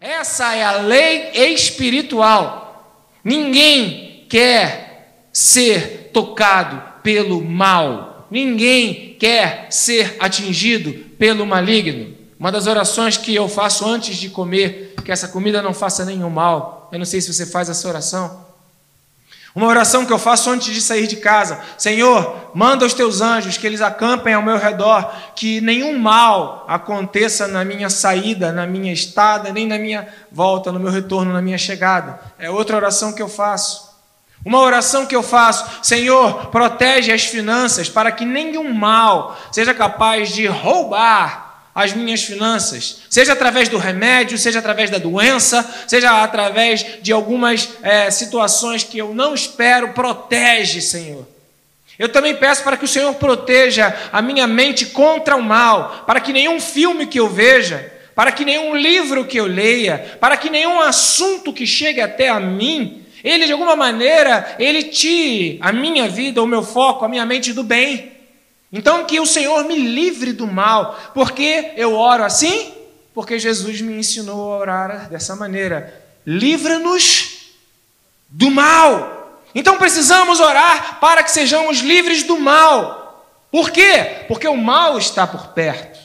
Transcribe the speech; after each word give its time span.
Essa 0.00 0.54
é 0.54 0.64
a 0.64 0.78
lei 0.78 1.30
espiritual. 1.34 3.12
Ninguém 3.24 4.24
quer 4.28 5.28
ser 5.32 6.10
tocado 6.12 6.82
pelo 7.02 7.44
mal. 7.44 8.26
Ninguém 8.30 9.16
quer 9.18 9.66
ser 9.70 10.16
atingido 10.18 10.92
pelo 11.18 11.46
maligno. 11.46 12.14
Uma 12.38 12.52
das 12.52 12.66
orações 12.66 13.16
que 13.16 13.34
eu 13.34 13.48
faço 13.48 13.86
antes 13.86 14.16
de 14.16 14.28
comer, 14.28 14.94
que 15.04 15.12
essa 15.12 15.28
comida 15.28 15.62
não 15.62 15.72
faça 15.72 16.04
nenhum 16.04 16.30
mal. 16.30 16.88
Eu 16.92 16.98
não 16.98 17.06
sei 17.06 17.20
se 17.20 17.32
você 17.32 17.46
faz 17.46 17.68
essa 17.68 17.88
oração. 17.88 18.45
Uma 19.56 19.68
oração 19.68 20.04
que 20.04 20.12
eu 20.12 20.18
faço 20.18 20.50
antes 20.50 20.74
de 20.74 20.82
sair 20.82 21.06
de 21.06 21.16
casa: 21.16 21.58
Senhor, 21.78 22.50
manda 22.54 22.84
os 22.84 22.92
teus 22.92 23.22
anjos 23.22 23.56
que 23.56 23.66
eles 23.66 23.80
acampem 23.80 24.34
ao 24.34 24.42
meu 24.42 24.58
redor, 24.58 25.10
que 25.34 25.62
nenhum 25.62 25.98
mal 25.98 26.66
aconteça 26.68 27.48
na 27.48 27.64
minha 27.64 27.88
saída, 27.88 28.52
na 28.52 28.66
minha 28.66 28.92
estada, 28.92 29.50
nem 29.50 29.66
na 29.66 29.78
minha 29.78 30.06
volta, 30.30 30.70
no 30.70 30.78
meu 30.78 30.92
retorno, 30.92 31.32
na 31.32 31.40
minha 31.40 31.56
chegada. 31.56 32.20
É 32.38 32.50
outra 32.50 32.76
oração 32.76 33.14
que 33.14 33.22
eu 33.22 33.30
faço. 33.30 33.96
Uma 34.44 34.60
oração 34.60 35.06
que 35.06 35.16
eu 35.16 35.22
faço: 35.22 35.64
Senhor, 35.82 36.48
protege 36.48 37.10
as 37.10 37.24
finanças 37.24 37.88
para 37.88 38.12
que 38.12 38.26
nenhum 38.26 38.74
mal 38.74 39.38
seja 39.50 39.72
capaz 39.72 40.34
de 40.34 40.46
roubar 40.46 41.45
as 41.76 41.92
minhas 41.92 42.24
finanças, 42.24 43.02
seja 43.10 43.34
através 43.34 43.68
do 43.68 43.76
remédio, 43.76 44.38
seja 44.38 44.60
através 44.60 44.88
da 44.88 44.96
doença, 44.96 45.62
seja 45.86 46.22
através 46.22 47.02
de 47.02 47.12
algumas 47.12 47.68
é, 47.82 48.10
situações 48.10 48.82
que 48.82 48.96
eu 48.96 49.14
não 49.14 49.34
espero, 49.34 49.92
protege, 49.92 50.80
Senhor. 50.80 51.28
Eu 51.98 52.08
também 52.08 52.34
peço 52.34 52.64
para 52.64 52.78
que 52.78 52.86
o 52.86 52.88
Senhor 52.88 53.12
proteja 53.16 53.94
a 54.10 54.22
minha 54.22 54.46
mente 54.46 54.86
contra 54.86 55.36
o 55.36 55.42
mal, 55.42 56.04
para 56.06 56.18
que 56.18 56.32
nenhum 56.32 56.58
filme 56.58 57.06
que 57.06 57.20
eu 57.20 57.28
veja, 57.28 57.92
para 58.14 58.32
que 58.32 58.42
nenhum 58.42 58.74
livro 58.74 59.26
que 59.26 59.36
eu 59.36 59.44
leia, 59.44 60.16
para 60.18 60.38
que 60.38 60.48
nenhum 60.48 60.80
assunto 60.80 61.52
que 61.52 61.66
chegue 61.66 62.00
até 62.00 62.30
a 62.30 62.40
mim, 62.40 63.02
ele 63.22 63.44
de 63.44 63.52
alguma 63.52 63.76
maneira, 63.76 64.56
ele 64.58 64.84
tire 64.84 65.58
a 65.60 65.74
minha 65.74 66.08
vida, 66.08 66.42
o 66.42 66.46
meu 66.46 66.62
foco, 66.62 67.04
a 67.04 67.08
minha 67.08 67.26
mente 67.26 67.52
do 67.52 67.62
bem. 67.62 68.15
Então, 68.72 69.04
que 69.04 69.20
o 69.20 69.26
Senhor 69.26 69.64
me 69.64 69.76
livre 69.76 70.32
do 70.32 70.46
mal. 70.46 70.98
Porque 71.14 71.72
eu 71.76 71.94
oro 71.94 72.24
assim? 72.24 72.72
Porque 73.14 73.38
Jesus 73.38 73.80
me 73.80 73.94
ensinou 73.94 74.52
a 74.52 74.58
orar 74.58 75.08
dessa 75.08 75.34
maneira. 75.36 76.04
Livra-nos 76.26 77.52
do 78.28 78.50
mal. 78.50 79.40
Então 79.54 79.78
precisamos 79.78 80.38
orar 80.40 81.00
para 81.00 81.22
que 81.22 81.30
sejamos 81.30 81.78
livres 81.78 82.24
do 82.24 82.38
mal. 82.38 83.24
Por 83.50 83.70
quê? 83.70 84.24
Porque 84.28 84.46
o 84.46 84.56
mal 84.56 84.98
está 84.98 85.26
por 85.26 85.48
perto. 85.48 85.98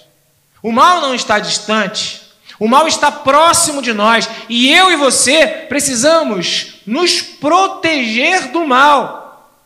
O 0.64 0.72
mal 0.72 1.02
não 1.02 1.14
está 1.14 1.40
distante. 1.40 2.22
O 2.58 2.68
mal 2.68 2.88
está 2.88 3.12
próximo 3.12 3.82
de 3.82 3.92
nós. 3.92 4.30
E 4.48 4.72
eu 4.72 4.92
e 4.92 4.96
você 4.96 5.66
precisamos 5.68 6.76
nos 6.86 7.22
proteger 7.22 8.52
do 8.52 8.66
mal 8.66 9.21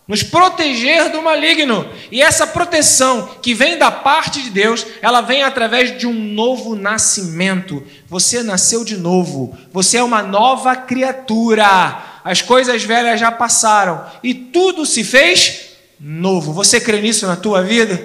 nos 0.08 0.22
proteger 0.22 1.12
do 1.12 1.22
maligno. 1.22 1.88
E 2.12 2.22
essa 2.22 2.46
proteção 2.46 3.28
que 3.42 3.54
vem 3.54 3.78
da 3.78 3.90
parte 3.90 4.42
de 4.44 4.50
Deus, 4.50 4.86
ela 5.02 5.22
vem 5.22 5.44
através 5.44 5.98
de 5.98 6.06
um 6.06 6.14
novo 6.14 6.76
nascimento. 6.76 7.84
Você 8.08 8.44
nasceu 8.44 8.86
de 8.86 8.98
novo, 8.98 9.58
você 9.72 9.98
é 9.98 10.04
uma 10.04 10.22
nova 10.22 10.76
criatura. 10.76 12.04
As 12.24 12.42
coisas 12.42 12.84
velhas 12.84 13.20
já 13.20 13.32
passaram 13.32 14.06
e 14.24 14.34
tudo 14.34 14.86
se 14.86 15.04
fez 15.04 15.76
novo. 16.00 16.54
Você 16.54 16.80
crê 16.80 17.02
nisso 17.02 17.28
na 17.28 17.36
tua 17.36 17.62
vida? 17.62 18.04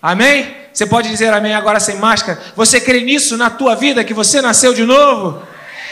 Amém? 0.00 0.54
Você 0.72 0.86
pode 0.86 1.08
dizer 1.08 1.32
amém 1.32 1.54
agora 1.54 1.78
sem 1.78 1.96
máscara? 1.96 2.40
Você 2.56 2.80
crê 2.80 3.02
nisso 3.02 3.36
na 3.36 3.50
tua 3.50 3.74
vida 3.74 4.04
que 4.04 4.14
você 4.14 4.40
nasceu 4.40 4.72
de 4.72 4.84
novo? 4.84 5.42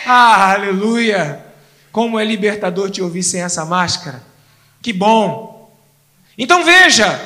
Ah, 0.07 0.53
aleluia! 0.53 1.45
Como 1.93 2.19
é 2.19 2.25
libertador 2.25 2.91
te 2.91 3.03
ouvir 3.03 3.23
sem 3.23 3.43
essa 3.43 3.65
máscara. 3.65 4.23
Que 4.83 4.93
bom. 4.93 5.50
Então 6.41 6.65
veja, 6.65 7.21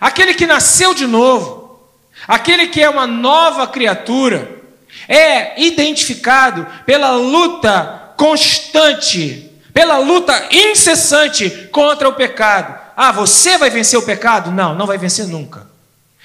aquele 0.00 0.32
que 0.32 0.46
nasceu 0.46 0.94
de 0.94 1.06
novo, 1.06 1.78
aquele 2.26 2.68
que 2.68 2.82
é 2.82 2.88
uma 2.88 3.06
nova 3.06 3.66
criatura, 3.66 4.62
é 5.06 5.62
identificado 5.62 6.66
pela 6.86 7.10
luta 7.10 8.14
constante, 8.16 9.52
pela 9.74 9.98
luta 9.98 10.48
incessante 10.50 11.68
contra 11.70 12.08
o 12.08 12.14
pecado. 12.14 12.74
Ah, 12.96 13.12
você 13.12 13.58
vai 13.58 13.68
vencer 13.68 13.98
o 13.98 14.06
pecado? 14.06 14.50
Não, 14.50 14.74
não 14.74 14.86
vai 14.86 14.96
vencer 14.96 15.26
nunca. 15.26 15.66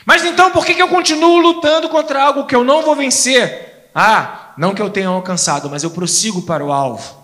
Mas 0.05 0.23
então 0.23 0.49
por 0.49 0.65
que 0.65 0.81
eu 0.81 0.87
continuo 0.87 1.39
lutando 1.39 1.89
contra 1.89 2.23
algo 2.23 2.45
que 2.45 2.55
eu 2.55 2.63
não 2.63 2.83
vou 2.83 2.95
vencer? 2.95 3.89
Ah, 3.93 4.53
não 4.57 4.73
que 4.73 4.81
eu 4.81 4.89
tenha 4.89 5.09
alcançado, 5.09 5.69
mas 5.69 5.83
eu 5.83 5.91
prossigo 5.91 6.43
para 6.43 6.63
o 6.63 6.71
alvo. 6.71 7.19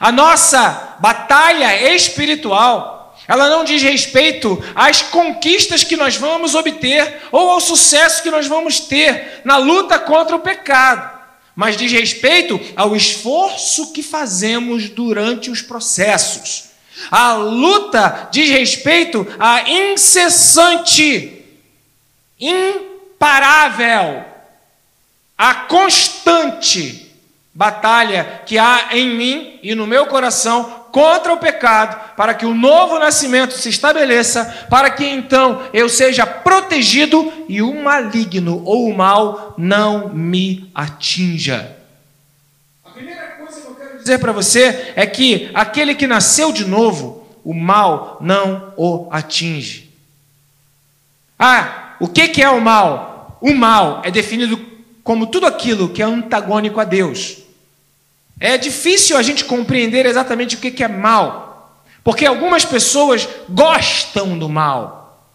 A 0.00 0.10
nossa 0.10 0.96
batalha 1.00 1.94
espiritual, 1.94 2.97
ela 3.28 3.50
não 3.50 3.62
diz 3.62 3.82
respeito 3.82 4.58
às 4.74 5.02
conquistas 5.02 5.84
que 5.84 5.98
nós 5.98 6.16
vamos 6.16 6.54
obter 6.54 7.20
ou 7.30 7.50
ao 7.50 7.60
sucesso 7.60 8.22
que 8.22 8.30
nós 8.30 8.46
vamos 8.46 8.80
ter 8.80 9.42
na 9.44 9.58
luta 9.58 9.98
contra 9.98 10.34
o 10.34 10.40
pecado, 10.40 11.18
mas 11.54 11.76
diz 11.76 11.92
respeito 11.92 12.58
ao 12.74 12.96
esforço 12.96 13.92
que 13.92 14.02
fazemos 14.02 14.88
durante 14.88 15.50
os 15.50 15.60
processos. 15.60 16.70
A 17.10 17.34
luta 17.34 18.30
diz 18.32 18.48
respeito 18.48 19.26
à 19.38 19.68
incessante, 19.70 21.44
imparável, 22.40 24.24
a 25.36 25.54
constante 25.54 27.12
batalha 27.52 28.42
que 28.46 28.56
há 28.56 28.88
em 28.92 29.10
mim 29.10 29.60
e 29.62 29.74
no 29.74 29.86
meu 29.86 30.06
coração 30.06 30.77
contra 30.98 31.32
o 31.32 31.38
pecado, 31.38 32.16
para 32.16 32.34
que 32.34 32.44
o 32.44 32.52
novo 32.52 32.98
nascimento 32.98 33.54
se 33.54 33.68
estabeleça, 33.68 34.66
para 34.68 34.90
que 34.90 35.04
então 35.04 35.62
eu 35.72 35.88
seja 35.88 36.26
protegido 36.26 37.32
e 37.48 37.62
o 37.62 37.72
maligno 37.80 38.64
ou 38.64 38.88
o 38.88 38.96
mal 38.96 39.54
não 39.56 40.08
me 40.08 40.68
atinja. 40.74 41.76
A 42.84 42.90
primeira 42.90 43.28
coisa 43.38 43.60
que 43.60 43.66
eu 43.68 43.74
quero 43.76 43.98
dizer 43.98 44.18
para 44.18 44.32
você 44.32 44.92
é 44.96 45.06
que 45.06 45.48
aquele 45.54 45.94
que 45.94 46.08
nasceu 46.08 46.50
de 46.50 46.64
novo, 46.64 47.28
o 47.44 47.54
mal 47.54 48.18
não 48.20 48.74
o 48.76 49.06
atinge. 49.12 49.88
Ah, 51.38 51.94
o 52.00 52.08
que 52.08 52.42
é 52.42 52.50
o 52.50 52.60
mal? 52.60 53.38
O 53.40 53.54
mal 53.54 54.02
é 54.04 54.10
definido 54.10 54.60
como 55.04 55.28
tudo 55.28 55.46
aquilo 55.46 55.90
que 55.90 56.02
é 56.02 56.04
antagônico 56.04 56.80
a 56.80 56.84
Deus. 56.84 57.47
É 58.40 58.56
difícil 58.56 59.16
a 59.16 59.22
gente 59.22 59.44
compreender 59.44 60.06
exatamente 60.06 60.56
o 60.56 60.58
que 60.58 60.82
é 60.82 60.88
mal, 60.88 61.82
porque 62.04 62.24
algumas 62.24 62.64
pessoas 62.64 63.28
gostam 63.48 64.38
do 64.38 64.48
mal, 64.48 65.26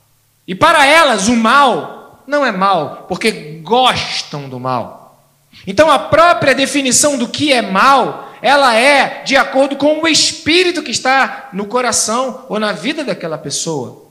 e 0.48 0.56
para 0.56 0.86
elas 0.86 1.28
o 1.28 1.36
mal 1.36 2.24
não 2.28 2.46
é 2.46 2.52
mal, 2.52 3.06
porque 3.08 3.60
gostam 3.62 4.48
do 4.48 4.60
mal. 4.60 5.20
Então 5.68 5.90
a 5.90 6.00
própria 6.00 6.56
definição 6.56 7.18
do 7.18 7.28
que 7.28 7.52
é 7.52 7.62
mal, 7.62 8.34
ela 8.42 8.76
é 8.76 9.24
de 9.24 9.36
acordo 9.38 9.76
com 9.76 10.02
o 10.02 10.08
espírito 10.08 10.84
que 10.84 10.92
está 10.92 11.50
no 11.54 11.66
coração 11.66 12.46
ou 12.50 12.60
na 12.60 12.72
vida 12.72 13.04
daquela 13.04 13.38
pessoa. 13.38 14.04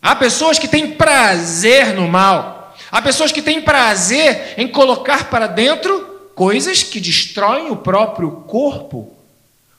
Há 0.00 0.14
pessoas 0.14 0.58
que 0.58 0.68
têm 0.68 0.92
prazer 0.92 1.94
no 1.94 2.08
mal, 2.08 2.74
há 2.90 3.02
pessoas 3.02 3.32
que 3.32 3.42
têm 3.42 3.60
prazer 3.60 4.54
em 4.56 4.68
colocar 4.68 5.28
para 5.28 5.46
dentro 5.46 6.15
coisas 6.36 6.82
que 6.82 7.00
destroem 7.00 7.70
o 7.70 7.76
próprio 7.76 8.30
corpo. 8.42 9.16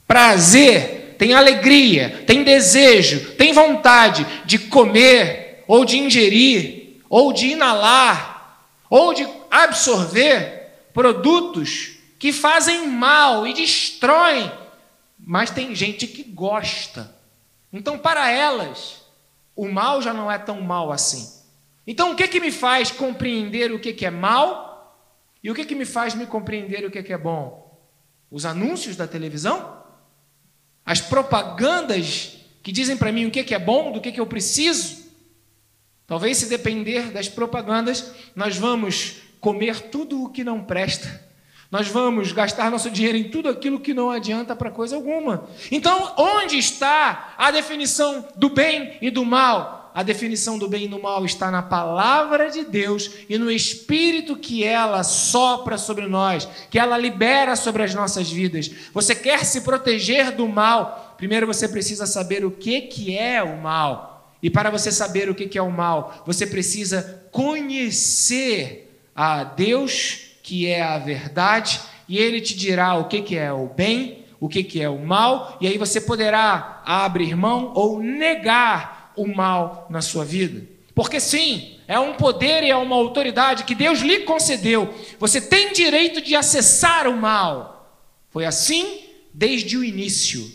Prazer, 0.08 1.16
tem 1.20 1.34
alegria, 1.34 2.24
tem 2.26 2.44
desejo, 2.44 3.36
tem 3.36 3.54
vontade 3.54 4.26
de 4.44 4.58
comer, 4.58 5.64
ou 5.68 5.86
de 5.86 6.00
ingerir, 6.00 7.00
ou 7.08 7.32
de 7.32 7.50
inalar, 7.50 8.66
ou 8.90 9.14
de 9.14 9.26
absorver 9.52 10.72
produtos 10.92 11.92
que 12.18 12.34
fazem 12.34 12.88
mal 12.88 13.46
e 13.46 13.54
destroem. 13.54 14.52
Mas 15.20 15.52
tem 15.52 15.76
gente 15.76 16.08
que 16.08 16.24
gosta. 16.24 17.16
Então, 17.72 18.00
para 18.00 18.32
elas, 18.32 19.04
o 19.56 19.70
mal 19.70 20.02
já 20.02 20.12
não 20.12 20.32
é 20.32 20.40
tão 20.40 20.60
mal 20.62 20.92
assim. 20.92 21.32
Então, 21.86 22.14
o 22.14 22.16
que, 22.16 22.28
que 22.28 22.40
me 22.40 22.52
faz 22.52 22.90
compreender 22.90 23.72
o 23.72 23.80
que, 23.80 23.94
que 23.94 24.08
é 24.08 24.12
mal 24.12 24.67
e 25.48 25.50
o 25.50 25.56
que, 25.56 25.64
que 25.64 25.76
me 25.76 25.86
faz 25.86 26.14
me 26.14 26.26
compreender 26.26 26.84
o 26.84 26.92
que, 26.92 27.02
que 27.02 27.14
é 27.14 27.18
bom? 27.18 27.82
Os 28.30 28.46
anúncios 28.46 28.98
da 28.98 29.08
televisão? 29.08 29.82
As 30.86 31.00
propagandas 31.00 32.40
que 32.62 32.70
dizem 32.70 32.98
para 32.98 33.14
mim 33.14 33.28
o 33.28 33.32
que, 33.32 33.46
que 33.46 33.56
é 33.56 33.58
bom, 33.58 33.94
do 33.94 34.02
que, 34.02 34.12
que 34.12 34.20
eu 34.20 34.28
preciso? 34.28 35.10
Talvez, 36.06 36.36
se 36.36 36.48
depender 36.48 37.14
das 37.14 37.30
propagandas, 37.30 38.12
nós 38.36 38.58
vamos 38.58 39.22
comer 39.40 39.84
tudo 39.84 40.22
o 40.22 40.30
que 40.30 40.44
não 40.44 40.66
presta. 40.66 41.26
Nós 41.72 41.88
vamos 41.88 42.34
gastar 42.34 42.70
nosso 42.70 42.92
dinheiro 42.92 43.18
em 43.18 43.30
tudo 43.30 43.48
aquilo 43.48 43.80
que 43.80 43.94
não 43.94 44.12
adianta 44.12 44.54
para 44.54 44.70
coisa 44.70 44.98
alguma. 44.98 45.48
Então, 45.72 46.14
onde 46.18 46.58
está 46.58 47.36
a 47.38 47.52
definição 47.52 48.28
do 48.36 48.50
bem 48.50 48.98
e 49.02 49.10
do 49.10 49.24
mal? 49.24 49.77
A 49.98 50.04
definição 50.04 50.60
do 50.60 50.70
bem 50.70 50.86
e 50.86 50.88
do 50.88 51.02
mal 51.02 51.26
está 51.26 51.50
na 51.50 51.64
palavra 51.64 52.52
de 52.52 52.64
Deus 52.64 53.10
e 53.28 53.36
no 53.36 53.50
espírito 53.50 54.36
que 54.36 54.64
ela 54.64 55.02
sopra 55.02 55.76
sobre 55.76 56.06
nós, 56.06 56.48
que 56.70 56.78
ela 56.78 57.00
libera 57.00 57.56
sobre 57.56 57.82
as 57.82 57.96
nossas 57.96 58.32
vidas. 58.32 58.70
Você 58.94 59.16
quer 59.16 59.44
se 59.44 59.62
proteger 59.62 60.34
do 60.34 60.48
mal? 60.48 61.16
Primeiro 61.18 61.48
você 61.48 61.68
precisa 61.68 62.06
saber 62.06 62.46
o 62.46 62.52
que 62.52 62.82
que 62.82 63.18
é 63.18 63.42
o 63.42 63.60
mal. 63.60 64.32
E 64.40 64.52
para 64.52 64.70
você 64.70 64.92
saber 64.92 65.32
o 65.32 65.34
que 65.34 65.58
é 65.58 65.64
o 65.64 65.72
mal, 65.72 66.22
você 66.28 66.46
precisa 66.46 67.24
conhecer 67.32 68.96
a 69.16 69.44
Deus, 69.44 70.20
que 70.44 70.68
é 70.68 70.84
a 70.84 71.00
verdade, 71.00 71.82
e 72.08 72.20
ele 72.20 72.40
te 72.40 72.56
dirá 72.56 72.94
o 72.94 73.06
que 73.06 73.36
é 73.36 73.52
o 73.52 73.66
bem 73.66 74.28
o 74.40 74.48
que 74.48 74.82
é 74.82 74.88
o 74.88 75.00
mal, 75.00 75.58
e 75.60 75.68
aí 75.68 75.78
você 75.78 76.00
poderá 76.00 76.82
abrir 76.86 77.36
mão 77.36 77.72
ou 77.74 78.00
negar 78.00 78.97
o 79.18 79.28
mal 79.28 79.88
na 79.90 80.02
sua 80.02 80.24
vida. 80.24 80.66
Porque 80.96 81.20
sim, 81.20 81.78
é 81.88 82.00
um 82.00 82.14
poder 82.14 82.64
e 82.64 82.70
é 82.70 82.76
uma 82.76 82.96
autoridade 82.96 83.66
que 83.66 83.76
Deus 83.76 84.00
lhe 84.00 84.20
concedeu. 84.20 84.94
Você 85.20 85.42
tem 85.42 85.74
direito 85.74 86.22
de 86.22 86.36
acessar 86.36 87.08
o 87.08 87.18
mal. 87.18 88.02
Foi 88.30 88.46
assim 88.46 89.02
desde 89.34 89.78
o 89.78 89.84
início. 89.84 90.50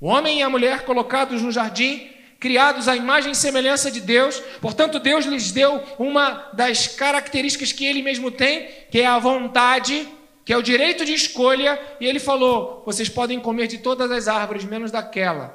O 0.00 0.06
homem 0.06 0.38
e 0.38 0.42
a 0.42 0.50
mulher 0.50 0.84
colocados 0.84 1.42
no 1.42 1.52
jardim, 1.52 2.08
criados 2.40 2.88
à 2.88 2.96
imagem 2.96 3.32
e 3.32 3.36
semelhança 3.36 3.90
de 3.90 4.00
Deus, 4.00 4.40
portanto, 4.60 4.98
Deus 4.98 5.26
lhes 5.26 5.52
deu 5.52 5.82
uma 5.98 6.50
das 6.52 6.86
características 6.86 7.72
que 7.72 7.84
ele 7.84 8.02
mesmo 8.02 8.30
tem, 8.30 8.68
que 8.90 9.00
é 9.00 9.06
a 9.06 9.18
vontade 9.18 10.08
que 10.48 10.52
é 10.54 10.56
o 10.56 10.62
direito 10.62 11.04
de 11.04 11.12
escolha, 11.12 11.78
e 12.00 12.06
ele 12.06 12.18
falou: 12.18 12.82
vocês 12.86 13.06
podem 13.06 13.38
comer 13.38 13.66
de 13.66 13.76
todas 13.76 14.10
as 14.10 14.28
árvores, 14.28 14.64
menos 14.64 14.90
daquela, 14.90 15.54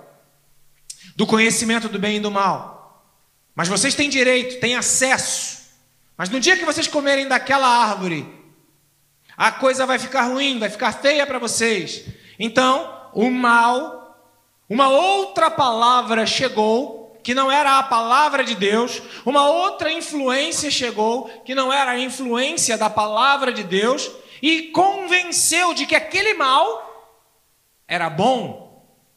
do 1.15 1.25
conhecimento 1.27 1.89
do 1.89 1.99
bem 1.99 2.17
e 2.17 2.19
do 2.19 2.31
mal. 2.31 2.73
Mas 3.55 3.67
vocês 3.67 3.93
têm 3.95 4.09
direito, 4.09 4.59
têm 4.59 4.75
acesso. 4.75 5.63
Mas 6.17 6.29
no 6.29 6.39
dia 6.39 6.57
que 6.57 6.65
vocês 6.65 6.87
comerem 6.87 7.27
daquela 7.27 7.67
árvore, 7.67 8.27
a 9.37 9.51
coisa 9.51 9.85
vai 9.85 9.99
ficar 9.99 10.23
ruim, 10.23 10.59
vai 10.59 10.69
ficar 10.69 10.91
feia 10.91 11.25
para 11.25 11.39
vocês. 11.39 12.05
Então, 12.39 13.09
o 13.13 13.29
mal, 13.29 14.17
uma 14.69 14.89
outra 14.89 15.49
palavra 15.49 16.25
chegou, 16.25 17.19
que 17.23 17.33
não 17.33 17.51
era 17.51 17.77
a 17.77 17.83
palavra 17.83 18.43
de 18.43 18.55
Deus, 18.55 19.01
uma 19.25 19.47
outra 19.47 19.91
influência 19.91 20.69
chegou, 20.69 21.29
que 21.45 21.55
não 21.55 21.71
era 21.71 21.91
a 21.91 21.99
influência 21.99 22.77
da 22.77 22.89
palavra 22.89 23.51
de 23.51 23.63
Deus, 23.63 24.11
e 24.41 24.63
convenceu 24.63 25.73
de 25.73 25.85
que 25.85 25.95
aquele 25.95 26.33
mal 26.33 26.91
era 27.87 28.09
bom 28.09 28.63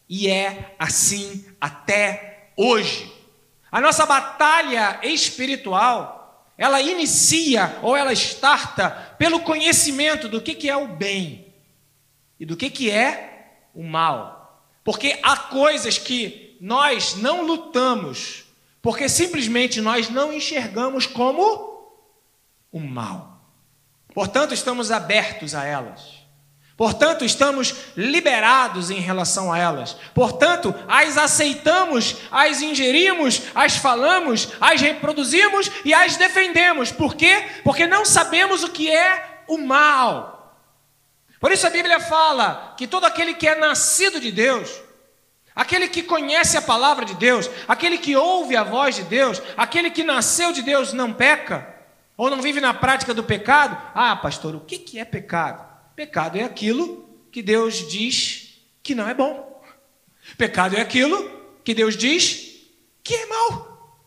e 0.09 0.29
é 0.29 0.75
assim 0.79 1.45
até 1.67 2.51
hoje. 2.57 3.13
A 3.71 3.81
nossa 3.81 4.07
batalha 4.07 5.01
espiritual, 5.03 6.53
ela 6.57 6.81
inicia 6.81 7.79
ou 7.83 7.97
ela 7.97 8.13
starta 8.13 8.91
pelo 9.19 9.41
conhecimento 9.41 10.29
do 10.29 10.41
que, 10.41 10.55
que 10.55 10.71
é 10.71 10.77
o 10.77 10.89
bem 10.89 11.53
e 12.39 12.47
do 12.47 12.57
que, 12.57 12.71
que 12.71 12.91
é 12.91 13.59
o 13.75 13.83
mal. 13.83 14.63
Porque 14.85 15.19
há 15.23 15.37
coisas 15.37 15.99
que 15.99 16.57
nós 16.61 17.17
não 17.17 17.45
lutamos, 17.45 18.45
porque 18.81 19.09
simplesmente 19.09 19.81
nós 19.81 20.09
não 20.09 20.33
enxergamos 20.33 21.07
como 21.07 21.91
o 22.71 22.81
mal. 22.81 23.41
Portanto, 24.15 24.55
estamos 24.55 24.91
abertos 24.91 25.55
a 25.55 25.65
elas. 25.65 26.16
Portanto, 26.77 27.25
estamos 27.25 27.75
liberados 27.97 28.91
em 28.91 29.01
relação 29.01 29.51
a 29.51 29.59
elas. 29.59 29.97
Portanto, 30.15 30.75
as 30.87 31.17
aceitamos, 31.17 32.17
as 32.31 32.61
ingerimos, 32.61 33.43
as 33.55 33.77
falamos, 33.79 34.49
as 34.61 34.81
reproduzimos 34.83 35.71
e 35.87 35.95
as 35.95 36.17
defendemos. 36.17 36.93
Por 36.93 37.15
quê? 37.15 37.47
Porque 37.65 37.87
não 37.87 38.05
sabemos 38.05 38.63
o 38.63 38.69
que 38.69 38.91
é 38.91 39.43
o 39.49 39.57
mal. 39.57 40.55
Por 41.41 41.51
isso 41.51 41.67
a 41.67 41.71
Bíblia 41.71 41.99
fala 41.99 42.75
que 42.77 42.87
todo 42.87 43.07
aquele 43.07 43.33
que 43.33 43.49
é 43.49 43.55
nascido 43.55 44.21
de 44.21 44.31
Deus, 44.31 44.71
aquele 45.55 45.89
que 45.89 46.03
conhece 46.03 46.59
a 46.59 46.63
palavra 46.63 47.07
de 47.07 47.15
Deus, 47.15 47.49
aquele 47.67 47.97
que 47.97 48.15
ouve 48.15 48.55
a 48.55 48.63
voz 48.63 48.97
de 48.97 49.05
Deus, 49.05 49.41
aquele 49.57 49.91
que 49.91 50.05
nasceu 50.05 50.53
de 50.53 50.61
Deus 50.61 50.93
não 50.93 51.11
peca. 51.11 51.75
Ou 52.19 52.29
não 52.29 52.43
vive 52.43 52.61
na 52.61 52.75
prática 52.75 53.15
do 53.15 53.25
pecado? 53.25 53.81
Ah, 53.95 54.17
pastor, 54.17 54.55
o 54.55 54.61
que 54.61 54.99
é 54.99 55.05
pecado? 55.05 55.76
Pecado 55.97 56.37
é 56.37 56.45
aquilo 56.45 57.09
que 57.33 57.41
Deus 57.41 57.89
diz 57.89 58.61
que 58.83 58.95
não 58.95 59.09
é 59.09 59.15
bom. 59.15 59.63
Pecado 60.37 60.77
é 60.77 60.81
aquilo 60.83 61.59
que 61.65 61.73
Deus 61.73 61.97
diz 61.97 62.69
que 63.03 63.15
é 63.15 63.27
mal. 63.27 63.99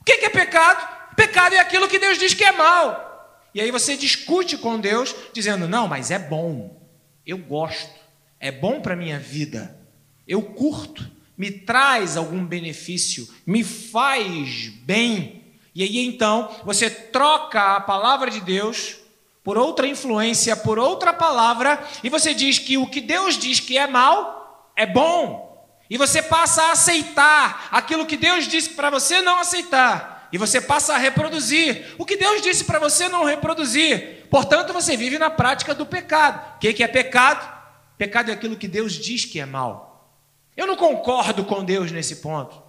O 0.00 0.04
que 0.04 0.12
é 0.12 0.30
pecado? 0.30 1.14
Pecado 1.14 1.54
é 1.54 1.58
aquilo 1.58 1.86
que 1.86 1.98
Deus 1.98 2.18
diz 2.18 2.32
que 2.32 2.42
é 2.42 2.52
mal. 2.52 3.10
E 3.54 3.60
aí 3.60 3.70
você 3.70 3.94
discute 3.94 4.56
com 4.56 4.80
Deus, 4.80 5.14
dizendo: 5.34 5.68
não, 5.68 5.86
mas 5.86 6.10
é 6.10 6.18
bom, 6.18 6.80
eu 7.26 7.36
gosto, 7.36 7.92
é 8.40 8.50
bom 8.50 8.80
para 8.80 8.94
a 8.94 8.96
minha 8.96 9.18
vida, 9.18 9.78
eu 10.26 10.40
curto, 10.40 11.08
me 11.36 11.50
traz 11.50 12.16
algum 12.16 12.44
benefício, 12.44 13.28
me 13.46 13.62
faz 13.62 14.68
bem. 14.68 15.44
E 15.74 15.82
aí 15.82 15.98
então 15.98 16.50
você 16.64 16.88
troca 16.88 17.76
a 17.76 17.80
palavra 17.80 18.30
de 18.30 18.40
Deus 18.40 19.01
por 19.42 19.58
outra 19.58 19.86
influência, 19.86 20.56
por 20.56 20.78
outra 20.78 21.12
palavra, 21.12 21.82
e 22.02 22.08
você 22.08 22.32
diz 22.32 22.58
que 22.58 22.78
o 22.78 22.86
que 22.86 23.00
Deus 23.00 23.36
diz 23.36 23.58
que 23.58 23.76
é 23.76 23.86
mal 23.86 24.72
é 24.76 24.86
bom. 24.86 25.50
E 25.90 25.98
você 25.98 26.22
passa 26.22 26.62
a 26.62 26.72
aceitar 26.72 27.68
aquilo 27.70 28.06
que 28.06 28.16
Deus 28.16 28.46
disse 28.46 28.70
para 28.70 28.88
você 28.88 29.20
não 29.20 29.38
aceitar. 29.38 30.28
E 30.32 30.38
você 30.38 30.60
passa 30.60 30.94
a 30.94 30.98
reproduzir 30.98 31.94
o 31.98 32.06
que 32.06 32.16
Deus 32.16 32.40
disse 32.40 32.64
para 32.64 32.78
você 32.78 33.08
não 33.08 33.24
reproduzir. 33.24 34.26
Portanto, 34.30 34.72
você 34.72 34.96
vive 34.96 35.18
na 35.18 35.28
prática 35.28 35.74
do 35.74 35.84
pecado. 35.84 36.56
O 36.56 36.58
que 36.58 36.82
é 36.82 36.88
pecado? 36.88 37.60
Pecado 37.98 38.30
é 38.30 38.34
aquilo 38.34 38.56
que 38.56 38.66
Deus 38.66 38.94
diz 38.94 39.26
que 39.26 39.38
é 39.38 39.44
mal. 39.44 40.16
Eu 40.56 40.66
não 40.66 40.76
concordo 40.76 41.44
com 41.44 41.62
Deus 41.62 41.92
nesse 41.92 42.16
ponto. 42.16 42.62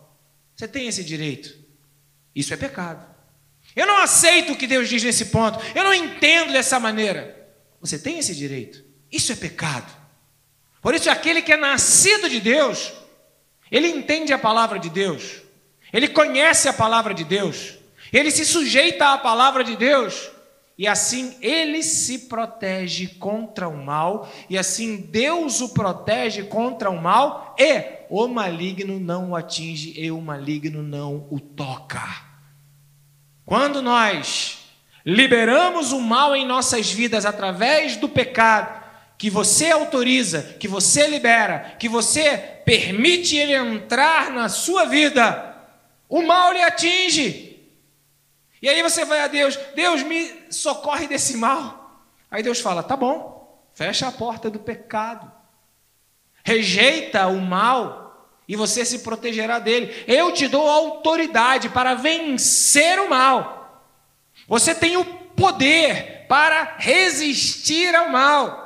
Você 0.55 0.67
tem 0.67 0.87
esse 0.87 1.03
direito. 1.03 1.57
Isso 2.35 2.53
é 2.53 2.57
pecado. 2.57 3.12
Eu 3.75 3.87
não 3.87 3.97
aceito 3.97 4.53
o 4.53 4.55
que 4.55 4.67
Deus 4.67 4.87
diz 4.87 5.03
nesse 5.03 5.25
ponto. 5.25 5.59
Eu 5.73 5.83
não 5.83 5.93
entendo 5.93 6.51
dessa 6.51 6.79
maneira. 6.79 7.47
Você 7.81 7.97
tem 7.97 8.19
esse 8.19 8.35
direito. 8.35 8.83
Isso 9.11 9.31
é 9.31 9.35
pecado. 9.35 9.91
Por 10.81 10.93
isso, 10.93 11.09
aquele 11.09 11.41
que 11.41 11.53
é 11.53 11.57
nascido 11.57 12.29
de 12.29 12.41
Deus, 12.41 12.91
ele 13.71 13.87
entende 13.87 14.33
a 14.33 14.37
palavra 14.37 14.77
de 14.77 14.89
Deus, 14.89 15.41
ele 15.93 16.09
conhece 16.09 16.67
a 16.67 16.73
palavra 16.73 17.13
de 17.13 17.23
Deus, 17.23 17.75
ele 18.11 18.29
se 18.29 18.45
sujeita 18.45 19.13
à 19.13 19.17
palavra 19.17 19.63
de 19.63 19.77
Deus, 19.77 20.29
e 20.77 20.87
assim 20.87 21.37
ele 21.41 21.81
se 21.81 22.27
protege 22.27 23.07
contra 23.07 23.69
o 23.69 23.77
mal, 23.77 24.29
e 24.49 24.57
assim 24.57 24.97
Deus 24.97 25.61
o 25.61 25.69
protege 25.69 26.43
contra 26.43 26.89
o 26.89 27.01
mal, 27.01 27.55
e 27.57 28.03
o 28.09 28.27
maligno 28.27 28.99
não 28.99 29.31
o 29.31 29.35
atinge 29.35 29.93
e 29.97 30.11
o 30.11 30.19
maligno 30.19 30.83
não 30.83 31.27
o 31.31 31.39
toca. 31.39 32.32
Quando 33.45 33.81
nós 33.81 34.59
liberamos 35.05 35.91
o 35.91 35.99
mal 35.99 36.35
em 36.35 36.45
nossas 36.45 36.91
vidas 36.91 37.25
através 37.25 37.97
do 37.97 38.07
pecado, 38.07 38.83
que 39.17 39.29
você 39.29 39.71
autoriza, 39.71 40.41
que 40.59 40.67
você 40.67 41.07
libera, 41.07 41.75
que 41.79 41.87
você 41.87 42.37
permite 42.65 43.35
ele 43.35 43.53
entrar 43.53 44.31
na 44.31 44.49
sua 44.49 44.85
vida, 44.85 45.55
o 46.09 46.21
mal 46.21 46.51
lhe 46.51 46.61
atinge. 46.61 47.53
E 48.61 48.69
aí 48.69 48.81
você 48.81 49.05
vai 49.05 49.21
a 49.21 49.27
Deus, 49.27 49.57
Deus 49.75 50.03
me 50.03 50.29
socorre 50.49 51.07
desse 51.07 51.37
mal. 51.37 52.01
Aí 52.29 52.41
Deus 52.43 52.59
fala: 52.59 52.83
tá 52.83 52.95
bom, 52.95 53.63
fecha 53.73 54.07
a 54.07 54.11
porta 54.11 54.49
do 54.49 54.59
pecado, 54.59 55.31
rejeita 56.43 57.27
o 57.27 57.39
mal 57.39 58.02
e 58.47 58.55
você 58.55 58.85
se 58.85 58.99
protegerá 58.99 59.59
dele. 59.59 60.03
Eu 60.07 60.31
te 60.31 60.47
dou 60.47 60.67
autoridade 60.69 61.69
para 61.69 61.93
vencer 61.93 62.99
o 62.99 63.09
mal. 63.09 63.91
Você 64.47 64.75
tem 64.75 64.97
o 64.97 65.05
poder 65.05 66.25
para 66.27 66.75
resistir 66.77 67.95
ao 67.95 68.09
mal. 68.09 68.63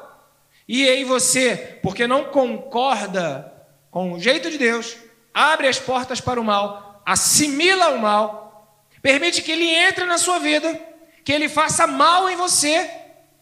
E 0.68 0.88
aí 0.88 1.04
você, 1.04 1.80
porque 1.82 2.08
não 2.08 2.26
concorda 2.26 3.54
com 3.90 4.14
o 4.14 4.20
jeito 4.20 4.52
de 4.52 4.58
Deus, 4.58 4.98
abre 5.34 5.68
as 5.68 5.80
portas 5.80 6.20
para 6.20 6.42
o 6.42 6.44
mal, 6.44 7.02
assimila 7.06 7.90
o 7.90 8.00
mal, 8.00 8.84
permite 9.02 9.42
que 9.42 9.52
ele 9.52 9.70
entre 9.70 10.06
na 10.06 10.18
sua 10.18 10.40
vida, 10.40 10.80
que 11.24 11.32
ele 11.32 11.48
faça 11.48 11.88
mal 11.88 12.30
em 12.30 12.36
você. 12.36 12.90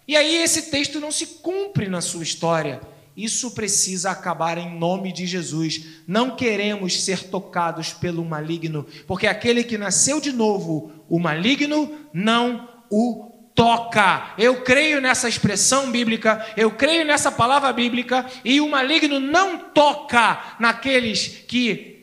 E 0.08 0.15
aí 0.15 0.36
esse 0.36 0.70
texto 0.70 1.00
não 1.00 1.12
se 1.12 1.25
cumpre 1.42 1.88
na 1.88 2.00
sua 2.00 2.22
história. 2.22 2.80
Isso 3.15 3.51
precisa 3.51 4.12
acabar 4.12 4.57
em 4.57 4.77
nome 4.77 5.13
de 5.13 5.25
Jesus. 5.25 5.86
Não 6.05 6.36
queremos 6.36 7.03
ser 7.03 7.24
tocados 7.29 7.93
pelo 7.93 8.25
maligno, 8.25 8.86
porque 9.07 9.25
aquele 9.25 9.63
que 9.63 9.77
nasceu 9.77 10.19
de 10.19 10.31
novo, 10.31 10.91
o 11.07 11.19
maligno 11.19 11.91
não 12.13 12.69
o 12.91 13.31
toca. 13.55 14.34
Eu 14.38 14.62
creio 14.63 15.00
nessa 15.00 15.29
expressão 15.29 15.89
bíblica, 15.91 16.45
eu 16.57 16.72
creio 16.72 17.05
nessa 17.05 17.31
palavra 17.31 17.72
bíblica, 17.72 18.25
e 18.43 18.60
o 18.60 18.69
maligno 18.69 19.19
não 19.19 19.57
toca 19.57 20.57
naqueles 20.60 21.43
que 21.48 21.95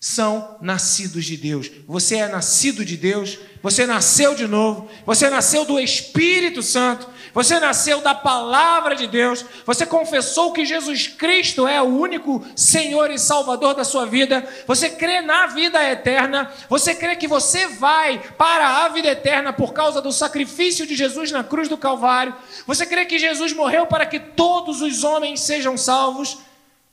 são 0.00 0.58
nascidos 0.60 1.24
de 1.24 1.36
Deus. 1.36 1.70
Você 1.86 2.16
é 2.16 2.28
nascido 2.28 2.84
de 2.84 2.96
Deus, 2.96 3.38
você 3.62 3.86
nasceu 3.86 4.34
de 4.34 4.46
novo, 4.46 4.88
você 5.04 5.30
nasceu 5.30 5.64
do 5.64 5.78
Espírito 5.78 6.62
Santo, 6.62 7.08
você 7.32 7.58
nasceu 7.60 8.00
da 8.00 8.14
palavra 8.14 8.94
de 8.94 9.06
Deus, 9.06 9.44
você 9.64 9.86
confessou 9.86 10.52
que 10.52 10.64
Jesus 10.64 11.06
Cristo 11.06 11.66
é 11.66 11.80
o 11.80 11.86
único 11.86 12.44
Senhor 12.56 13.10
e 13.10 13.18
Salvador 13.18 13.74
da 13.74 13.84
sua 13.84 14.06
vida, 14.06 14.46
você 14.66 14.90
crê 14.90 15.20
na 15.20 15.46
vida 15.46 15.82
eterna, 15.82 16.50
você 16.68 16.94
crê 16.94 17.16
que 17.16 17.28
você 17.28 17.66
vai 17.66 18.18
para 18.36 18.84
a 18.84 18.88
vida 18.88 19.08
eterna 19.08 19.52
por 19.52 19.72
causa 19.72 20.00
do 20.00 20.12
sacrifício 20.12 20.86
de 20.86 20.94
Jesus 20.94 21.30
na 21.30 21.44
cruz 21.44 21.68
do 21.68 21.76
Calvário, 21.76 22.34
você 22.66 22.86
crê 22.86 23.04
que 23.04 23.18
Jesus 23.18 23.52
morreu 23.52 23.86
para 23.86 24.06
que 24.06 24.18
todos 24.18 24.82
os 24.82 25.04
homens 25.04 25.40
sejam 25.40 25.76
salvos. 25.76 26.38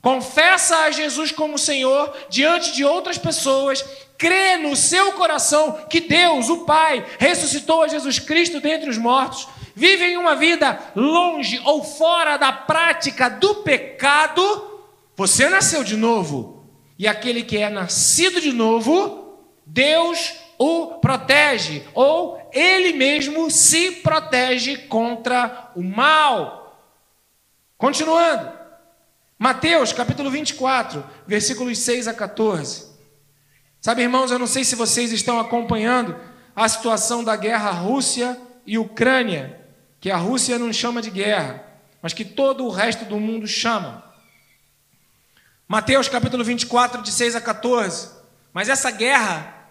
Confessa 0.02 0.76
a 0.82 0.90
Jesus 0.92 1.32
como 1.32 1.58
Senhor 1.58 2.14
diante 2.28 2.72
de 2.72 2.84
outras 2.84 3.18
pessoas, 3.18 3.84
crê 4.16 4.56
no 4.56 4.76
seu 4.76 5.12
coração 5.14 5.80
que 5.90 6.00
Deus, 6.00 6.48
o 6.48 6.58
Pai, 6.58 7.04
ressuscitou 7.18 7.82
a 7.82 7.88
Jesus 7.88 8.20
Cristo 8.20 8.60
dentre 8.60 8.88
os 8.88 8.98
mortos, 8.98 9.48
vivem 9.76 10.16
uma 10.16 10.34
vida 10.34 10.80
longe 10.96 11.60
ou 11.62 11.84
fora 11.84 12.38
da 12.38 12.50
prática 12.50 13.28
do 13.28 13.56
pecado, 13.56 14.80
você 15.14 15.50
nasceu 15.50 15.84
de 15.84 15.96
novo. 15.96 16.64
E 16.98 17.06
aquele 17.06 17.42
que 17.42 17.58
é 17.58 17.68
nascido 17.68 18.40
de 18.40 18.52
novo, 18.52 19.38
Deus 19.66 20.32
o 20.58 20.94
protege, 20.94 21.84
ou 21.92 22.40
ele 22.50 22.94
mesmo 22.94 23.50
se 23.50 23.92
protege 23.96 24.78
contra 24.78 25.70
o 25.76 25.82
mal. 25.82 26.80
Continuando, 27.76 28.50
Mateus 29.38 29.92
capítulo 29.92 30.30
24, 30.30 31.04
versículos 31.26 31.78
6 31.80 32.08
a 32.08 32.14
14. 32.14 32.96
Sabe, 33.82 34.00
irmãos, 34.00 34.30
eu 34.30 34.38
não 34.38 34.46
sei 34.46 34.64
se 34.64 34.74
vocês 34.74 35.12
estão 35.12 35.38
acompanhando 35.38 36.18
a 36.54 36.66
situação 36.66 37.22
da 37.22 37.36
guerra 37.36 37.70
Rússia 37.70 38.40
e 38.66 38.78
Ucrânia 38.78 39.65
que 40.06 40.10
a 40.12 40.16
Rússia 40.16 40.56
não 40.56 40.72
chama 40.72 41.02
de 41.02 41.10
guerra, 41.10 41.66
mas 42.00 42.12
que 42.12 42.24
todo 42.24 42.64
o 42.64 42.70
resto 42.70 43.04
do 43.06 43.18
mundo 43.18 43.44
chama. 43.44 44.04
Mateus 45.66 46.08
capítulo 46.08 46.44
24, 46.44 47.02
de 47.02 47.10
6 47.10 47.34
a 47.34 47.40
14. 47.40 48.10
Mas 48.52 48.68
essa 48.68 48.88
guerra, 48.92 49.68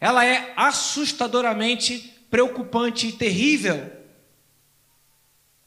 ela 0.00 0.24
é 0.24 0.54
assustadoramente 0.56 2.24
preocupante 2.30 3.08
e 3.08 3.12
terrível. 3.12 3.92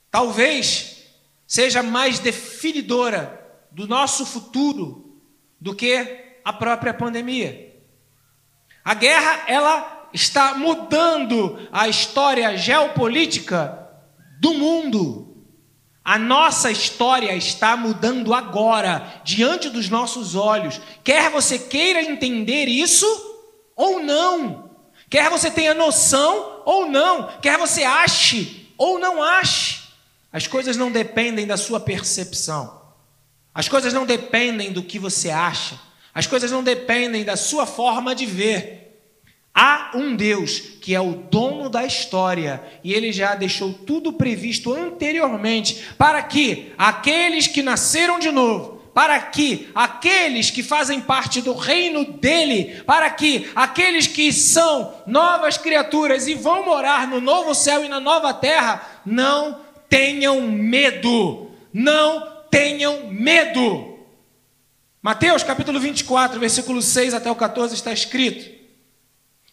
Talvez 0.10 1.04
seja 1.46 1.84
mais 1.84 2.18
definidora 2.18 3.48
do 3.70 3.88
nosso 3.88 4.26
futuro 4.26 5.22
do 5.62 5.76
que 5.76 6.40
a 6.44 6.52
própria 6.52 6.96
pandemia. 6.96 7.80
A 8.84 8.96
guerra, 8.96 9.44
ela 9.48 9.97
está 10.18 10.56
mudando 10.56 11.60
a 11.72 11.88
história 11.88 12.58
geopolítica 12.58 13.88
do 14.42 14.56
mundo. 14.56 15.46
A 16.04 16.18
nossa 16.18 16.72
história 16.72 17.36
está 17.36 17.78
mudando 17.78 18.34
agora, 18.34 19.22
diante 19.24 19.70
dos 19.70 19.90
nossos 19.90 20.36
olhos. 20.36 20.82
Quer 21.04 21.30
você 21.30 21.60
queira 21.60 22.02
entender 22.02 22.66
isso 22.66 23.06
ou 23.76 24.02
não. 24.02 24.72
Quer 25.08 25.30
você 25.30 25.52
tenha 25.52 25.76
noção 25.76 26.64
ou 26.66 26.90
não. 26.90 27.30
Quer 27.40 27.60
você 27.60 27.84
ache 27.84 28.74
ou 28.76 28.98
não 28.98 29.22
ache. 29.22 29.84
As 30.34 30.48
coisas 30.48 30.76
não 30.76 30.92
dependem 30.92 31.46
da 31.46 31.58
sua 31.58 31.80
percepção. 31.80 32.82
As 33.54 33.70
coisas 33.70 33.94
não 33.94 34.06
dependem 34.06 34.72
do 34.72 34.82
que 34.82 34.98
você 34.98 35.30
acha. 35.30 35.80
As 36.12 36.26
coisas 36.26 36.52
não 36.52 36.64
dependem 36.64 37.24
da 37.24 37.36
sua 37.36 37.68
forma 37.68 38.16
de 38.16 38.26
ver. 38.26 38.87
Há 39.60 39.90
um 39.96 40.16
Deus 40.16 40.60
que 40.60 40.94
é 40.94 41.02
o 41.02 41.14
dono 41.14 41.68
da 41.68 41.84
história 41.84 42.64
e 42.84 42.94
ele 42.94 43.12
já 43.12 43.34
deixou 43.34 43.74
tudo 43.74 44.14
previsto 44.14 44.72
anteriormente 44.72 45.84
para 45.98 46.22
que 46.22 46.72
aqueles 46.78 47.48
que 47.48 47.64
nasceram 47.64 48.20
de 48.20 48.30
novo, 48.30 48.84
para 48.94 49.20
que 49.20 49.68
aqueles 49.74 50.52
que 50.52 50.62
fazem 50.62 51.02
parte 51.02 51.42
do 51.42 51.54
reino 51.54 52.06
dele, 52.06 52.84
para 52.86 53.10
que 53.10 53.50
aqueles 53.56 54.06
que 54.06 54.32
são 54.32 54.94
novas 55.08 55.58
criaturas 55.58 56.28
e 56.28 56.36
vão 56.36 56.64
morar 56.64 57.08
no 57.08 57.20
novo 57.20 57.56
céu 57.56 57.84
e 57.84 57.90
na 57.90 58.00
nova 58.00 58.36
terra, 58.36 59.02
não 59.04 59.60
tenham 59.90 60.40
medo. 60.40 61.50
Não 61.74 62.28
tenham 62.52 63.08
medo. 63.08 63.98
Mateus 65.02 65.42
capítulo 65.42 65.80
24, 65.80 66.40
versículo 66.40 66.80
6 66.80 67.16
até 67.16 67.32
o 67.32 67.36
14 67.36 67.74
está 67.74 67.92
escrito: 67.92 68.57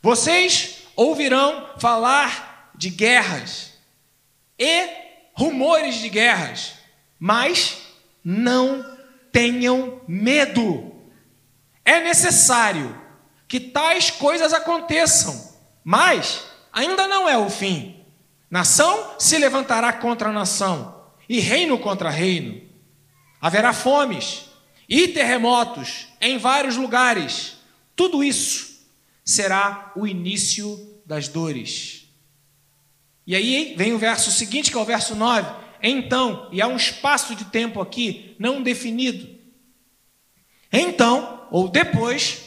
vocês 0.05 0.83
ouvirão 0.95 1.67
falar 1.79 2.73
de 2.75 2.91
guerras 2.91 3.73
e 4.59 4.87
rumores 5.33 5.95
de 5.95 6.11
guerras, 6.11 6.75
mas 7.19 7.79
não 8.23 8.85
tenham 9.33 10.03
medo. 10.07 10.95
É 11.83 12.01
necessário 12.01 12.95
que 13.49 13.59
tais 13.59 14.11
coisas 14.11 14.53
aconteçam, 14.53 15.57
mas 15.83 16.45
ainda 16.71 17.09
não 17.09 17.27
é 17.27 17.39
o 17.39 17.49
fim. 17.49 18.05
Nação 18.51 19.15
se 19.19 19.39
levantará 19.39 19.91
contra 19.91 20.31
nação 20.31 21.03
e 21.27 21.41
reino 21.41 21.79
contra 21.79 22.11
reino. 22.11 22.61
Haverá 23.41 23.73
fomes 23.73 24.51
e 24.87 25.09
terremotos 25.09 26.09
em 26.21 26.37
vários 26.37 26.77
lugares. 26.77 27.55
Tudo 27.97 28.23
isso 28.23 28.74
será 29.25 29.93
o 29.97 30.07
início 30.07 31.01
das 31.07 31.29
dores. 31.29 32.09
E 33.27 33.35
aí 33.35 33.75
vem 33.77 33.93
o 33.93 33.99
verso 33.99 34.31
seguinte, 34.31 34.71
que 34.71 34.77
é 34.77 34.81
o 34.81 34.85
verso 34.85 35.15
9. 35.15 35.65
Então, 35.83 36.49
e 36.53 36.61
há 36.61 36.67
um 36.67 36.77
espaço 36.77 37.35
de 37.35 37.47
tempo 37.47 37.81
aqui 37.81 38.37
não 38.39 38.63
definido. 38.63 39.29
Então, 40.73 41.47
ou 41.51 41.69
depois, 41.69 42.43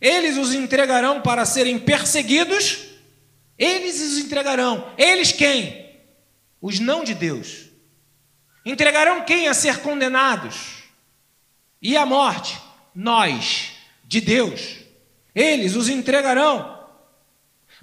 eles 0.00 0.36
os 0.36 0.54
entregarão 0.54 1.20
para 1.20 1.44
serem 1.44 1.78
perseguidos. 1.78 2.86
Eles 3.58 4.00
os 4.00 4.18
entregarão. 4.18 4.92
Eles 4.96 5.32
quem? 5.32 5.98
Os 6.60 6.78
não 6.78 7.04
de 7.04 7.14
Deus. 7.14 7.66
Entregarão 8.64 9.24
quem 9.24 9.48
a 9.48 9.54
ser 9.54 9.78
condenados? 9.78 10.84
E 11.80 11.96
a 11.96 12.04
morte? 12.04 12.58
Nós, 12.94 13.72
de 14.04 14.20
Deus. 14.20 14.79
Eles 15.40 15.74
os 15.74 15.88
entregarão 15.88 16.78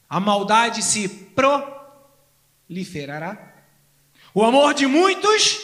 a 0.10 0.20
maldade 0.20 0.82
se 0.82 1.10
proliferará. 2.70 3.54
O 4.34 4.44
amor 4.44 4.74
de 4.74 4.88
muitos, 4.88 5.60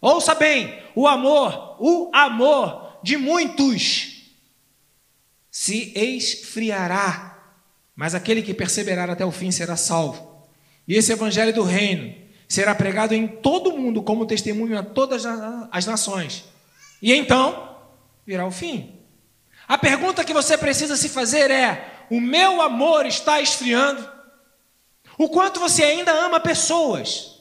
ouça 0.00 0.34
bem, 0.34 0.80
o 0.94 1.08
amor, 1.08 1.76
o 1.80 2.10
amor 2.14 3.00
de 3.02 3.16
muitos 3.16 4.30
se 5.50 5.92
esfriará, 5.94 7.56
mas 7.96 8.14
aquele 8.14 8.42
que 8.42 8.54
perseverar 8.54 9.10
até 9.10 9.26
o 9.26 9.32
fim 9.32 9.50
será 9.50 9.76
salvo. 9.76 10.46
E 10.86 10.94
esse 10.94 11.12
evangelho 11.12 11.52
do 11.52 11.64
reino 11.64 12.14
será 12.48 12.74
pregado 12.74 13.12
em 13.12 13.26
todo 13.26 13.70
o 13.70 13.78
mundo 13.78 14.02
como 14.02 14.24
testemunho 14.24 14.78
a 14.78 14.82
todas 14.82 15.26
as 15.26 15.84
nações. 15.84 16.44
E 17.02 17.12
então 17.12 17.71
virá 18.26 18.46
o 18.46 18.50
fim. 18.50 18.98
A 19.66 19.78
pergunta 19.78 20.24
que 20.24 20.34
você 20.34 20.56
precisa 20.58 20.96
se 20.96 21.08
fazer 21.08 21.50
é: 21.50 22.04
o 22.10 22.20
meu 22.20 22.60
amor 22.60 23.06
está 23.06 23.40
esfriando? 23.40 24.08
O 25.18 25.28
quanto 25.28 25.60
você 25.60 25.84
ainda 25.84 26.12
ama 26.12 26.40
pessoas? 26.40 27.40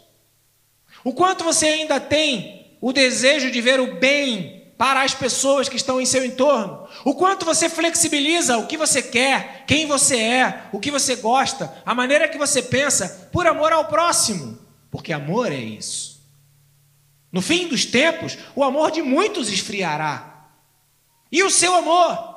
O 1.04 1.14
quanto 1.14 1.44
você 1.44 1.68
ainda 1.68 2.00
tem 2.00 2.78
o 2.80 2.94
desejo 2.94 3.50
de 3.50 3.60
ver 3.62 3.80
o 3.80 3.96
bem 3.96 4.74
para 4.78 5.04
as 5.04 5.14
pessoas 5.14 5.68
que 5.68 5.78
estão 5.78 6.00
em 6.00 6.06
seu 6.06 6.24
entorno? 6.24 6.88
O 7.04 7.16
quanto 7.16 7.46
você 7.46 7.70
flexibiliza 7.70 8.58
o 8.58 8.68
que 8.68 8.78
você 8.78 9.02
quer, 9.02 9.66
quem 9.66 9.88
você 9.88 10.18
é, 10.18 10.64
o 10.72 10.80
que 10.80 10.92
você 10.92 11.16
gosta, 11.16 11.74
a 11.86 11.96
maneira 11.96 12.28
que 12.28 12.38
você 12.38 12.62
pensa, 12.62 13.30
por 13.32 13.48
amor 13.48 13.72
ao 13.72 13.86
próximo? 13.86 14.60
Porque 14.90 15.14
amor 15.14 15.52
é 15.52 15.56
isso. 15.56 16.22
No 17.32 17.42
fim 17.42 17.68
dos 17.68 17.86
tempos, 17.86 18.38
o 18.56 18.64
amor 18.64 18.92
de 18.92 19.02
muitos 19.02 19.50
esfriará. 19.50 20.31
E 21.32 21.44
o 21.44 21.50
seu 21.50 21.74
amor? 21.76 22.32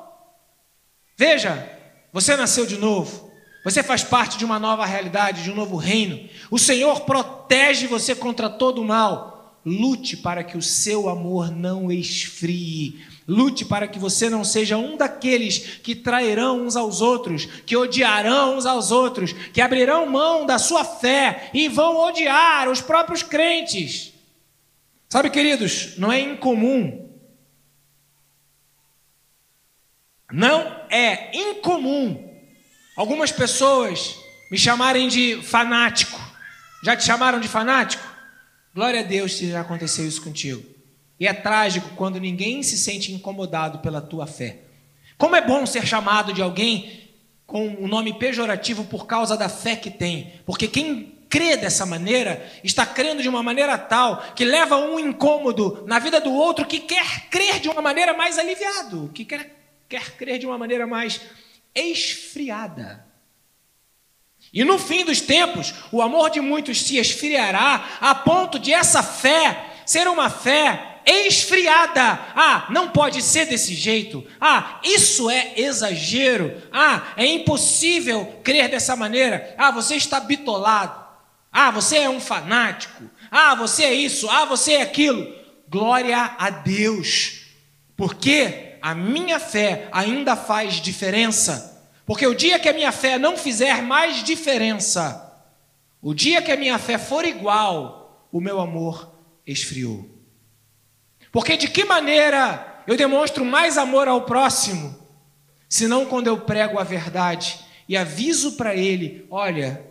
Veja, 1.17 1.69
você 2.13 2.35
nasceu 2.35 2.65
de 2.65 2.77
novo. 2.77 3.31
Você 3.63 3.81
faz 3.81 4.03
parte 4.03 4.37
de 4.37 4.45
uma 4.45 4.59
nova 4.59 4.85
realidade, 4.85 5.43
de 5.43 5.51
um 5.51 5.55
novo 5.55 5.75
reino. 5.75 6.29
O 6.51 6.59
Senhor 6.59 7.01
protege 7.01 7.87
você 7.87 8.13
contra 8.13 8.49
todo 8.49 8.81
o 8.81 8.85
mal. 8.85 9.59
Lute 9.65 10.15
para 10.17 10.43
que 10.43 10.55
o 10.55 10.61
seu 10.61 11.09
amor 11.09 11.49
não 11.49 11.91
esfrie. 11.91 13.03
Lute 13.27 13.65
para 13.65 13.87
que 13.87 13.97
você 13.97 14.29
não 14.29 14.43
seja 14.43 14.77
um 14.77 14.95
daqueles 14.95 15.79
que 15.81 15.95
trairão 15.95 16.61
uns 16.61 16.75
aos 16.75 17.01
outros, 17.01 17.45
que 17.65 17.75
odiarão 17.75 18.55
uns 18.55 18.67
aos 18.67 18.91
outros, 18.91 19.33
que 19.51 19.59
abrirão 19.59 20.05
mão 20.05 20.45
da 20.45 20.59
sua 20.59 20.85
fé 20.85 21.49
e 21.51 21.67
vão 21.67 21.97
odiar 21.97 22.69
os 22.69 22.81
próprios 22.81 23.23
crentes. 23.23 24.13
Sabe, 25.09 25.31
queridos, 25.31 25.97
não 25.97 26.11
é 26.11 26.19
incomum 26.19 27.04
Não 30.31 30.81
é 30.89 31.35
incomum 31.37 32.33
algumas 32.95 33.31
pessoas 33.31 34.15
me 34.49 34.57
chamarem 34.57 35.07
de 35.07 35.41
fanático. 35.43 36.19
Já 36.83 36.95
te 36.95 37.03
chamaram 37.03 37.39
de 37.39 37.47
fanático? 37.47 38.03
Glória 38.73 39.01
a 39.01 39.03
Deus 39.03 39.37
se 39.37 39.49
já 39.49 39.61
aconteceu 39.61 40.07
isso 40.07 40.21
contigo. 40.21 40.63
E 41.19 41.27
é 41.27 41.33
trágico 41.33 41.89
quando 41.95 42.19
ninguém 42.19 42.61
se 42.61 42.77
sente 42.77 43.11
incomodado 43.11 43.79
pela 43.79 44.01
tua 44.01 44.27
fé. 44.27 44.59
Como 45.17 45.35
é 45.35 45.41
bom 45.41 45.65
ser 45.65 45.85
chamado 45.85 46.33
de 46.33 46.41
alguém 46.41 47.09
com 47.45 47.67
um 47.67 47.87
nome 47.87 48.17
pejorativo 48.17 48.83
por 48.85 49.05
causa 49.05 49.37
da 49.37 49.47
fé 49.47 49.75
que 49.75 49.89
tem. 49.89 50.33
Porque 50.45 50.67
quem 50.67 51.15
crê 51.29 51.55
dessa 51.55 51.85
maneira 51.85 52.45
está 52.63 52.85
crendo 52.85 53.21
de 53.21 53.29
uma 53.29 53.41
maneira 53.41 53.77
tal 53.77 54.21
que 54.35 54.43
leva 54.43 54.77
um 54.77 54.99
incômodo 54.99 55.83
na 55.85 55.99
vida 55.99 56.19
do 56.19 56.33
outro 56.33 56.65
que 56.65 56.79
quer 56.79 57.29
crer 57.29 57.59
de 57.59 57.69
uma 57.69 57.81
maneira 57.81 58.13
mais 58.13 58.37
aliviado, 58.37 59.09
que 59.13 59.23
quer 59.23 59.54
quer 59.87 60.15
crer 60.17 60.39
de 60.39 60.45
uma 60.45 60.57
maneira 60.57 60.87
mais 60.87 61.21
esfriada. 61.73 63.05
E 64.53 64.63
no 64.63 64.79
fim 64.79 65.03
dos 65.03 65.19
tempos, 65.21 65.73
o 65.91 66.01
amor 66.01 66.29
de 66.29 66.39
muitos 66.39 66.81
se 66.81 66.97
esfriará 66.97 67.97
a 67.99 68.15
ponto 68.15 68.57
de 68.57 68.71
essa 68.71 69.03
fé 69.03 69.73
ser 69.85 70.07
uma 70.07 70.29
fé 70.29 71.01
esfriada. 71.05 72.19
Ah, 72.35 72.65
não 72.69 72.89
pode 72.89 73.21
ser 73.21 73.45
desse 73.45 73.75
jeito. 73.75 74.25
Ah, 74.41 74.79
isso 74.83 75.29
é 75.29 75.53
exagero. 75.57 76.61
Ah, 76.71 77.13
é 77.15 77.25
impossível 77.25 78.39
crer 78.43 78.69
dessa 78.69 78.95
maneira. 78.95 79.53
Ah, 79.57 79.71
você 79.71 79.95
está 79.95 80.19
bitolado. 80.19 81.05
Ah, 81.51 81.69
você 81.71 81.97
é 81.99 82.09
um 82.09 82.19
fanático. 82.19 83.03
Ah, 83.29 83.55
você 83.55 83.83
é 83.83 83.93
isso. 83.93 84.29
Ah, 84.29 84.45
você 84.45 84.73
é 84.73 84.81
aquilo. 84.81 85.33
Glória 85.69 86.35
a 86.37 86.49
Deus. 86.49 87.41
Porque 87.95 88.74
a 88.85 88.93
minha 88.93 89.39
fé 89.39 89.89
ainda 89.91 90.35
faz 90.35 90.75
diferença. 90.75 91.83
Porque 92.05 92.27
o 92.27 92.35
dia 92.35 92.59
que 92.59 92.69
a 92.69 92.73
minha 92.73 92.91
fé 92.91 93.17
não 93.17 93.35
fizer 93.35 93.81
mais 93.81 94.23
diferença, 94.23 95.43
o 95.99 96.13
dia 96.13 96.39
que 96.39 96.51
a 96.51 96.55
minha 96.55 96.77
fé 96.77 96.99
for 96.99 97.25
igual, 97.25 98.29
o 98.31 98.39
meu 98.39 98.61
amor 98.61 99.11
esfriou. 99.43 100.07
Porque 101.31 101.57
de 101.57 101.67
que 101.67 101.83
maneira 101.83 102.83
eu 102.85 102.95
demonstro 102.95 103.43
mais 103.43 103.75
amor 103.75 104.07
ao 104.07 104.21
próximo, 104.21 104.95
senão 105.67 106.05
quando 106.05 106.27
eu 106.27 106.41
prego 106.41 106.77
a 106.77 106.83
verdade 106.83 107.57
e 107.89 107.97
aviso 107.97 108.51
para 108.51 108.75
ele: 108.75 109.25
olha, 109.31 109.83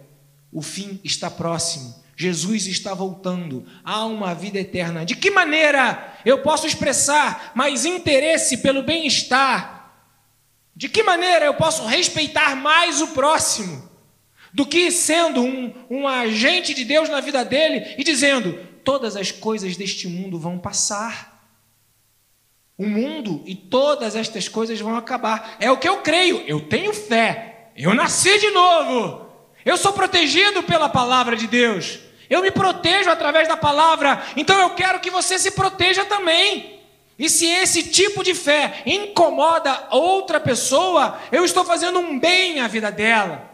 o 0.53 0.63
fim 0.63 1.01
está 1.03 1.29
próximo. 1.29 1.97
Jesus 2.17 2.67
está 2.67 2.95
voltando, 2.95 3.67
há 3.85 4.05
uma 4.05 4.35
vida 4.35 4.59
eterna. 4.59 5.05
De 5.05 5.17
que 5.17 5.31
maneira 5.31 6.17
eu 6.25 6.43
posso 6.43 6.67
expressar 6.67 7.53
mais 7.55 7.85
interesse 7.85 8.59
pelo 8.59 8.83
bem-estar? 8.83 9.93
De 10.77 10.89
que 10.89 11.03
maneira 11.03 11.45
eu 11.45 11.55
posso 11.55 11.85
respeitar 11.87 12.57
mais 12.57 13.01
o 13.01 13.09
próximo 13.09 13.91
do 14.53 14.65
que 14.65 14.91
sendo 14.93 15.43
um, 15.43 15.75
um 15.91 16.07
agente 16.07 16.73
de 16.73 16.85
Deus 16.85 17.09
na 17.09 17.21
vida 17.21 17.45
dele 17.45 17.95
e 17.99 18.05
dizendo: 18.05 18.57
todas 18.85 19.17
as 19.17 19.33
coisas 19.33 19.77
deste 19.77 20.07
mundo 20.07 20.39
vão 20.39 20.59
passar. 20.59 21.35
O 22.79 22.87
mundo 22.87 23.43
e 23.47 23.55
todas 23.55 24.17
estas 24.17 24.49
coisas 24.49 24.81
vão 24.81 24.97
acabar. 24.97 25.57
É 25.61 25.71
o 25.71 25.77
que 25.77 25.89
eu 25.89 25.99
creio, 25.99 26.43
eu 26.47 26.61
tenho 26.69 26.93
fé, 26.93 27.71
eu 27.77 27.95
nasci 27.95 28.39
de 28.39 28.51
novo. 28.51 29.25
Eu 29.65 29.77
sou 29.77 29.93
protegido 29.93 30.63
pela 30.63 30.89
palavra 30.89 31.37
de 31.37 31.47
Deus. 31.47 32.01
Eu 32.29 32.43
me 32.43 32.51
protejo 32.51 33.11
através 33.11 33.49
da 33.49 33.57
palavra. 33.57 34.23
Então 34.37 34.59
eu 34.61 34.71
quero 34.71 35.01
que 35.01 35.11
você 35.11 35.39
se 35.39 35.51
proteja 35.51 36.05
também. 36.05 36.81
E 37.19 37.29
se 37.29 37.47
esse 37.47 37.85
tipo 37.85 38.25
de 38.25 38.35
fé 38.35 38.83
incomoda 38.85 39.89
outra 39.91 40.41
pessoa, 40.41 41.21
eu 41.31 41.45
estou 41.45 41.65
fazendo 41.65 41.99
um 41.99 42.19
bem 42.19 42.61
à 42.61 42.69
vida 42.69 42.91
dela. 42.91 43.51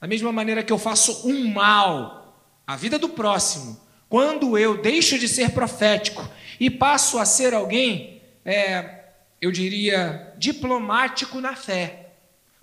Da 0.00 0.06
mesma 0.06 0.30
maneira 0.30 0.62
que 0.62 0.72
eu 0.72 0.78
faço 0.78 1.26
um 1.28 1.52
mal 1.52 2.46
à 2.66 2.76
vida 2.76 2.98
do 2.98 3.08
próximo. 3.08 3.80
Quando 4.08 4.58
eu 4.58 4.76
deixo 4.80 5.18
de 5.18 5.28
ser 5.28 5.50
profético 5.50 6.28
e 6.60 6.70
passo 6.70 7.18
a 7.18 7.24
ser 7.24 7.54
alguém, 7.54 8.22
é, 8.44 9.04
eu 9.40 9.50
diria, 9.50 10.34
diplomático 10.36 11.40
na 11.40 11.54
fé 11.54 11.97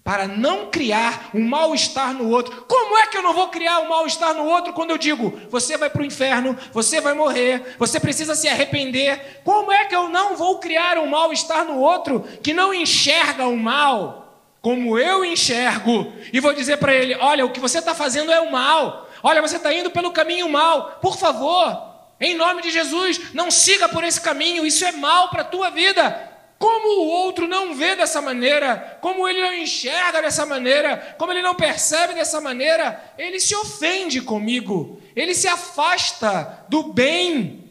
para 0.05 0.27
não 0.27 0.67
criar 0.67 1.31
um 1.33 1.43
mal-estar 1.43 2.13
no 2.13 2.29
outro. 2.29 2.63
Como 2.67 2.95
é 2.95 3.07
que 3.07 3.17
eu 3.17 3.23
não 3.23 3.33
vou 3.33 3.47
criar 3.47 3.79
um 3.79 3.89
mal-estar 3.89 4.35
no 4.35 4.45
outro 4.45 4.71
quando 4.71 4.91
eu 4.91 4.99
digo, 4.99 5.33
você 5.49 5.77
vai 5.77 5.89
para 5.89 6.03
o 6.03 6.05
inferno, 6.05 6.55
você 6.71 7.01
vai 7.01 7.15
morrer, 7.15 7.75
você 7.79 7.99
precisa 7.99 8.35
se 8.35 8.47
arrepender? 8.47 9.41
Como 9.43 9.71
é 9.71 9.85
que 9.85 9.95
eu 9.95 10.07
não 10.07 10.37
vou 10.37 10.59
criar 10.59 10.99
um 10.99 11.07
mal-estar 11.07 11.65
no 11.65 11.79
outro 11.79 12.23
que 12.43 12.53
não 12.53 12.71
enxerga 12.71 13.47
o 13.47 13.57
mal 13.57 14.43
como 14.61 14.99
eu 14.99 15.25
enxergo 15.25 16.13
e 16.31 16.39
vou 16.39 16.53
dizer 16.53 16.77
para 16.77 16.93
ele: 16.93 17.15
olha, 17.15 17.43
o 17.43 17.49
que 17.49 17.59
você 17.59 17.79
está 17.79 17.95
fazendo 17.95 18.31
é 18.31 18.39
o 18.39 18.51
mal, 18.51 19.09
olha, 19.23 19.41
você 19.41 19.57
está 19.57 19.73
indo 19.73 19.89
pelo 19.89 20.11
caminho 20.11 20.47
mal, 20.47 20.99
por 21.01 21.17
favor. 21.17 21.95
Em 22.21 22.35
nome 22.35 22.61
de 22.61 22.69
Jesus, 22.69 23.33
não 23.33 23.49
siga 23.49 23.89
por 23.89 24.03
esse 24.03 24.21
caminho, 24.21 24.67
isso 24.67 24.85
é 24.85 24.91
mal 24.91 25.29
para 25.29 25.41
a 25.41 25.45
tua 25.45 25.71
vida. 25.71 26.34
Como 26.57 27.01
o 27.01 27.07
outro 27.07 27.47
não 27.47 27.75
vê 27.75 27.95
dessa 27.95 28.21
maneira, 28.21 28.97
como 29.01 29.27
ele 29.27 29.41
não 29.41 29.53
enxerga 29.53 30.21
dessa 30.21 30.45
maneira, 30.45 31.15
como 31.17 31.31
ele 31.31 31.41
não 31.41 31.53
percebe 31.53 32.13
dessa 32.13 32.39
maneira, 32.39 33.13
ele 33.17 33.39
se 33.39 33.53
ofende 33.55 34.21
comigo, 34.21 35.01
ele 35.15 35.35
se 35.35 35.47
afasta 35.47 36.65
do 36.69 36.93
bem, 36.93 37.69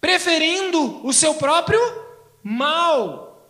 preferindo 0.00 1.06
o 1.06 1.12
seu 1.12 1.34
próprio 1.34 1.80
mal. 2.42 3.46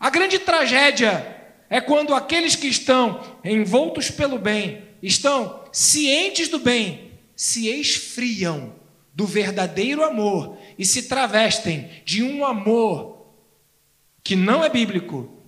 A 0.00 0.08
grande 0.08 0.38
tragédia 0.38 1.36
é 1.68 1.80
quando 1.80 2.14
aqueles 2.14 2.56
que 2.56 2.66
estão 2.66 3.22
envoltos 3.44 4.10
pelo 4.10 4.38
bem, 4.38 4.84
estão 5.02 5.64
cientes 5.70 6.48
do 6.48 6.58
bem, 6.58 7.12
se 7.36 7.68
esfriam 7.68 8.74
do 9.12 9.26
verdadeiro 9.26 10.02
amor 10.02 10.56
e 10.78 10.84
se 10.86 11.08
travestem 11.08 11.90
de 12.04 12.22
um 12.22 12.44
amor 12.44 13.17
que 14.28 14.36
não 14.36 14.62
é 14.62 14.68
bíblico, 14.68 15.42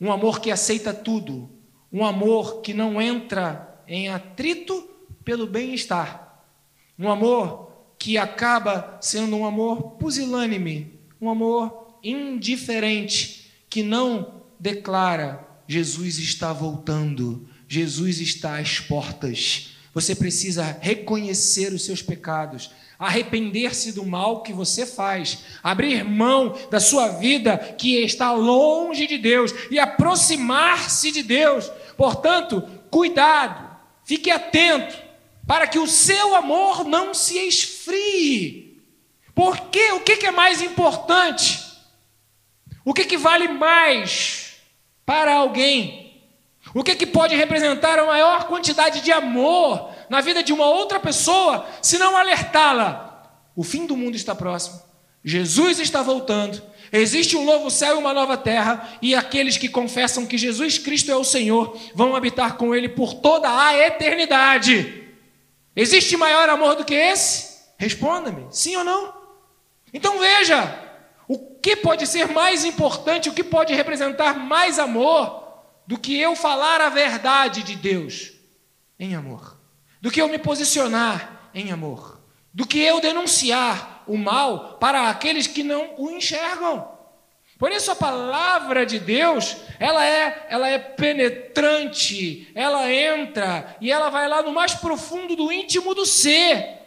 um 0.00 0.10
amor 0.10 0.40
que 0.40 0.50
aceita 0.50 0.92
tudo, 0.92 1.48
um 1.92 2.04
amor 2.04 2.60
que 2.60 2.74
não 2.74 3.00
entra 3.00 3.80
em 3.86 4.08
atrito 4.08 4.90
pelo 5.24 5.46
bem-estar, 5.46 6.42
um 6.98 7.08
amor 7.08 7.70
que 7.96 8.18
acaba 8.18 8.98
sendo 9.00 9.36
um 9.36 9.46
amor 9.46 9.92
pusilânime, 9.92 10.98
um 11.20 11.30
amor 11.30 11.96
indiferente, 12.02 13.52
que 13.70 13.84
não 13.84 14.42
declara: 14.58 15.48
Jesus 15.68 16.18
está 16.18 16.52
voltando, 16.52 17.48
Jesus 17.68 18.18
está 18.18 18.58
às 18.58 18.80
portas. 18.80 19.76
Você 19.94 20.16
precisa 20.16 20.80
reconhecer 20.80 21.72
os 21.72 21.84
seus 21.84 22.02
pecados, 22.02 22.72
arrepender-se 22.98 23.92
do 23.92 24.04
mal 24.04 24.42
que 24.42 24.52
você 24.52 24.86
faz, 24.86 25.38
abrir 25.62 26.04
mão 26.04 26.56
da 26.70 26.80
sua 26.80 27.08
vida 27.08 27.58
que 27.78 27.96
está 28.02 28.32
longe 28.32 29.06
de 29.06 29.18
Deus 29.18 29.52
e 29.70 29.78
aproximar-se 29.78 31.10
de 31.10 31.22
Deus. 31.22 31.70
Portanto, 31.96 32.62
cuidado, 32.90 33.76
fique 34.04 34.30
atento 34.30 34.96
para 35.46 35.66
que 35.66 35.78
o 35.78 35.86
seu 35.86 36.34
amor 36.34 36.84
não 36.84 37.12
se 37.12 37.38
esfrie. 37.38 38.82
Porque 39.34 39.92
o 39.92 40.00
que 40.00 40.26
é 40.26 40.30
mais 40.30 40.62
importante? 40.62 41.62
O 42.84 42.94
que, 42.94 43.04
que 43.04 43.16
vale 43.16 43.48
mais 43.48 44.54
para 45.04 45.34
alguém? 45.34 46.22
O 46.74 46.82
que, 46.82 46.94
que 46.94 47.06
pode 47.06 47.34
representar 47.34 47.98
a 47.98 48.06
maior 48.06 48.44
quantidade 48.44 49.00
de 49.00 49.12
amor 49.12 49.93
na 50.14 50.20
vida 50.20 50.44
de 50.44 50.52
uma 50.52 50.66
outra 50.66 51.00
pessoa, 51.00 51.66
se 51.82 51.98
não 51.98 52.16
alertá-la? 52.16 53.50
O 53.56 53.64
fim 53.64 53.84
do 53.84 53.96
mundo 53.96 54.14
está 54.14 54.32
próximo, 54.32 54.80
Jesus 55.24 55.80
está 55.80 56.02
voltando, 56.02 56.62
existe 56.92 57.36
um 57.36 57.44
novo 57.44 57.68
céu 57.68 57.96
e 57.96 57.98
uma 57.98 58.14
nova 58.14 58.36
terra, 58.36 58.96
e 59.02 59.12
aqueles 59.12 59.56
que 59.56 59.68
confessam 59.68 60.24
que 60.24 60.38
Jesus 60.38 60.78
Cristo 60.78 61.10
é 61.10 61.16
o 61.16 61.24
Senhor 61.24 61.76
vão 61.96 62.14
habitar 62.14 62.56
com 62.56 62.72
Ele 62.72 62.88
por 62.88 63.14
toda 63.14 63.48
a 63.50 63.76
eternidade. 63.76 65.02
Existe 65.74 66.16
maior 66.16 66.48
amor 66.48 66.76
do 66.76 66.84
que 66.84 66.94
esse? 66.94 67.64
Responda-me, 67.76 68.46
sim 68.52 68.76
ou 68.76 68.84
não? 68.84 69.12
Então 69.92 70.20
veja, 70.20 70.78
o 71.26 71.38
que 71.60 71.74
pode 71.74 72.06
ser 72.06 72.28
mais 72.28 72.64
importante, 72.64 73.28
o 73.28 73.34
que 73.34 73.42
pode 73.42 73.74
representar 73.74 74.38
mais 74.38 74.78
amor 74.78 75.42
do 75.88 75.98
que 75.98 76.16
eu 76.16 76.36
falar 76.36 76.80
a 76.80 76.88
verdade 76.88 77.64
de 77.64 77.74
Deus 77.74 78.32
em 78.98 79.14
amor, 79.14 79.53
do 80.04 80.10
que 80.10 80.20
eu 80.20 80.28
me 80.28 80.38
posicionar 80.38 81.48
em 81.54 81.72
amor, 81.72 82.20
do 82.52 82.66
que 82.66 82.78
eu 82.78 83.00
denunciar 83.00 84.04
o 84.06 84.18
mal 84.18 84.76
para 84.78 85.08
aqueles 85.08 85.46
que 85.46 85.62
não 85.62 85.94
o 85.96 86.10
enxergam. 86.10 86.86
Por 87.58 87.72
isso 87.72 87.90
a 87.90 87.96
palavra 87.96 88.84
de 88.84 88.98
Deus, 88.98 89.56
ela 89.80 90.04
é, 90.04 90.46
ela 90.50 90.68
é 90.68 90.78
penetrante, 90.78 92.52
ela 92.54 92.92
entra 92.92 93.78
e 93.80 93.90
ela 93.90 94.10
vai 94.10 94.28
lá 94.28 94.42
no 94.42 94.52
mais 94.52 94.74
profundo 94.74 95.34
do 95.34 95.50
íntimo 95.50 95.94
do 95.94 96.04
ser, 96.04 96.82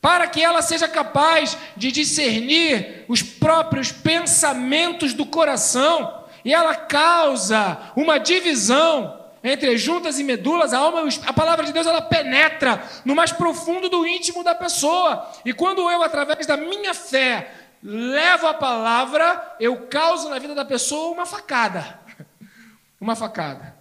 para 0.00 0.26
que 0.26 0.42
ela 0.42 0.60
seja 0.60 0.88
capaz 0.88 1.56
de 1.76 1.92
discernir 1.92 3.04
os 3.06 3.22
próprios 3.22 3.92
pensamentos 3.92 5.14
do 5.14 5.24
coração, 5.24 6.24
e 6.44 6.52
ela 6.52 6.74
causa 6.74 7.92
uma 7.94 8.18
divisão 8.18 9.17
entre 9.42 9.70
as 9.70 9.80
juntas 9.80 10.18
e 10.18 10.24
medulas, 10.24 10.72
a 10.72 10.78
alma, 10.78 11.08
a 11.26 11.32
palavra 11.32 11.64
de 11.64 11.72
Deus 11.72 11.86
ela 11.86 12.02
penetra 12.02 12.82
no 13.04 13.14
mais 13.14 13.30
profundo 13.30 13.88
do 13.88 14.06
íntimo 14.06 14.42
da 14.42 14.54
pessoa. 14.54 15.30
E 15.44 15.52
quando 15.52 15.90
eu 15.90 16.02
através 16.02 16.46
da 16.46 16.56
minha 16.56 16.92
fé 16.92 17.52
levo 17.82 18.46
a 18.46 18.54
palavra, 18.54 19.56
eu 19.60 19.86
causo 19.86 20.28
na 20.28 20.38
vida 20.38 20.54
da 20.54 20.64
pessoa 20.64 21.12
uma 21.12 21.26
facada. 21.26 22.00
Uma 23.00 23.14
facada. 23.14 23.76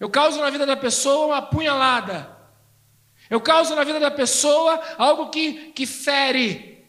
Eu 0.00 0.08
causo 0.08 0.40
na 0.40 0.48
vida 0.48 0.64
da 0.64 0.76
pessoa 0.76 1.26
uma 1.26 1.42
punhalada. 1.42 2.34
Eu 3.28 3.40
causo 3.40 3.74
na 3.74 3.84
vida 3.84 4.00
da 4.00 4.10
pessoa 4.10 4.80
algo 4.96 5.28
que, 5.28 5.72
que 5.72 5.86
fere. 5.86 6.84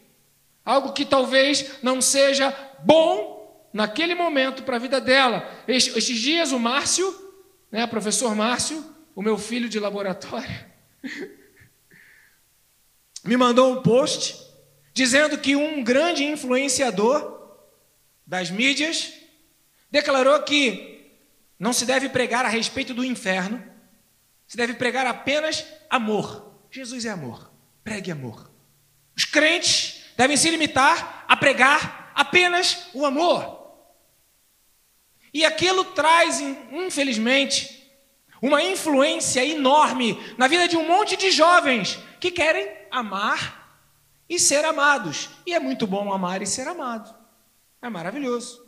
Algo 0.64 0.92
que 0.92 1.04
talvez 1.04 1.82
não 1.82 2.00
seja 2.00 2.54
bom 2.80 3.68
naquele 3.72 4.14
momento 4.14 4.62
para 4.62 4.76
a 4.76 4.78
vida 4.78 5.00
dela. 5.00 5.46
Estes 5.68 6.18
dias 6.18 6.50
o 6.50 6.58
Márcio, 6.58 7.25
né, 7.70 7.86
professor 7.86 8.34
Márcio, 8.34 8.84
o 9.14 9.22
meu 9.22 9.38
filho 9.38 9.68
de 9.68 9.78
laboratório, 9.78 10.64
me 13.24 13.36
mandou 13.36 13.72
um 13.72 13.82
post 13.82 14.44
dizendo 14.92 15.38
que 15.38 15.56
um 15.56 15.82
grande 15.82 16.24
influenciador 16.24 17.56
das 18.26 18.50
mídias 18.50 19.12
declarou 19.90 20.42
que 20.42 21.12
não 21.58 21.72
se 21.72 21.84
deve 21.84 22.08
pregar 22.08 22.44
a 22.44 22.48
respeito 22.48 22.92
do 22.94 23.04
inferno, 23.04 23.62
se 24.46 24.56
deve 24.56 24.74
pregar 24.74 25.06
apenas 25.06 25.64
amor. 25.90 26.60
Jesus 26.70 27.04
é 27.04 27.10
amor, 27.10 27.50
pregue 27.82 28.10
amor. 28.10 28.50
Os 29.16 29.24
crentes 29.24 30.04
devem 30.16 30.36
se 30.36 30.50
limitar 30.50 31.24
a 31.26 31.36
pregar 31.36 32.12
apenas 32.14 32.88
o 32.94 33.04
amor. 33.04 33.65
E 35.36 35.44
aquilo 35.44 35.84
traz, 35.84 36.40
infelizmente, 36.72 37.86
uma 38.40 38.62
influência 38.62 39.44
enorme 39.44 40.18
na 40.38 40.48
vida 40.48 40.66
de 40.66 40.78
um 40.78 40.88
monte 40.88 41.14
de 41.14 41.30
jovens 41.30 41.98
que 42.18 42.30
querem 42.30 42.66
amar 42.90 43.84
e 44.26 44.38
ser 44.38 44.64
amados. 44.64 45.28
E 45.44 45.52
é 45.52 45.60
muito 45.60 45.86
bom 45.86 46.10
amar 46.10 46.40
e 46.40 46.46
ser 46.46 46.66
amado. 46.66 47.14
É 47.82 47.90
maravilhoso. 47.90 48.66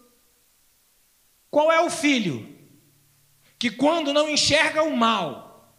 Qual 1.51 1.73
é 1.73 1.81
o 1.81 1.89
filho 1.89 2.55
que, 3.59 3.71
quando 3.71 4.13
não 4.13 4.29
enxerga 4.29 4.83
o 4.83 4.95
mal, 4.95 5.75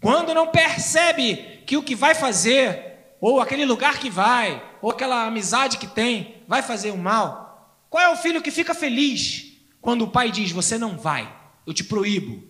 quando 0.00 0.32
não 0.32 0.46
percebe 0.46 1.64
que 1.66 1.76
o 1.76 1.82
que 1.82 1.96
vai 1.96 2.14
fazer, 2.14 3.16
ou 3.20 3.40
aquele 3.40 3.64
lugar 3.64 3.98
que 3.98 4.08
vai, 4.08 4.62
ou 4.80 4.92
aquela 4.92 5.26
amizade 5.26 5.76
que 5.76 5.88
tem, 5.88 6.40
vai 6.46 6.62
fazer 6.62 6.92
o 6.92 6.96
mal, 6.96 7.84
qual 7.90 8.00
é 8.00 8.08
o 8.10 8.16
filho 8.16 8.40
que 8.40 8.52
fica 8.52 8.74
feliz 8.74 9.53
quando 9.84 10.02
o 10.02 10.10
pai 10.10 10.32
diz: 10.32 10.50
Você 10.50 10.78
não 10.78 10.96
vai, 10.96 11.30
eu 11.66 11.74
te 11.74 11.84
proíbo, 11.84 12.42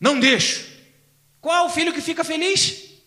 não 0.00 0.20
deixo? 0.20 0.70
Qual 1.40 1.64
é 1.64 1.66
o 1.66 1.68
filho 1.68 1.92
que 1.92 2.00
fica 2.00 2.22
feliz? 2.22 3.02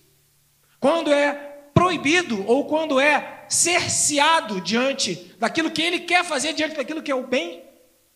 Quando 0.81 1.11
é 1.13 1.33
proibido 1.73 2.45
ou 2.45 2.67
quando 2.67 2.99
é 2.99 3.45
cerceado 3.47 4.59
diante 4.59 5.33
daquilo 5.39 5.71
que 5.71 5.81
ele 5.81 5.99
quer 6.01 6.25
fazer, 6.25 6.53
diante 6.53 6.75
daquilo 6.75 7.01
que 7.01 7.11
é 7.11 7.15
o 7.15 7.25
bem. 7.25 7.63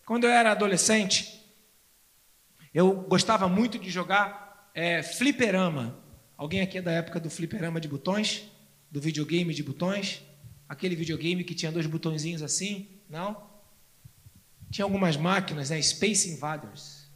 Quando 0.04 0.24
eu 0.24 0.30
era 0.30 0.52
adolescente, 0.52 1.40
eu 2.74 2.92
gostava 2.92 3.48
muito 3.48 3.78
de 3.78 3.88
jogar 3.88 4.70
é, 4.74 5.02
fliperama. 5.02 5.98
Alguém 6.36 6.60
aqui 6.60 6.78
é 6.78 6.82
da 6.82 6.92
época 6.92 7.18
do 7.18 7.30
fliperama 7.30 7.80
de 7.80 7.88
botões? 7.88 8.44
Do 8.90 9.00
videogame 9.00 9.54
de 9.54 9.62
botões? 9.62 10.22
Aquele 10.68 10.94
videogame 10.94 11.42
que 11.42 11.54
tinha 11.54 11.72
dois 11.72 11.86
botõezinhos 11.86 12.42
assim? 12.42 13.00
Não? 13.08 13.49
Tinha 14.70 14.84
algumas 14.84 15.16
máquinas, 15.16 15.70
né? 15.70 15.80
Space 15.82 16.30
Invaders. 16.30 17.10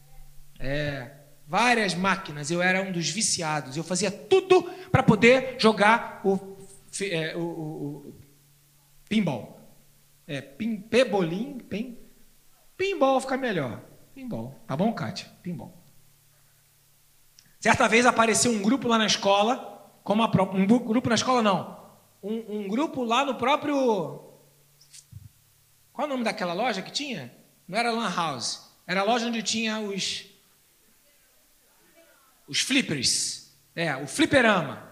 É, 0.59 1.11
várias 1.47 1.93
máquinas, 1.93 2.51
eu 2.51 2.61
era 2.61 2.81
um 2.81 2.91
dos 2.91 3.09
viciados. 3.09 3.77
Eu 3.77 3.83
fazia 3.83 4.11
tudo 4.11 4.63
para 4.91 5.03
poder 5.03 5.55
jogar 5.59 6.21
o, 6.23 6.57
é, 7.01 7.35
o, 7.35 7.39
o, 7.39 7.97
o 8.09 8.15
pinball. 9.07 9.59
É, 10.27 10.41
pin, 10.41 10.77
pebolim, 10.77 11.59
pin, 11.59 11.97
pinball 12.75 13.21
fica 13.21 13.37
melhor. 13.37 13.81
Pinball. 14.13 14.55
Tá 14.65 14.75
bom, 14.75 14.91
Kátia? 14.93 15.27
Pinball. 15.43 15.73
Certa 17.59 17.87
vez 17.87 18.05
apareceu 18.05 18.51
um 18.51 18.61
grupo 18.61 18.87
lá 18.87 18.97
na 18.97 19.05
escola, 19.05 19.91
como 20.03 20.23
a, 20.23 20.31
um 20.53 20.65
grupo 20.65 21.09
na 21.09 21.15
escola 21.15 21.41
não, 21.41 21.83
um, 22.21 22.59
um 22.59 22.67
grupo 22.67 23.03
lá 23.03 23.25
no 23.25 23.35
próprio. 23.35 24.21
Qual 25.91 26.05
é 26.05 26.05
o 26.05 26.07
nome 26.07 26.23
daquela 26.23 26.53
loja 26.53 26.81
que 26.81 26.91
tinha? 26.91 27.33
Não 27.67 27.77
era 27.77 27.91
Lan 27.91 28.13
House. 28.13 28.71
Era 28.87 29.01
a 29.01 29.03
loja 29.03 29.27
onde 29.27 29.41
tinha 29.41 29.79
os 29.79 30.25
os 32.47 32.61
flippers. 32.61 33.51
É, 33.75 33.95
o 33.95 34.07
fliperama. 34.07 34.83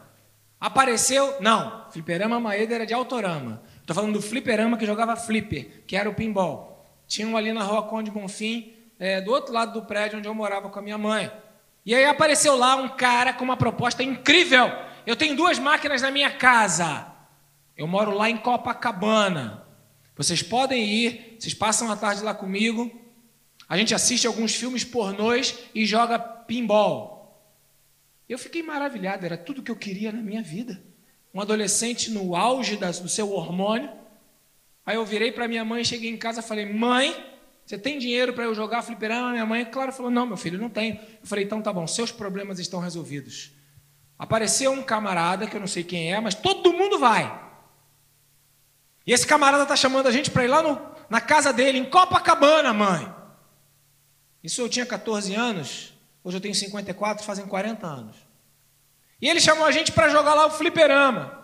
Apareceu. 0.59 1.37
Não, 1.39 1.89
fliperama 1.91 2.39
Maeda 2.39 2.75
era 2.75 2.85
de 2.85 2.93
autorama. 2.93 3.61
Estou 3.81 3.95
falando 3.95 4.13
do 4.13 4.21
fliperama 4.21 4.77
que 4.77 4.85
jogava 4.85 5.15
flipper, 5.15 5.83
que 5.85 5.95
era 5.95 6.09
o 6.09 6.13
pinball. 6.13 6.85
Tinha 7.07 7.27
um 7.27 7.35
ali 7.37 7.51
na 7.51 7.63
rua 7.63 7.83
Conde 7.83 8.09
Bonfim, 8.09 8.73
é, 8.97 9.21
do 9.21 9.31
outro 9.31 9.53
lado 9.53 9.73
do 9.73 9.85
prédio 9.85 10.17
onde 10.17 10.27
eu 10.27 10.33
morava 10.33 10.69
com 10.69 10.79
a 10.79 10.81
minha 10.81 10.97
mãe. 10.97 11.31
E 11.85 11.93
aí 11.93 12.05
apareceu 12.05 12.55
lá 12.55 12.75
um 12.75 12.89
cara 12.89 13.33
com 13.33 13.43
uma 13.43 13.57
proposta 13.57 14.01
incrível. 14.01 14.71
Eu 15.05 15.15
tenho 15.15 15.35
duas 15.35 15.59
máquinas 15.59 16.01
na 16.01 16.09
minha 16.09 16.31
casa. 16.31 17.07
Eu 17.75 17.85
moro 17.85 18.15
lá 18.15 18.29
em 18.29 18.37
Copacabana. 18.37 19.62
Vocês 20.23 20.41
podem 20.41 20.85
ir, 20.85 21.35
vocês 21.37 21.53
passam 21.53 21.91
a 21.91 21.95
tarde 21.95 22.23
lá 22.23 22.33
comigo. 22.33 22.91
A 23.67 23.77
gente 23.77 23.93
assiste 23.93 24.25
alguns 24.25 24.55
filmes 24.55 24.83
pornôs 24.83 25.55
e 25.75 25.85
joga 25.85 26.17
pinball. 26.17 27.13
Eu 28.27 28.37
fiquei 28.37 28.63
maravilhado, 28.63 29.25
era 29.25 29.37
tudo 29.37 29.61
que 29.61 29.71
eu 29.71 29.75
queria 29.75 30.11
na 30.11 30.21
minha 30.21 30.41
vida. 30.41 30.81
Um 31.33 31.41
adolescente 31.41 32.09
no 32.11 32.35
auge 32.35 32.77
do 32.77 33.09
seu 33.09 33.31
hormônio. 33.31 33.89
Aí 34.85 34.95
eu 34.95 35.05
virei 35.05 35.31
para 35.31 35.47
minha 35.47 35.65
mãe, 35.65 35.83
cheguei 35.83 36.09
em 36.09 36.17
casa 36.17 36.41
falei: 36.41 36.71
Mãe, 36.71 37.15
você 37.65 37.77
tem 37.77 37.99
dinheiro 37.99 38.33
para 38.33 38.45
eu 38.45 38.55
jogar 38.55 38.81
fliperama? 38.81 39.31
Minha 39.31 39.45
mãe, 39.45 39.65
claro, 39.65 39.91
falou: 39.91 40.11
Não, 40.11 40.25
meu 40.25 40.37
filho, 40.37 40.57
não 40.57 40.69
tenho. 40.69 40.95
Eu 40.95 41.27
falei: 41.27 41.43
Então 41.43 41.61
tá 41.61 41.73
bom, 41.73 41.85
seus 41.87 42.11
problemas 42.11 42.59
estão 42.59 42.79
resolvidos. 42.79 43.51
Apareceu 44.17 44.71
um 44.71 44.83
camarada, 44.83 45.47
que 45.47 45.55
eu 45.55 45.59
não 45.59 45.67
sei 45.67 45.83
quem 45.83 46.13
é, 46.13 46.19
mas 46.21 46.35
todo 46.35 46.71
mundo 46.71 46.99
vai. 46.99 47.42
E 49.05 49.11
esse 49.11 49.27
camarada 49.27 49.63
está 49.63 49.75
chamando 49.75 50.07
a 50.07 50.11
gente 50.11 50.31
para 50.31 50.45
ir 50.45 50.47
lá 50.47 50.61
no, 50.61 50.79
na 51.09 51.19
casa 51.19 51.51
dele, 51.51 51.77
em 51.77 51.85
Copacabana, 51.85 52.73
mãe. 52.73 53.13
Isso 54.43 54.61
eu 54.61 54.69
tinha 54.69 54.85
14 54.85 55.33
anos, 55.35 55.93
hoje 56.23 56.37
eu 56.37 56.41
tenho 56.41 56.55
54, 56.55 57.25
fazem 57.25 57.45
40 57.45 57.85
anos. 57.85 58.15
E 59.21 59.29
ele 59.29 59.39
chamou 59.39 59.65
a 59.65 59.71
gente 59.71 59.91
para 59.91 60.09
jogar 60.09 60.33
lá 60.33 60.45
o 60.45 60.51
fliperama. 60.51 61.41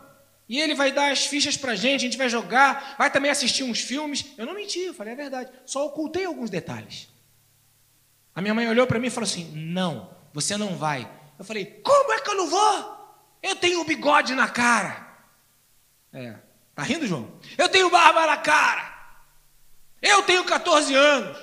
E 0.50 0.60
ele 0.60 0.74
vai 0.74 0.92
dar 0.92 1.12
as 1.12 1.26
fichas 1.26 1.56
para 1.56 1.74
a 1.74 1.76
gente, 1.76 2.02
a 2.02 2.04
gente 2.06 2.18
vai 2.18 2.28
jogar, 2.28 2.96
vai 2.98 3.12
também 3.12 3.30
assistir 3.30 3.64
uns 3.64 3.80
filmes. 3.80 4.26
Eu 4.38 4.46
não 4.46 4.56
menti, 4.56 4.80
eu 4.80 4.94
falei 4.94 5.14
a 5.14 5.16
verdade, 5.16 5.52
só 5.66 5.86
ocultei 5.86 6.26
alguns 6.26 6.50
detalhes. 6.50 7.08
A 8.34 8.42
minha 8.42 8.54
mãe 8.54 8.68
olhou 8.68 8.88
para 8.88 9.00
mim 9.00 9.08
e 9.08 9.12
falou 9.12 9.30
assim: 9.30 9.52
Não, 9.54 10.10
você 10.34 10.58
não 10.58 10.76
vai. 10.76 11.10
Eu 11.38 11.46
falei: 11.46 11.66
Como 11.84 12.12
é 12.14 12.20
que 12.20 12.30
eu 12.30 12.36
não 12.36 12.50
vou? 12.50 13.18
Eu 13.44 13.56
tenho 13.56 13.84
bigode 13.86 14.34
na 14.34 14.48
cara. 14.48 15.08
É, 16.12 16.36
tá 16.80 16.84
rindo, 16.84 17.06
João? 17.06 17.28
Eu 17.58 17.68
tenho 17.68 17.90
barba 17.90 18.26
na 18.26 18.38
cara. 18.38 18.90
Eu 20.02 20.24
tenho 20.24 20.46
14 20.46 20.94
anos. 20.94 21.38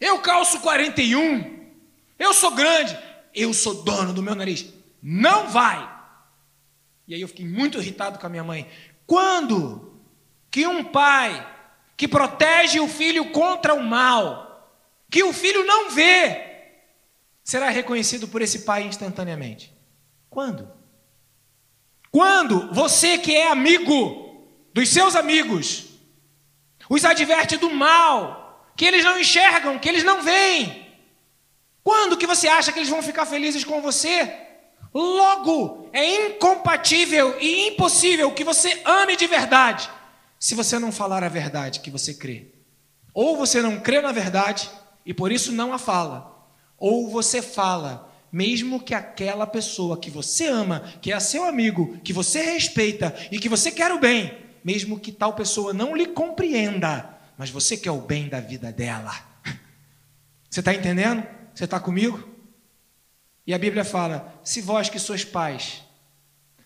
Eu 0.00 0.20
calço 0.20 0.60
41. 0.60 1.68
Eu 2.18 2.32
sou 2.32 2.52
grande. 2.52 2.98
Eu 3.34 3.52
sou 3.52 3.82
dono 3.82 4.12
do 4.12 4.22
meu 4.22 4.34
nariz. 4.34 4.66
Não 5.02 5.48
vai. 5.48 5.88
E 7.06 7.14
aí 7.14 7.20
eu 7.20 7.28
fiquei 7.28 7.46
muito 7.46 7.78
irritado 7.78 8.18
com 8.18 8.26
a 8.26 8.30
minha 8.30 8.44
mãe. 8.44 8.66
Quando 9.06 10.00
que 10.50 10.66
um 10.66 10.84
pai 10.84 11.46
que 11.96 12.08
protege 12.08 12.80
o 12.80 12.88
filho 12.88 13.30
contra 13.30 13.74
o 13.74 13.82
mal, 13.82 14.74
que 15.10 15.22
o 15.22 15.34
filho 15.34 15.66
não 15.66 15.90
vê, 15.90 16.70
será 17.44 17.68
reconhecido 17.68 18.26
por 18.26 18.40
esse 18.40 18.60
pai 18.60 18.84
instantaneamente? 18.84 19.74
Quando? 20.30 20.70
Quando 22.10 22.72
você 22.72 23.18
que 23.18 23.36
é 23.36 23.50
amigo 23.50 24.19
dos 24.72 24.88
seus 24.88 25.14
amigos 25.16 25.86
os 26.88 27.04
adverte 27.04 27.56
do 27.56 27.70
mal, 27.70 28.72
que 28.76 28.84
eles 28.84 29.04
não 29.04 29.18
enxergam, 29.18 29.78
que 29.78 29.88
eles 29.88 30.02
não 30.02 30.22
veem. 30.22 30.88
Quando 31.84 32.16
que 32.16 32.26
você 32.26 32.48
acha 32.48 32.72
que 32.72 32.80
eles 32.80 32.88
vão 32.88 33.02
ficar 33.02 33.26
felizes 33.26 33.64
com 33.64 33.80
você? 33.80 34.48
Logo, 34.92 35.88
é 35.92 36.26
incompatível 36.26 37.36
e 37.40 37.68
impossível 37.68 38.32
que 38.32 38.42
você 38.42 38.82
ame 38.84 39.16
de 39.16 39.26
verdade, 39.28 39.88
se 40.38 40.54
você 40.54 40.80
não 40.80 40.90
falar 40.90 41.22
a 41.22 41.28
verdade 41.28 41.78
que 41.78 41.90
você 41.90 42.12
crê. 42.12 42.46
Ou 43.14 43.36
você 43.36 43.62
não 43.62 43.78
crê 43.78 44.00
na 44.00 44.10
verdade 44.10 44.68
e 45.06 45.14
por 45.14 45.30
isso 45.30 45.52
não 45.52 45.72
a 45.72 45.78
fala, 45.78 46.44
ou 46.76 47.08
você 47.08 47.40
fala, 47.40 48.10
mesmo 48.32 48.80
que 48.80 48.94
aquela 48.94 49.46
pessoa 49.46 49.96
que 49.96 50.10
você 50.10 50.46
ama, 50.46 50.82
que 51.00 51.12
é 51.12 51.20
seu 51.20 51.44
amigo, 51.44 51.98
que 52.02 52.12
você 52.12 52.42
respeita 52.42 53.14
e 53.30 53.38
que 53.38 53.48
você 53.48 53.70
quer 53.70 53.92
o 53.92 53.98
bem, 53.98 54.49
mesmo 54.64 54.98
que 54.98 55.12
tal 55.12 55.34
pessoa 55.34 55.72
não 55.72 55.96
lhe 55.96 56.06
compreenda, 56.06 57.18
mas 57.36 57.50
você 57.50 57.76
quer 57.76 57.90
o 57.90 58.00
bem 58.00 58.28
da 58.28 58.40
vida 58.40 58.70
dela. 58.72 59.12
Você 60.50 60.60
está 60.60 60.74
entendendo? 60.74 61.24
Você 61.54 61.64
está 61.64 61.78
comigo? 61.78 62.28
E 63.46 63.54
a 63.54 63.58
Bíblia 63.58 63.84
fala: 63.84 64.40
se 64.44 64.60
vós 64.60 64.88
que 64.88 64.98
sois 64.98 65.24
pais, 65.24 65.82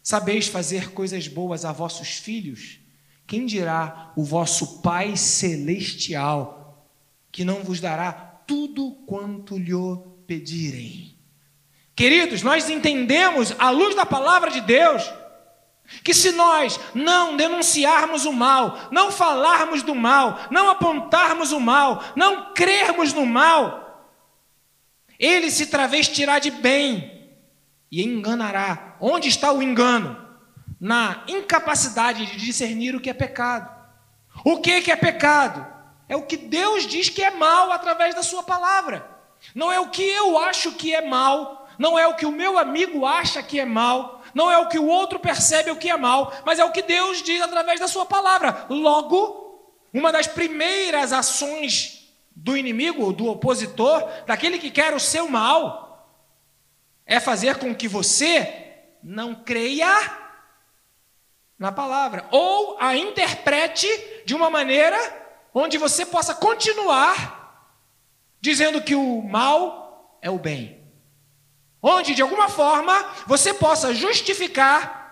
sabeis 0.03 0.49
fazer 0.49 0.91
coisas 0.93 1.29
boas 1.29 1.65
a 1.65 1.73
vossos 1.73 2.17
filhos, 2.17 2.81
quem 3.27 3.47
dirá 3.47 4.13
o 4.17 4.25
vosso 4.25 4.83
Pai 4.83 5.17
celestial, 5.17 6.89
que 7.31 7.45
não 7.45 7.63
vos 7.63 7.81
dará 7.81 8.13
tudo 8.13 8.93
quanto 9.07 9.57
lhe 9.57 9.73
pedirem? 10.27 11.17
Queridos, 11.97 12.43
nós 12.43 12.69
entendemos, 12.69 13.55
à 13.59 13.71
luz 13.71 13.95
da 13.95 14.05
palavra 14.05 14.51
de 14.51 14.61
Deus, 14.61 15.03
que 16.03 16.15
se 16.15 16.33
nós 16.33 16.81
não 16.95 17.37
denunciarmos 17.37 18.25
o 18.25 18.33
mal, 18.33 18.89
não 18.91 19.11
falarmos 19.13 19.83
do 19.83 19.95
mal, 19.95 20.39
não 20.51 20.71
apontarmos 20.71 21.53
o 21.53 21.61
mal, 21.61 22.03
não 22.17 22.53
crermos 22.55 23.13
no 23.13 23.27
mal, 23.27 23.85
ele 25.19 25.51
se 25.51 25.67
travestirá 25.67 26.39
de 26.39 26.51
bem 26.51 27.31
e 27.91 28.03
enganará. 28.03 28.97
Onde 29.01 29.29
está 29.29 29.53
o 29.53 29.63
engano? 29.63 30.23
Na 30.81 31.23
incapacidade 31.29 32.27
de 32.27 32.37
discernir 32.39 32.95
o 32.95 33.01
que 33.01 33.11
é 33.11 33.15
pecado. 33.15 33.73
O 34.45 34.61
que 34.61 34.91
é 34.91 34.97
pecado? 34.97 35.65
É 36.09 36.17
o 36.17 36.23
que 36.23 36.37
Deus 36.37 36.87
diz 36.87 37.09
que 37.09 37.23
é 37.23 37.31
mal 37.31 37.71
através 37.73 38.15
da 38.15 38.23
Sua 38.23 38.43
palavra. 38.43 39.09
Não 39.55 39.71
é 39.71 39.79
o 39.79 39.89
que 39.89 40.03
eu 40.03 40.39
acho 40.39 40.73
que 40.73 40.95
é 40.95 41.07
mal, 41.07 41.69
não 41.79 41.99
é 41.99 42.07
o 42.07 42.15
que 42.15 42.27
o 42.27 42.33
meu 42.33 42.59
amigo 42.59 43.07
acha 43.07 43.43
que 43.43 43.61
é 43.61 43.65
mal, 43.65 44.14
não 44.35 44.51
é 44.51 44.59
o 44.59 44.69
que 44.69 44.79
o 44.79 44.87
outro 44.87 45.19
percebe 45.19 45.71
o 45.71 45.77
que 45.77 45.89
é 45.89 45.97
mal, 45.97 46.33
mas 46.45 46.59
é 46.59 46.65
o 46.65 46.73
que 46.73 46.83
Deus 46.83 47.23
diz 47.23 47.41
através 47.41 47.79
da 47.79 47.89
sua 47.89 48.05
palavra. 48.05 48.67
Logo, 48.69 49.73
uma 49.93 50.11
das 50.11 50.27
primeiras 50.27 51.13
ações 51.13 52.13
do 52.35 52.57
inimigo, 52.57 53.13
do 53.13 53.27
opositor, 53.29 54.07
daquele 54.27 54.59
que 54.59 54.71
quer 54.71 54.93
o 54.93 55.01
seu 55.01 55.29
mal, 55.29 56.09
é 57.07 57.21
fazer 57.21 57.59
com 57.59 57.75
que 57.75 57.87
você 57.87 58.73
não 59.03 59.35
creia 59.35 60.23
na 61.57 61.71
palavra, 61.71 62.27
ou 62.33 62.77
a 62.81 62.97
interprete 62.97 63.89
de 64.27 64.35
uma 64.35 64.51
maneira 64.51 64.99
onde 65.55 65.79
você 65.79 66.05
possa 66.05 66.35
continuar 66.35 67.71
dizendo 68.41 68.83
que 68.83 68.95
o 68.95 69.23
mal 69.23 70.19
é 70.21 70.29
o 70.29 70.39
bem 70.39 70.84
onde 71.87 72.15
de 72.15 72.23
alguma 72.23 72.49
forma 72.49 72.95
você 73.27 73.53
possa 73.53 73.95
justificar 73.95 75.05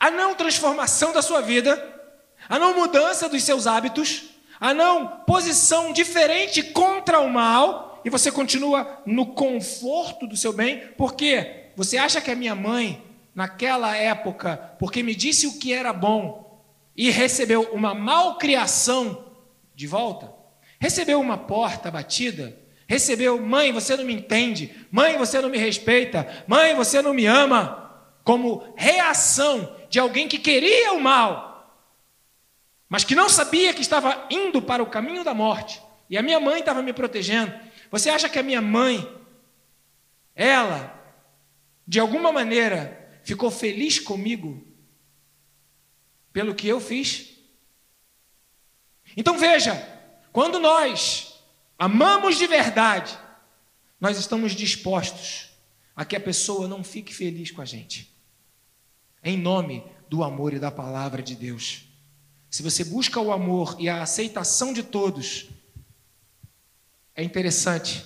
a 0.00 0.10
não 0.10 0.34
transformação 0.34 1.12
da 1.12 1.20
sua 1.20 1.42
vida, 1.42 2.00
a 2.48 2.58
não 2.58 2.74
mudança 2.74 3.28
dos 3.28 3.42
seus 3.42 3.66
hábitos, 3.66 4.30
a 4.58 4.72
não 4.72 5.06
posição 5.26 5.92
diferente 5.92 6.62
contra 6.62 7.20
o 7.20 7.28
mal, 7.28 8.00
e 8.02 8.08
você 8.08 8.32
continua 8.32 9.02
no 9.04 9.26
conforto 9.26 10.26
do 10.26 10.38
seu 10.38 10.54
bem, 10.54 10.78
porque 10.96 11.66
você 11.76 11.98
acha 11.98 12.18
que 12.18 12.30
a 12.30 12.36
minha 12.36 12.54
mãe, 12.54 13.04
naquela 13.34 13.94
época, 13.94 14.74
porque 14.78 15.02
me 15.02 15.14
disse 15.14 15.46
o 15.46 15.58
que 15.58 15.74
era 15.74 15.92
bom 15.92 16.64
e 16.96 17.10
recebeu 17.10 17.68
uma 17.74 17.94
malcriação 17.94 19.26
de 19.74 19.86
volta, 19.86 20.32
recebeu 20.78 21.20
uma 21.20 21.36
porta 21.36 21.90
batida, 21.90 22.58
recebeu, 22.90 23.40
mãe, 23.40 23.70
você 23.70 23.96
não 23.96 24.04
me 24.04 24.12
entende, 24.12 24.74
mãe, 24.90 25.16
você 25.16 25.40
não 25.40 25.48
me 25.48 25.56
respeita, 25.56 26.44
mãe, 26.48 26.74
você 26.74 27.00
não 27.00 27.14
me 27.14 27.24
ama, 27.24 28.04
como 28.24 28.74
reação 28.76 29.76
de 29.88 30.00
alguém 30.00 30.26
que 30.26 30.40
queria 30.40 30.92
o 30.94 31.00
mal, 31.00 31.88
mas 32.88 33.04
que 33.04 33.14
não 33.14 33.28
sabia 33.28 33.72
que 33.72 33.80
estava 33.80 34.26
indo 34.28 34.60
para 34.60 34.82
o 34.82 34.90
caminho 34.90 35.22
da 35.22 35.32
morte, 35.32 35.80
e 36.10 36.18
a 36.18 36.22
minha 36.22 36.40
mãe 36.40 36.58
estava 36.58 36.82
me 36.82 36.92
protegendo. 36.92 37.54
Você 37.92 38.10
acha 38.10 38.28
que 38.28 38.40
a 38.40 38.42
minha 38.42 38.60
mãe, 38.60 39.08
ela, 40.34 40.92
de 41.86 42.00
alguma 42.00 42.32
maneira, 42.32 43.20
ficou 43.22 43.52
feliz 43.52 44.00
comigo 44.00 44.66
pelo 46.32 46.56
que 46.56 46.66
eu 46.66 46.80
fiz? 46.80 47.38
Então 49.16 49.38
veja, 49.38 49.76
quando 50.32 50.58
nós 50.58 51.29
amamos 51.80 52.36
de 52.36 52.46
verdade, 52.46 53.18
nós 53.98 54.18
estamos 54.18 54.52
dispostos 54.52 55.48
a 55.96 56.04
que 56.04 56.14
a 56.14 56.20
pessoa 56.20 56.68
não 56.68 56.84
fique 56.84 57.14
feliz 57.14 57.50
com 57.50 57.62
a 57.62 57.64
gente. 57.64 58.14
Em 59.24 59.38
nome 59.38 59.82
do 60.06 60.22
amor 60.22 60.52
e 60.52 60.58
da 60.58 60.70
palavra 60.70 61.22
de 61.22 61.34
Deus. 61.34 61.86
Se 62.50 62.62
você 62.62 62.84
busca 62.84 63.18
o 63.18 63.32
amor 63.32 63.76
e 63.78 63.88
a 63.88 64.02
aceitação 64.02 64.74
de 64.74 64.82
todos, 64.82 65.48
é 67.14 67.22
interessante 67.22 68.04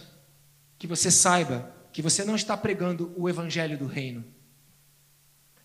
que 0.79 0.87
você 0.87 1.11
saiba 1.11 1.75
que 1.93 2.03
você 2.03 2.25
não 2.25 2.37
está 2.37 2.57
pregando 2.57 3.13
o 3.17 3.29
evangelho 3.29 3.77
do 3.77 3.87
reino. 3.87 4.25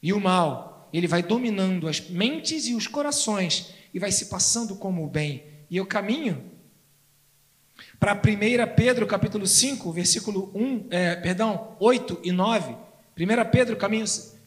E 0.01 0.13
o 0.13 0.19
mal, 0.19 0.89
ele 0.91 1.07
vai 1.07 1.21
dominando 1.21 1.87
as 1.87 1.99
mentes 2.09 2.65
e 2.65 2.73
os 2.73 2.87
corações 2.87 3.71
e 3.93 3.99
vai 3.99 4.11
se 4.11 4.27
passando 4.27 4.75
como 4.75 5.05
o 5.05 5.09
bem. 5.09 5.43
E 5.69 5.79
o 5.79 5.85
caminho 5.85 6.58
para 7.99 8.13
1 8.13 8.17
Pedro 8.75 9.05
capítulo 9.05 9.45
5, 9.45 9.91
versículo 9.91 10.49
1, 10.55 10.87
é, 10.89 11.17
perdão, 11.17 11.75
8 11.79 12.21
e 12.23 12.31
9. 12.31 12.71
1 12.71 12.77
Pedro 13.51 13.75
caminho, 13.75 14.05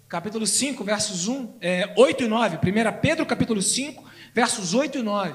capítulo 0.08 0.46
5, 0.46 0.82
versos 0.82 1.28
1, 1.28 1.58
é, 1.60 1.92
8 1.96 2.24
e 2.24 2.28
9. 2.28 2.56
1 2.56 2.60
Pedro 3.02 3.26
capítulo 3.26 3.60
5, 3.60 4.02
versos 4.32 4.72
8 4.72 4.96
e 4.98 5.02
9. 5.02 5.34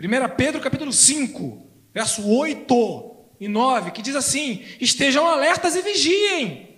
1 0.00 0.06
Pedro 0.34 0.62
capítulo 0.62 0.90
5, 0.92 1.66
verso 1.92 2.26
8 2.26 3.16
e 3.38 3.48
9, 3.48 3.90
que 3.90 4.00
diz 4.00 4.16
assim: 4.16 4.64
Estejam 4.80 5.26
alertas 5.26 5.76
e 5.76 5.82
vigiem. 5.82 6.70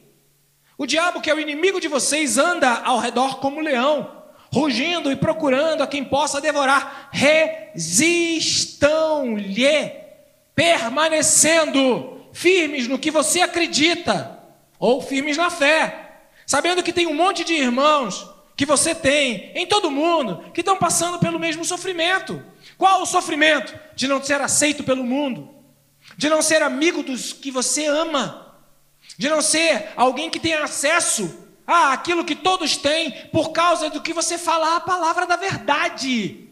O 0.76 0.87
diabo, 0.87 1.20
que 1.20 1.31
é 1.31 1.35
o 1.35 1.38
inimigo 1.38 1.81
de 1.81 1.87
vocês, 1.87 2.37
anda 2.37 2.83
ao 2.83 2.98
redor 2.98 3.38
como 3.38 3.61
leão, 3.61 4.24
rugindo 4.52 5.12
e 5.12 5.16
procurando 5.16 5.83
a 5.83 5.87
quem 5.87 6.05
possa 6.05 6.40
devorar. 6.40 7.11
Resistam-lhe 7.12 10.01
permanecendo 10.54 12.20
firmes 12.32 12.88
no 12.88 12.98
que 12.98 13.10
você 13.10 13.40
acredita, 13.40 14.38
ou 14.78 15.00
firmes 15.00 15.36
na 15.36 15.50
fé, 15.50 16.24
sabendo 16.46 16.82
que 16.82 16.92
tem 16.92 17.06
um 17.06 17.14
monte 17.14 17.44
de 17.44 17.54
irmãos 17.54 18.28
que 18.56 18.66
você 18.66 18.94
tem 18.94 19.52
em 19.54 19.66
todo 19.66 19.90
mundo 19.90 20.50
que 20.52 20.60
estão 20.60 20.76
passando 20.76 21.18
pelo 21.18 21.38
mesmo 21.38 21.64
sofrimento. 21.64 22.42
Qual 22.76 23.02
o 23.02 23.06
sofrimento? 23.06 23.78
De 23.94 24.08
não 24.08 24.22
ser 24.22 24.40
aceito 24.40 24.82
pelo 24.82 25.04
mundo, 25.04 25.48
de 26.16 26.28
não 26.28 26.42
ser 26.42 26.62
amigo 26.62 27.02
dos 27.02 27.32
que 27.32 27.50
você 27.50 27.86
ama, 27.86 28.56
de 29.16 29.28
não 29.28 29.40
ser 29.40 29.90
alguém 29.96 30.30
que 30.30 30.40
tem 30.40 30.54
acesso 30.54 31.46
a 31.66 31.92
aquilo 31.92 32.24
que 32.24 32.34
todos 32.34 32.76
têm 32.76 33.12
por 33.32 33.52
causa 33.52 33.88
do 33.88 34.00
que 34.00 34.12
você 34.12 34.36
falar 34.36 34.76
a 34.76 34.80
palavra 34.80 35.26
da 35.26 35.36
verdade. 35.36 36.48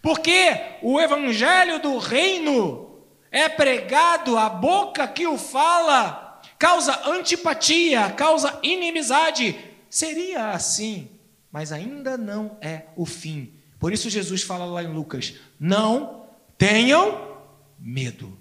Porque 0.00 0.60
o 0.82 1.00
evangelho 1.00 1.80
do 1.80 1.98
reino 1.98 2.87
é 3.30 3.48
pregado, 3.48 4.36
a 4.36 4.48
boca 4.48 5.06
que 5.06 5.26
o 5.26 5.36
fala 5.36 6.40
causa 6.58 7.08
antipatia, 7.08 8.10
causa 8.10 8.58
inimizade. 8.62 9.56
Seria 9.88 10.50
assim, 10.50 11.08
mas 11.50 11.72
ainda 11.72 12.16
não 12.16 12.56
é 12.60 12.84
o 12.96 13.06
fim. 13.06 13.52
Por 13.78 13.92
isso 13.92 14.10
Jesus 14.10 14.42
fala 14.42 14.64
lá 14.64 14.82
em 14.82 14.92
Lucas: 14.92 15.34
não 15.58 16.26
tenham 16.56 17.38
medo. 17.78 18.36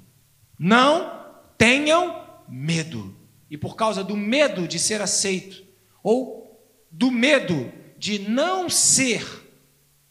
Não 0.58 1.26
tenham 1.58 2.24
medo. 2.48 3.16
E 3.50 3.58
por 3.58 3.76
causa 3.76 4.04
do 4.04 4.18
medo 4.18 4.68
de 4.68 4.80
ser 4.80 5.02
aceito, 5.02 5.64
ou 6.04 6.60
do 6.92 7.12
medo 7.12 7.72
de 7.98 8.20
não 8.20 8.70
ser 8.70 9.26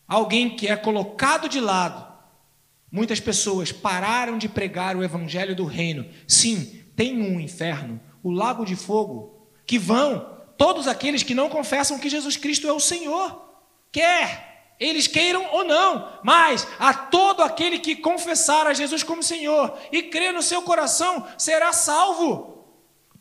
alguém 0.07 0.57
que 0.57 0.69
é 0.69 0.77
colocado 0.77 1.49
de 1.49 1.61
lado, 1.61 2.06
muitas 2.91 3.21
pessoas 3.21 3.73
pararam 3.73 4.39
de 4.39 4.49
pregar 4.49 4.97
o 4.97 5.05
evangelho 5.05 5.55
do 5.55 5.65
reino. 5.65 6.07
Sim, 6.27 6.83
tem 6.95 7.21
um 7.21 7.41
inferno, 7.41 8.01
o 8.23 8.31
lago 8.31 8.65
de 8.65 8.77
fogo, 8.77 9.49
que 9.67 9.79
vão 9.79 10.35
todos 10.57 10.89
aqueles 10.89 11.23
que 11.23 11.35
não 11.35 11.49
confessam 11.49 11.99
que 11.99 12.09
Jesus 12.09 12.37
Cristo 12.37 12.67
é 12.67 12.73
o 12.73 12.81
Senhor. 12.81 13.45
Quer 13.93 14.47
eles 14.79 15.07
queiram 15.07 15.47
ou 15.53 15.65
não, 15.65 16.21
mas 16.23 16.67
a 16.79 16.93
todo 16.93 17.43
aquele 17.43 17.79
que 17.79 17.97
confessar 17.97 18.67
a 18.67 18.75
Jesus 18.75 19.03
como 19.03 19.23
Senhor 19.23 19.77
e 19.91 20.03
crer 20.03 20.35
no 20.35 20.43
seu 20.43 20.63
coração 20.63 21.27
será 21.39 21.73
salvo. 21.73 22.56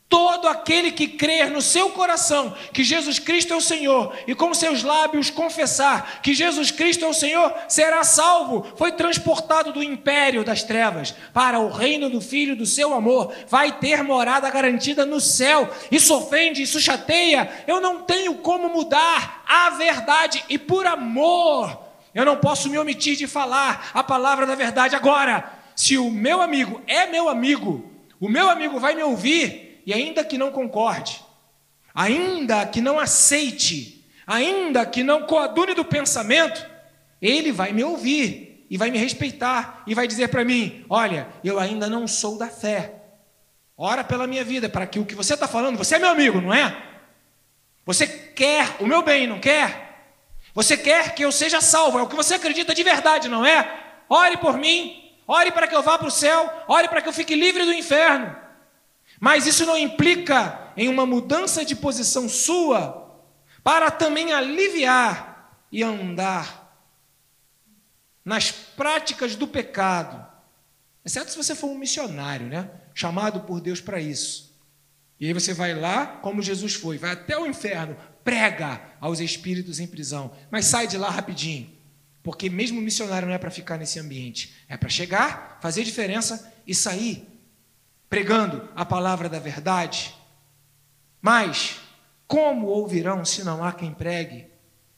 Todo 0.07 0.47
aquele 0.47 0.91
que 0.91 1.07
crer 1.07 1.49
no 1.49 1.63
seu 1.63 1.89
coração 1.89 2.55
que 2.71 2.83
Jesus 2.83 3.17
Cristo 3.17 3.53
é 3.53 3.55
o 3.55 3.61
Senhor 3.61 4.15
e 4.27 4.35
com 4.35 4.53
seus 4.53 4.83
lábios 4.83 5.31
confessar 5.31 6.21
que 6.21 6.33
Jesus 6.33 6.69
Cristo 6.69 7.03
é 7.03 7.07
o 7.07 7.13
Senhor 7.13 7.51
será 7.67 8.03
salvo. 8.03 8.67
Foi 8.77 8.91
transportado 8.91 9.73
do 9.73 9.81
império 9.81 10.43
das 10.43 10.61
trevas 10.61 11.15
para 11.33 11.59
o 11.59 11.71
reino 11.71 12.07
do 12.07 12.21
Filho 12.21 12.55
do 12.55 12.67
seu 12.67 12.93
amor. 12.93 13.33
Vai 13.47 13.79
ter 13.79 14.03
morada 14.03 14.49
garantida 14.51 15.07
no 15.07 15.19
céu. 15.19 15.67
Isso 15.89 16.15
ofende, 16.15 16.61
isso 16.61 16.79
chateia. 16.79 17.63
Eu 17.65 17.81
não 17.81 18.03
tenho 18.03 18.35
como 18.35 18.69
mudar 18.69 19.43
a 19.47 19.71
verdade 19.71 20.43
e 20.47 20.59
por 20.59 20.85
amor 20.85 21.79
eu 22.13 22.23
não 22.23 22.37
posso 22.37 22.69
me 22.69 22.77
omitir 22.77 23.17
de 23.17 23.25
falar 23.25 23.89
a 23.91 24.03
palavra 24.03 24.45
da 24.45 24.53
verdade 24.53 24.95
agora. 24.95 25.51
Se 25.75 25.97
o 25.97 26.11
meu 26.11 26.41
amigo 26.41 26.81
é 26.85 27.07
meu 27.07 27.27
amigo, 27.27 27.91
o 28.19 28.29
meu 28.29 28.49
amigo 28.49 28.79
vai 28.79 28.93
me 28.93 29.03
ouvir 29.03 29.64
e 29.85 29.93
ainda 29.93 30.23
que 30.23 30.37
não 30.37 30.51
concorde, 30.51 31.23
ainda 31.93 32.65
que 32.65 32.81
não 32.81 32.99
aceite, 32.99 34.05
ainda 34.25 34.85
que 34.85 35.03
não 35.03 35.23
coadune 35.23 35.73
do 35.73 35.85
pensamento, 35.85 36.65
ele 37.21 37.51
vai 37.51 37.71
me 37.71 37.83
ouvir 37.83 38.65
e 38.69 38.77
vai 38.77 38.89
me 38.89 38.97
respeitar 38.97 39.83
e 39.85 39.93
vai 39.93 40.07
dizer 40.07 40.29
para 40.29 40.43
mim: 40.43 40.83
Olha, 40.89 41.27
eu 41.43 41.59
ainda 41.59 41.87
não 41.87 42.07
sou 42.07 42.37
da 42.37 42.47
fé. 42.47 42.95
Ora 43.77 44.03
pela 44.03 44.25
minha 44.25 44.43
vida, 44.43 44.69
para 44.69 44.87
que 44.87 44.99
o 44.99 45.05
que 45.05 45.15
você 45.15 45.33
está 45.33 45.47
falando, 45.47 45.77
você 45.77 45.95
é 45.95 45.99
meu 45.99 46.09
amigo, 46.09 46.39
não 46.39 46.53
é? 46.53 46.75
Você 47.85 48.07
quer 48.07 48.77
o 48.79 48.87
meu 48.87 49.03
bem, 49.03 49.27
não 49.27 49.39
quer? 49.39 49.85
Você 50.53 50.77
quer 50.77 51.13
que 51.13 51.23
eu 51.23 51.31
seja 51.31 51.59
salvo, 51.59 51.99
é 51.99 52.01
o 52.01 52.07
que 52.07 52.15
você 52.15 52.35
acredita 52.35 52.73
de 52.73 52.81
verdade, 52.81 53.27
não 53.27 53.45
é? 53.45 53.69
Ore 54.07 54.37
por 54.37 54.57
mim, 54.57 55.13
ore 55.27 55.51
para 55.51 55.67
que 55.67 55.75
eu 55.75 55.83
vá 55.83 55.97
para 55.97 56.07
o 56.07 56.11
céu, 56.11 56.49
ore 56.67 56.87
para 56.87 57.01
que 57.01 57.09
eu 57.09 57.13
fique 57.13 57.35
livre 57.35 57.65
do 57.65 57.73
inferno. 57.73 58.33
Mas 59.19 59.45
isso 59.47 59.65
não 59.65 59.77
implica 59.77 60.71
em 60.75 60.89
uma 60.89 61.05
mudança 61.05 61.63
de 61.63 61.75
posição 61.75 62.27
sua 62.27 63.23
para 63.63 63.89
também 63.89 64.33
aliviar 64.33 65.57
e 65.71 65.81
andar 65.83 66.65
nas 68.23 68.51
práticas 68.51 69.35
do 69.35 69.47
pecado. 69.47 70.25
Exceto 71.03 71.31
se 71.31 71.37
você 71.37 71.55
for 71.55 71.67
um 71.67 71.77
missionário, 71.77 72.47
né? 72.47 72.69
Chamado 72.93 73.41
por 73.41 73.61
Deus 73.61 73.79
para 73.79 74.01
isso. 74.01 74.55
E 75.19 75.27
aí 75.27 75.33
você 75.33 75.53
vai 75.53 75.73
lá, 75.73 76.07
como 76.07 76.41
Jesus 76.41 76.73
foi, 76.73 76.97
vai 76.97 77.11
até 77.11 77.37
o 77.37 77.45
inferno, 77.45 77.95
prega 78.23 78.81
aos 78.99 79.19
espíritos 79.19 79.79
em 79.79 79.87
prisão, 79.87 80.35
mas 80.51 80.65
sai 80.65 80.87
de 80.87 80.97
lá 80.97 81.09
rapidinho. 81.09 81.73
Porque 82.21 82.49
mesmo 82.49 82.81
missionário 82.81 83.27
não 83.27 83.35
é 83.35 83.37
para 83.37 83.51
ficar 83.51 83.77
nesse 83.77 83.99
ambiente, 83.99 84.55
é 84.67 84.75
para 84.75 84.89
chegar, 84.89 85.59
fazer 85.61 85.83
diferença 85.83 86.51
e 86.65 86.73
sair 86.73 87.34
pregando 88.15 88.69
a 88.73 88.85
palavra 88.85 89.27
da 89.27 89.39
verdade. 89.39 90.15
Mas 91.21 91.81
como 92.25 92.67
ouvirão 92.67 93.25
se 93.25 93.43
não 93.43 93.61
há 93.61 93.73
quem 93.73 93.93
pregue? 93.93 94.47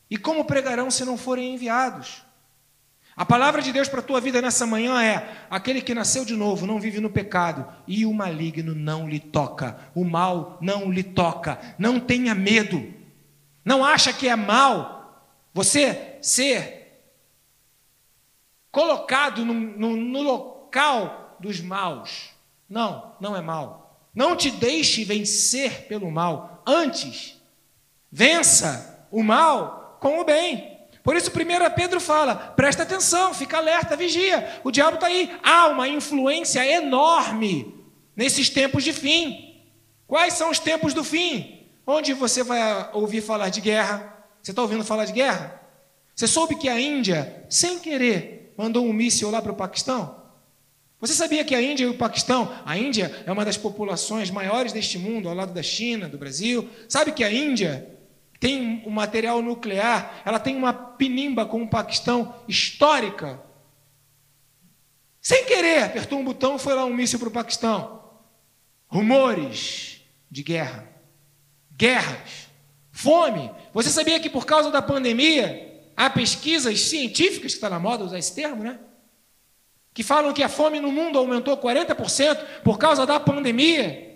E 0.07 0.19
como 0.19 0.45
pregarão 0.45 0.91
se 0.91 1.03
não 1.03 1.17
forem 1.17 1.55
enviados? 1.55 2.21
A 3.15 3.25
palavra 3.25 3.59
de 3.59 3.73
Deus 3.73 3.89
para 3.89 4.01
a 4.01 4.03
tua 4.03 4.21
vida 4.21 4.39
nessa 4.39 4.67
manhã 4.67 5.01
é: 5.01 5.47
aquele 5.49 5.81
que 5.81 5.95
nasceu 5.95 6.23
de 6.23 6.35
novo 6.35 6.67
não 6.67 6.79
vive 6.79 6.99
no 6.99 7.09
pecado, 7.09 7.67
e 7.87 8.05
o 8.05 8.13
maligno 8.13 8.75
não 8.75 9.09
lhe 9.09 9.19
toca, 9.19 9.79
o 9.95 10.05
mal 10.05 10.59
não 10.61 10.91
lhe 10.91 11.01
toca. 11.01 11.59
Não 11.79 11.99
tenha 11.99 12.35
medo, 12.35 12.93
não 13.65 13.83
acha 13.83 14.13
que 14.13 14.27
é 14.27 14.35
mal 14.35 15.27
você 15.55 16.19
ser 16.21 17.01
colocado 18.71 19.43
no, 19.43 19.55
no, 19.55 19.97
no 19.97 20.21
local 20.21 21.35
dos 21.39 21.59
maus. 21.59 22.36
Não, 22.69 23.15
não 23.19 23.35
é 23.35 23.41
mal. 23.41 24.07
Não 24.13 24.35
te 24.35 24.49
deixe 24.49 25.03
vencer 25.03 25.87
pelo 25.87 26.11
mal. 26.11 26.63
Antes, 26.65 27.41
vença 28.11 29.07
o 29.11 29.23
mal 29.23 29.97
com 30.01 30.19
o 30.19 30.23
bem. 30.23 30.77
Por 31.03 31.15
isso, 31.15 31.31
1 31.31 31.73
Pedro 31.75 32.01
fala: 32.01 32.35
presta 32.35 32.83
atenção, 32.83 33.33
fica 33.33 33.57
alerta, 33.57 33.95
vigia. 33.95 34.59
O 34.63 34.71
diabo 34.71 34.95
está 34.95 35.07
aí. 35.07 35.37
Há 35.41 35.67
uma 35.67 35.87
influência 35.87 36.65
enorme 36.65 37.73
nesses 38.15 38.49
tempos 38.49 38.83
de 38.83 38.91
fim. 38.91 39.63
Quais 40.05 40.33
são 40.33 40.49
os 40.49 40.59
tempos 40.59 40.93
do 40.93 41.03
fim? 41.03 41.65
Onde 41.85 42.13
você 42.13 42.43
vai 42.43 42.89
ouvir 42.93 43.21
falar 43.21 43.49
de 43.49 43.61
guerra? 43.61 44.25
Você 44.41 44.51
está 44.51 44.61
ouvindo 44.61 44.83
falar 44.83 45.05
de 45.05 45.13
guerra? 45.13 45.61
Você 46.15 46.27
soube 46.27 46.55
que 46.55 46.67
a 46.67 46.79
Índia, 46.79 47.45
sem 47.49 47.79
querer, 47.79 48.53
mandou 48.57 48.85
um 48.85 48.91
míssil 48.91 49.29
lá 49.29 49.41
para 49.41 49.51
o 49.51 49.55
Paquistão? 49.55 50.16
Você 50.99 51.13
sabia 51.13 51.45
que 51.45 51.53
a 51.53 51.61
Índia 51.61 51.85
e 51.85 51.87
o 51.87 51.97
Paquistão, 51.97 52.51
a 52.65 52.75
Índia 52.77 53.23
é 53.25 53.31
uma 53.31 53.45
das 53.45 53.55
populações 53.55 54.31
maiores 54.31 54.73
deste 54.73 54.97
mundo, 54.97 55.29
ao 55.29 55.35
lado 55.35 55.53
da 55.53 55.61
China, 55.61 56.09
do 56.09 56.17
Brasil. 56.17 56.67
Sabe 56.89 57.11
que 57.11 57.23
a 57.23 57.31
Índia 57.31 57.87
tem 58.39 58.83
um 58.85 58.89
material 58.89 59.41
nuclear, 59.41 60.21
ela 60.25 60.39
tem 60.39 60.55
uma 60.55 60.73
pinimba 60.73 61.45
com 61.45 61.61
o 61.61 61.67
Paquistão 61.67 62.33
histórica. 62.47 63.39
Sem 65.21 65.45
querer, 65.45 65.83
apertou 65.83 66.19
um 66.19 66.25
botão, 66.25 66.57
foi 66.57 66.73
lá 66.73 66.85
um 66.85 66.93
míssil 66.93 67.19
para 67.19 67.27
o 67.27 67.31
Paquistão. 67.31 68.01
Rumores 68.87 70.01
de 70.31 70.41
guerra, 70.41 70.87
guerras, 71.75 72.47
fome. 72.91 73.51
Você 73.71 73.89
sabia 73.89 74.19
que 74.19 74.29
por 74.29 74.45
causa 74.45 74.71
da 74.71 74.81
pandemia, 74.81 75.83
há 75.95 76.09
pesquisas 76.09 76.81
científicas, 76.81 77.51
que 77.51 77.57
está 77.57 77.69
na 77.69 77.79
moda 77.79 78.03
usar 78.03 78.17
esse 78.17 78.33
termo, 78.33 78.63
né? 78.63 78.79
Que 79.97 80.03
falam 80.03 80.31
que 80.31 80.43
a 80.43 80.47
fome 80.47 80.79
no 80.79 80.91
mundo 80.91 81.17
aumentou 81.17 81.57
40% 81.57 82.37
por 82.63 82.77
causa 82.77 83.03
da 83.03 83.19
pandemia. 83.19 84.15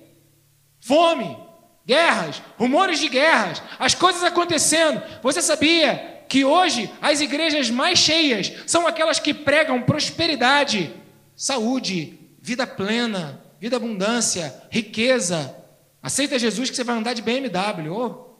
Fome, 0.80 1.36
guerras, 1.84 2.39
rumores 2.56 3.00
de 3.00 3.10
guerras, 3.10 3.63
as 3.80 3.96
coisas 3.96 4.24
acontecendo. 4.24 5.02
Você 5.24 5.41
sabia 5.41 6.24
que 6.30 6.46
hoje 6.46 6.88
as 7.02 7.20
igrejas 7.20 7.72
mais 7.72 7.98
cheias 7.98 8.54
são 8.67 8.86
aquelas 8.86 9.19
que 9.19 9.34
pregam 9.34 9.82
prosperidade, 9.82 10.94
saúde, 11.36 12.19
vida 12.40 12.67
plena, 12.67 13.44
vida 13.60 13.75
abundância, 13.75 14.54
riqueza. 14.69 15.58
Aceita 16.00 16.38
Jesus 16.38 16.69
que 16.69 16.75
você 16.75 16.84
vai 16.84 16.96
andar 16.96 17.13
de 17.15 17.23
BMW. 17.23 17.92
Oh. 17.92 18.36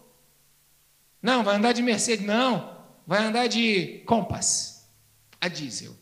Não, 1.20 1.44
vai 1.44 1.56
andar 1.56 1.72
de 1.72 1.82
Mercedes. 1.82 2.24
Não, 2.24 2.78
vai 3.08 3.24
andar 3.24 3.48
de 3.48 4.04
Compass, 4.06 4.88
a 5.42 5.48
diesel. 5.48 6.01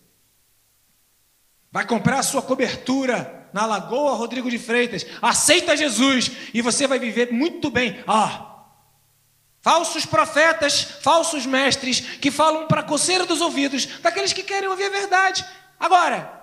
Vai 1.71 1.85
comprar 1.85 2.19
a 2.19 2.23
sua 2.23 2.41
cobertura 2.41 3.47
na 3.53 3.65
Lagoa 3.65 4.15
Rodrigo 4.15 4.49
de 4.49 4.57
Freitas. 4.57 5.05
Aceita 5.21 5.77
Jesus 5.77 6.31
e 6.53 6.61
você 6.61 6.87
vai 6.87 6.99
viver 6.99 7.31
muito 7.31 7.69
bem. 7.69 8.03
Ah, 8.07 8.65
falsos 9.61 10.05
profetas, 10.05 10.81
falsos 10.81 11.45
mestres 11.45 11.99
que 11.99 12.31
falam 12.31 12.67
para 12.67 12.83
coceira 12.83 13.25
dos 13.25 13.41
ouvidos 13.41 13.85
daqueles 14.01 14.33
que 14.33 14.43
querem 14.43 14.69
ouvir 14.69 14.85
a 14.85 14.89
verdade. 14.89 15.45
Agora, 15.79 16.39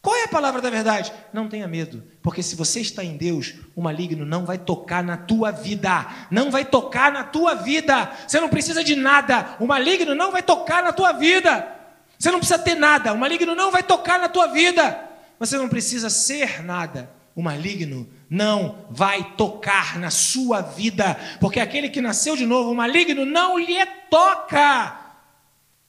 qual 0.00 0.16
é 0.16 0.24
a 0.24 0.28
palavra 0.28 0.60
da 0.60 0.68
verdade? 0.68 1.12
Não 1.32 1.48
tenha 1.48 1.66
medo, 1.66 2.02
porque 2.22 2.42
se 2.42 2.56
você 2.56 2.80
está 2.80 3.02
em 3.02 3.16
Deus, 3.16 3.54
o 3.74 3.80
maligno 3.80 4.26
não 4.26 4.44
vai 4.44 4.58
tocar 4.58 5.02
na 5.02 5.16
tua 5.16 5.50
vida. 5.50 6.06
Não 6.30 6.50
vai 6.50 6.64
tocar 6.64 7.10
na 7.10 7.24
tua 7.24 7.54
vida. 7.54 8.12
Você 8.26 8.38
não 8.38 8.50
precisa 8.50 8.84
de 8.84 8.94
nada. 8.94 9.56
O 9.58 9.66
maligno 9.66 10.14
não 10.14 10.30
vai 10.30 10.42
tocar 10.42 10.82
na 10.82 10.92
tua 10.92 11.12
vida. 11.12 11.73
Você 12.18 12.30
não 12.30 12.38
precisa 12.38 12.58
ter 12.58 12.74
nada, 12.74 13.12
o 13.12 13.18
maligno 13.18 13.54
não 13.54 13.70
vai 13.70 13.82
tocar 13.82 14.18
na 14.18 14.28
tua 14.28 14.48
vida. 14.48 15.10
você 15.38 15.56
não 15.56 15.68
precisa 15.68 16.08
ser 16.08 16.62
nada. 16.62 17.10
O 17.36 17.42
maligno 17.42 18.08
não 18.30 18.86
vai 18.90 19.34
tocar 19.36 19.98
na 19.98 20.08
sua 20.08 20.60
vida, 20.60 21.18
porque 21.40 21.58
aquele 21.58 21.88
que 21.88 22.00
nasceu 22.00 22.36
de 22.36 22.46
novo, 22.46 22.70
o 22.70 22.74
maligno 22.76 23.26
não 23.26 23.58
lhe 23.58 23.84
toca. 24.08 25.00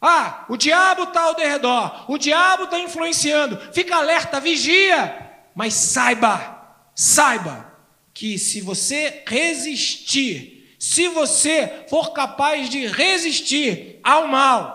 Ah, 0.02 0.46
o 0.50 0.58
diabo 0.58 1.04
está 1.04 1.22
ao 1.22 1.36
derredor, 1.36 2.06
o 2.12 2.18
diabo 2.18 2.64
está 2.64 2.80
influenciando. 2.80 3.60
Fica 3.72 3.96
alerta, 3.96 4.40
vigia, 4.40 5.34
mas 5.54 5.74
saiba, 5.76 6.76
saiba 6.96 7.74
que 8.14 8.40
se 8.40 8.62
você 8.62 9.24
resistir, 9.28 10.76
se 10.80 11.08
você 11.08 11.86
for 11.90 12.12
capaz 12.12 12.70
de 12.70 12.88
resistir 12.88 14.00
ao 14.04 14.28
mal, 14.28 14.75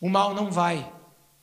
o 0.00 0.08
mal 0.08 0.34
não 0.34 0.50
vai 0.50 0.90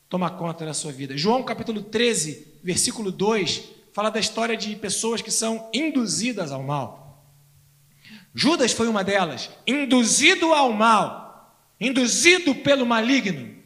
tomar 0.09 0.31
conta 0.31 0.65
da 0.65 0.73
sua 0.73 0.91
vida. 0.91 1.17
João 1.17 1.43
capítulo 1.43 1.81
13, 1.81 2.59
versículo 2.63 3.11
2 3.11 3.77
fala 3.93 4.11
da 4.11 4.19
história 4.19 4.55
de 4.55 4.75
pessoas 4.75 5.21
que 5.23 5.31
são 5.31 5.69
induzidas 5.73 6.51
ao 6.51 6.61
mal. 6.61 7.25
Judas 8.33 8.71
foi 8.71 8.87
uma 8.87 9.03
delas, 9.03 9.49
induzido 9.65 10.53
ao 10.53 10.71
mal, 10.71 11.57
induzido 11.79 12.53
pelo 12.53 12.85
maligno, 12.85 13.57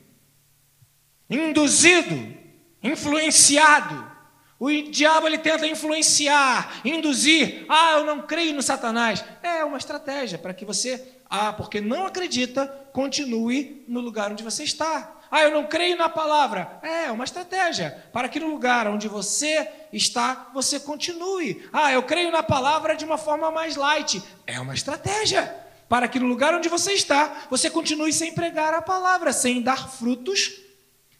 induzido, 1.29 2.33
influenciado. 2.81 4.09
O 4.57 4.71
diabo 4.71 5.27
ele 5.27 5.37
tenta 5.37 5.67
influenciar, 5.67 6.81
induzir. 6.85 7.65
Ah, 7.67 7.97
eu 7.97 8.05
não 8.05 8.21
creio 8.21 8.53
no 8.53 8.61
Satanás. 8.61 9.25
É 9.43 9.65
uma 9.65 9.77
estratégia 9.77 10.37
para 10.37 10.53
que 10.53 10.63
você, 10.63 11.19
ah, 11.31 11.53
porque 11.53 11.79
não 11.79 12.05
acredita, 12.05 12.67
continue 12.91 13.85
no 13.87 14.01
lugar 14.01 14.29
onde 14.33 14.43
você 14.43 14.65
está. 14.65 15.15
Ah, 15.31 15.43
eu 15.43 15.51
não 15.51 15.65
creio 15.65 15.95
na 15.95 16.09
palavra. 16.09 16.77
É, 16.83 17.09
uma 17.09 17.23
estratégia 17.23 18.03
para 18.11 18.27
que 18.27 18.37
no 18.37 18.49
lugar 18.49 18.85
onde 18.85 19.07
você 19.07 19.65
está, 19.93 20.49
você 20.53 20.77
continue. 20.77 21.65
Ah, 21.71 21.89
eu 21.93 22.03
creio 22.03 22.31
na 22.31 22.43
palavra 22.43 22.97
de 22.97 23.05
uma 23.05 23.17
forma 23.17 23.49
mais 23.49 23.77
light. 23.77 24.21
É 24.45 24.59
uma 24.59 24.73
estratégia 24.73 25.55
para 25.87 26.09
que 26.09 26.19
no 26.19 26.27
lugar 26.27 26.53
onde 26.53 26.67
você 26.67 26.91
está, 26.91 27.47
você 27.49 27.69
continue 27.69 28.11
sem 28.11 28.33
pregar 28.33 28.73
a 28.73 28.81
palavra, 28.81 29.31
sem 29.31 29.61
dar 29.61 29.89
frutos 29.89 30.59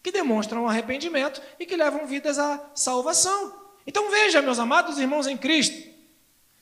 que 0.03 0.11
demonstram 0.11 0.67
arrependimento 0.67 1.41
e 1.57 1.65
que 1.65 1.77
levam 1.77 2.05
vidas 2.05 2.37
à 2.37 2.59
salvação. 2.75 3.53
Então 3.87 4.11
veja, 4.11 4.41
meus 4.41 4.59
amados 4.59 4.99
irmãos 4.99 5.25
em 5.25 5.37
Cristo, 5.37 5.89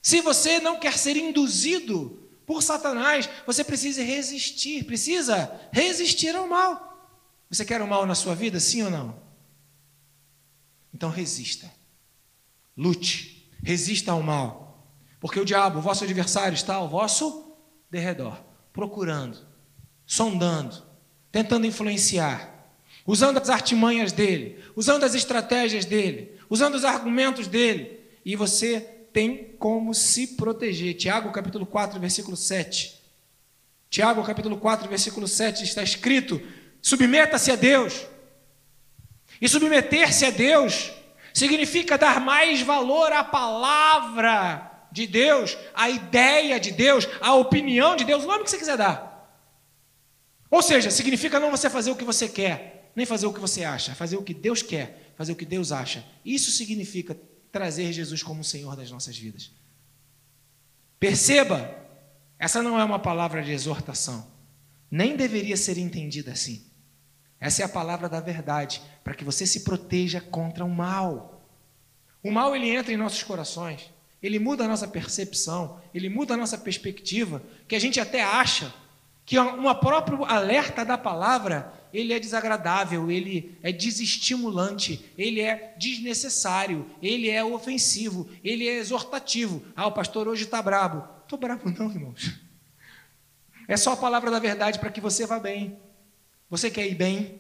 se 0.04 0.22
você 0.22 0.60
não 0.60 0.78
quer 0.78 1.00
ser 1.00 1.18
induzido 1.18 2.19
por 2.50 2.64
Satanás, 2.64 3.30
você 3.46 3.64
precisa 3.64 4.02
resistir, 4.02 4.84
precisa 4.84 5.70
resistir 5.72 6.36
ao 6.36 6.48
mal. 6.48 7.22
Você 7.48 7.64
quer 7.64 7.80
o 7.80 7.88
mal 7.88 8.08
na 8.08 8.16
sua 8.16 8.34
vida, 8.34 8.60
sim 8.60 8.82
ou 8.82 8.90
não? 8.90 9.22
Então 10.92 11.12
resista. 11.12 11.72
Lute. 12.76 13.48
Resista 13.64 14.14
ao 14.14 14.24
mal. 14.24 14.92
Porque 15.20 15.40
o 15.40 15.46
diabo, 15.46 15.78
o 15.78 15.82
vosso 15.84 16.04
adversário, 16.04 16.56
está 16.56 16.74
ao 16.74 16.90
vosso 16.90 17.56
derredor, 17.88 18.36
procurando, 18.74 19.38
sondando, 20.04 20.84
tentando 21.32 21.68
influenciar, 21.68 22.74
usando 23.06 23.38
as 23.38 23.52
artimanhas 23.52 24.12
dele, 24.12 24.58
usando 24.76 25.04
as 25.04 25.14
estratégias 25.14 25.86
dele, 25.86 26.40
usando 26.50 26.74
os 26.74 26.84
argumentos 26.84 27.46
dele. 27.46 28.00
E 28.26 28.36
você 28.36 28.99
tem 29.12 29.56
como 29.58 29.94
se 29.94 30.36
proteger. 30.36 30.96
Tiago 30.96 31.32
capítulo 31.32 31.66
4, 31.66 32.00
versículo 32.00 32.38
7. 32.38 33.00
Tiago 33.90 34.24
capítulo 34.24 34.58
4, 34.58 34.88
versículo 34.88 35.28
7 35.28 35.64
está 35.64 35.82
escrito: 35.82 36.42
Submeta-se 36.82 37.52
a 37.52 37.56
Deus. 37.56 38.08
E 39.42 39.48
submeter-se 39.48 40.26
a 40.26 40.30
Deus 40.30 40.92
significa 41.34 41.98
dar 41.98 42.20
mais 42.20 42.62
valor 42.62 43.12
à 43.14 43.24
palavra 43.24 44.70
de 44.92 45.08
Deus, 45.08 45.58
à 45.74 45.90
ideia 45.90 46.60
de 46.60 46.72
Deus, 46.72 47.08
à 47.22 47.34
opinião 47.36 47.96
de 47.96 48.04
Deus, 48.04 48.24
o 48.24 48.28
nome 48.28 48.44
que 48.44 48.50
você 48.50 48.58
quiser 48.58 48.78
dar. 48.78 49.10
Ou 50.50 50.62
seja, 50.62 50.90
significa 50.90 51.40
não 51.40 51.52
você 51.52 51.70
fazer 51.70 51.92
o 51.92 51.96
que 51.96 52.04
você 52.04 52.28
quer, 52.28 52.92
nem 52.96 53.06
fazer 53.06 53.28
o 53.28 53.34
que 53.34 53.40
você 53.40 53.64
acha, 53.64 53.94
fazer 53.94 54.18
o 54.18 54.24
que 54.24 54.34
Deus 54.34 54.62
quer, 54.62 55.14
fazer 55.16 55.32
o 55.32 55.36
que 55.36 55.46
Deus 55.46 55.72
acha. 55.72 56.04
Isso 56.26 56.52
significa 56.52 57.16
trazer 57.52 57.92
Jesus 57.92 58.24
como 58.24 58.44
Senhor 58.44 58.76
das 58.76 58.92
nossas 58.92 59.18
vidas. 59.18 59.52
Perceba, 61.00 61.76
essa 62.38 62.62
não 62.62 62.80
é 62.80 62.84
uma 62.84 63.00
palavra 63.00 63.42
de 63.42 63.52
exortação, 63.52 64.28
nem 64.90 65.16
deveria 65.16 65.58
ser 65.58 65.78
entendida 65.78 66.32
assim. 66.32 66.66
Essa 67.40 67.62
é 67.62 67.66
a 67.66 67.70
palavra 67.70 68.10
da 68.10 68.20
verdade, 68.20 68.82
para 69.04 69.14
que 69.14 69.24
você 69.24 69.46
se 69.46 69.62
proteja 69.62 70.20
contra 70.20 70.66
o 70.66 70.70
mal. 70.70 71.48
O 72.22 72.32
mal 72.32 72.56
ele 72.56 72.70
entra 72.70 72.92
em 72.92 72.98
nossos 72.98 73.24
corações, 73.24 73.90
ele 74.22 74.40
muda 74.40 74.66
a 74.66 74.68
nossa 74.68 74.88
percepção, 74.88 75.80
ele 75.94 76.10
muda 76.10 76.34
a 76.34 76.38
nossa 76.38 76.58
perspectiva, 76.58 77.42
que 77.68 77.76
a 77.76 77.80
gente 77.80 78.00
até 78.00 78.22
acha 78.22 78.74
que 79.26 79.40
um 79.40 79.74
próprio 79.76 80.26
alerta 80.26 80.84
da 80.84 80.98
palavra, 80.98 81.72
ele 81.94 82.14
é 82.14 82.20
desagradável, 82.20 83.10
ele 83.10 83.58
é 83.62 83.72
desestimulante, 83.72 85.12
ele 85.18 85.42
é 85.42 85.76
desnecessário, 85.78 86.86
ele 87.02 87.30
é 87.30 87.44
ofensivo, 87.44 88.30
ele 88.44 88.68
é 88.68 88.78
exortativo. 88.78 89.64
Ah, 89.76 89.88
o 89.88 89.92
pastor 89.92 90.28
hoje 90.28 90.44
está 90.44 90.62
brabo. 90.62 91.08
Estou 91.24 91.38
brabo 91.40 91.70
não, 91.70 91.92
irmãos. 91.92 92.40
É 93.68 93.78
só 93.78 93.94
a 93.94 93.98
palavra 93.98 94.32
da 94.32 94.40
verdade 94.40 94.80
para 94.80 94.90
que 94.90 95.00
você 95.00 95.26
vá 95.26 95.40
bem. 95.40 95.80
Você 96.50 96.72
quer 96.72 96.88
ir 96.88 96.96
bem? 96.96 97.40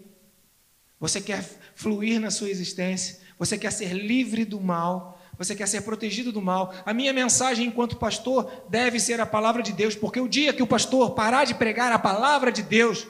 Você 0.99 1.19
quer 1.21 1.43
fluir 1.73 2.19
na 2.19 2.29
sua 2.29 2.49
existência? 2.49 3.19
Você 3.39 3.57
quer 3.57 3.71
ser 3.71 3.93
livre 3.93 4.45
do 4.45 4.59
mal? 4.59 5.19
Você 5.39 5.55
quer 5.55 5.67
ser 5.67 5.81
protegido 5.81 6.31
do 6.31 6.41
mal? 6.41 6.73
A 6.85 6.93
minha 6.93 7.13
mensagem 7.13 7.65
enquanto 7.65 7.95
pastor 7.95 8.67
deve 8.69 8.99
ser 8.99 9.21
a 9.21 9.25
palavra 9.25 9.63
de 9.63 9.71
Deus, 9.71 9.95
porque 9.95 10.19
o 10.19 10.27
dia 10.27 10.53
que 10.53 10.61
o 10.61 10.67
pastor 10.67 11.11
parar 11.11 11.45
de 11.45 11.55
pregar 11.55 11.91
a 11.93 11.97
palavra 11.97 12.51
de 12.51 12.61
Deus, 12.61 13.07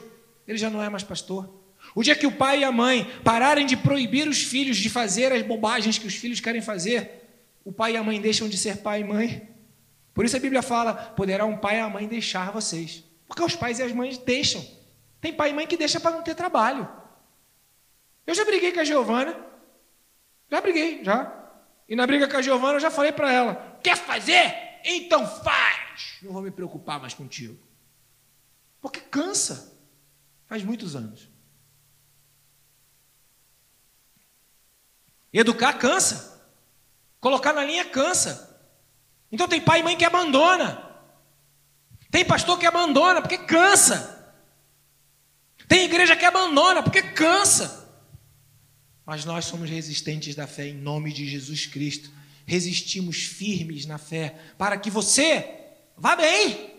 ele 0.50 0.58
já 0.58 0.68
não 0.68 0.82
é 0.82 0.88
mais 0.88 1.04
pastor. 1.04 1.48
O 1.94 2.02
dia 2.02 2.16
que 2.16 2.26
o 2.26 2.32
pai 2.32 2.60
e 2.60 2.64
a 2.64 2.72
mãe 2.72 3.08
pararem 3.22 3.64
de 3.64 3.76
proibir 3.76 4.26
os 4.26 4.42
filhos 4.42 4.78
de 4.78 4.90
fazer 4.90 5.32
as 5.32 5.42
bobagens 5.42 5.96
que 5.96 6.08
os 6.08 6.14
filhos 6.16 6.40
querem 6.40 6.60
fazer, 6.60 7.08
o 7.64 7.72
pai 7.72 7.92
e 7.92 7.96
a 7.96 8.02
mãe 8.02 8.20
deixam 8.20 8.48
de 8.48 8.58
ser 8.58 8.78
pai 8.78 9.00
e 9.00 9.04
mãe. 9.04 9.48
Por 10.12 10.24
isso 10.24 10.36
a 10.36 10.40
Bíblia 10.40 10.60
fala: 10.60 10.92
poderá 10.92 11.44
um 11.46 11.56
pai 11.56 11.76
e 11.76 11.80
a 11.80 11.88
mãe 11.88 12.08
deixar 12.08 12.50
vocês. 12.50 13.04
Porque 13.28 13.44
os 13.44 13.54
pais 13.54 13.78
e 13.78 13.84
as 13.84 13.92
mães 13.92 14.18
deixam. 14.18 14.66
Tem 15.20 15.32
pai 15.32 15.50
e 15.50 15.52
mãe 15.52 15.68
que 15.68 15.76
deixa 15.76 16.00
para 16.00 16.10
não 16.10 16.22
ter 16.22 16.34
trabalho. 16.34 16.88
Eu 18.26 18.34
já 18.34 18.44
briguei 18.44 18.72
com 18.72 18.80
a 18.80 18.84
Giovana. 18.84 19.36
Já 20.50 20.60
briguei, 20.60 21.04
já. 21.04 21.32
E 21.88 21.94
na 21.94 22.08
briga 22.08 22.26
com 22.26 22.36
a 22.36 22.42
Giovana 22.42 22.74
eu 22.74 22.80
já 22.80 22.90
falei 22.90 23.12
para 23.12 23.32
ela: 23.32 23.78
quer 23.84 23.96
fazer? 23.96 24.80
Então 24.84 25.24
faz. 25.24 26.18
Não 26.22 26.32
vou 26.32 26.42
me 26.42 26.50
preocupar 26.50 26.98
mais 26.98 27.14
contigo. 27.14 27.56
Porque 28.80 28.98
cansa. 28.98 29.79
Faz 30.50 30.64
muitos 30.64 30.96
anos. 30.96 31.28
Educar 35.32 35.74
cansa. 35.74 36.44
Colocar 37.20 37.52
na 37.52 37.62
linha 37.62 37.84
cansa. 37.84 38.60
Então 39.30 39.46
tem 39.46 39.60
pai 39.60 39.78
e 39.78 39.82
mãe 39.84 39.96
que 39.96 40.04
abandona. 40.04 40.90
Tem 42.10 42.24
pastor 42.24 42.58
que 42.58 42.66
abandona 42.66 43.22
porque 43.22 43.38
cansa. 43.38 44.34
Tem 45.68 45.84
igreja 45.84 46.16
que 46.16 46.24
abandona 46.24 46.82
porque 46.82 47.00
cansa. 47.00 47.88
Mas 49.06 49.24
nós 49.24 49.44
somos 49.44 49.70
resistentes 49.70 50.34
da 50.34 50.48
fé 50.48 50.66
em 50.66 50.74
nome 50.74 51.12
de 51.12 51.28
Jesus 51.28 51.64
Cristo. 51.66 52.10
Resistimos 52.44 53.18
firmes 53.18 53.86
na 53.86 53.98
fé 53.98 54.36
para 54.58 54.76
que 54.76 54.90
você 54.90 55.78
vá 55.96 56.16
bem. 56.16 56.74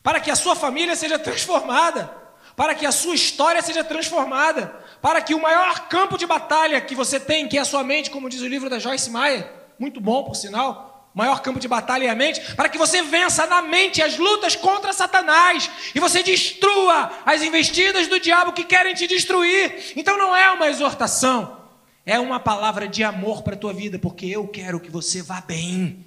Para 0.00 0.20
que 0.20 0.30
a 0.30 0.36
sua 0.36 0.54
família 0.54 0.94
seja 0.94 1.18
transformada, 1.18 2.25
para 2.56 2.74
que 2.74 2.86
a 2.86 2.90
sua 2.90 3.14
história 3.14 3.60
seja 3.60 3.84
transformada, 3.84 4.74
para 5.02 5.20
que 5.20 5.34
o 5.34 5.40
maior 5.40 5.88
campo 5.88 6.16
de 6.16 6.26
batalha 6.26 6.80
que 6.80 6.94
você 6.94 7.20
tem, 7.20 7.46
que 7.46 7.58
é 7.58 7.60
a 7.60 7.66
sua 7.66 7.84
mente, 7.84 8.10
como 8.10 8.30
diz 8.30 8.40
o 8.40 8.48
livro 8.48 8.70
da 8.70 8.78
Joyce 8.78 9.10
Meyer, 9.10 9.46
muito 9.78 10.00
bom 10.00 10.24
por 10.24 10.34
sinal, 10.34 11.10
maior 11.14 11.40
campo 11.42 11.60
de 11.60 11.68
batalha 11.68 12.06
é 12.06 12.08
a 12.08 12.14
mente, 12.14 12.40
para 12.54 12.68
que 12.68 12.78
você 12.78 13.02
vença 13.02 13.46
na 13.46 13.60
mente 13.60 14.02
as 14.02 14.16
lutas 14.16 14.56
contra 14.56 14.92
Satanás 14.92 15.70
e 15.94 16.00
você 16.00 16.22
destrua 16.22 17.10
as 17.26 17.42
investidas 17.42 18.08
do 18.08 18.18
diabo 18.18 18.52
que 18.52 18.64
querem 18.64 18.94
te 18.94 19.06
destruir. 19.06 19.92
Então 19.94 20.16
não 20.18 20.34
é 20.34 20.50
uma 20.50 20.68
exortação, 20.68 21.60
é 22.06 22.18
uma 22.18 22.40
palavra 22.40 22.88
de 22.88 23.04
amor 23.04 23.42
para 23.42 23.54
a 23.54 23.58
tua 23.58 23.74
vida, 23.74 23.98
porque 23.98 24.26
eu 24.26 24.48
quero 24.48 24.80
que 24.80 24.90
você 24.90 25.22
vá 25.22 25.42
bem. 25.42 26.04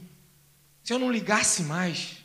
Se 0.84 0.94
eu 0.94 1.00
não 1.00 1.12
ligasse 1.12 1.64
mais, 1.64 2.18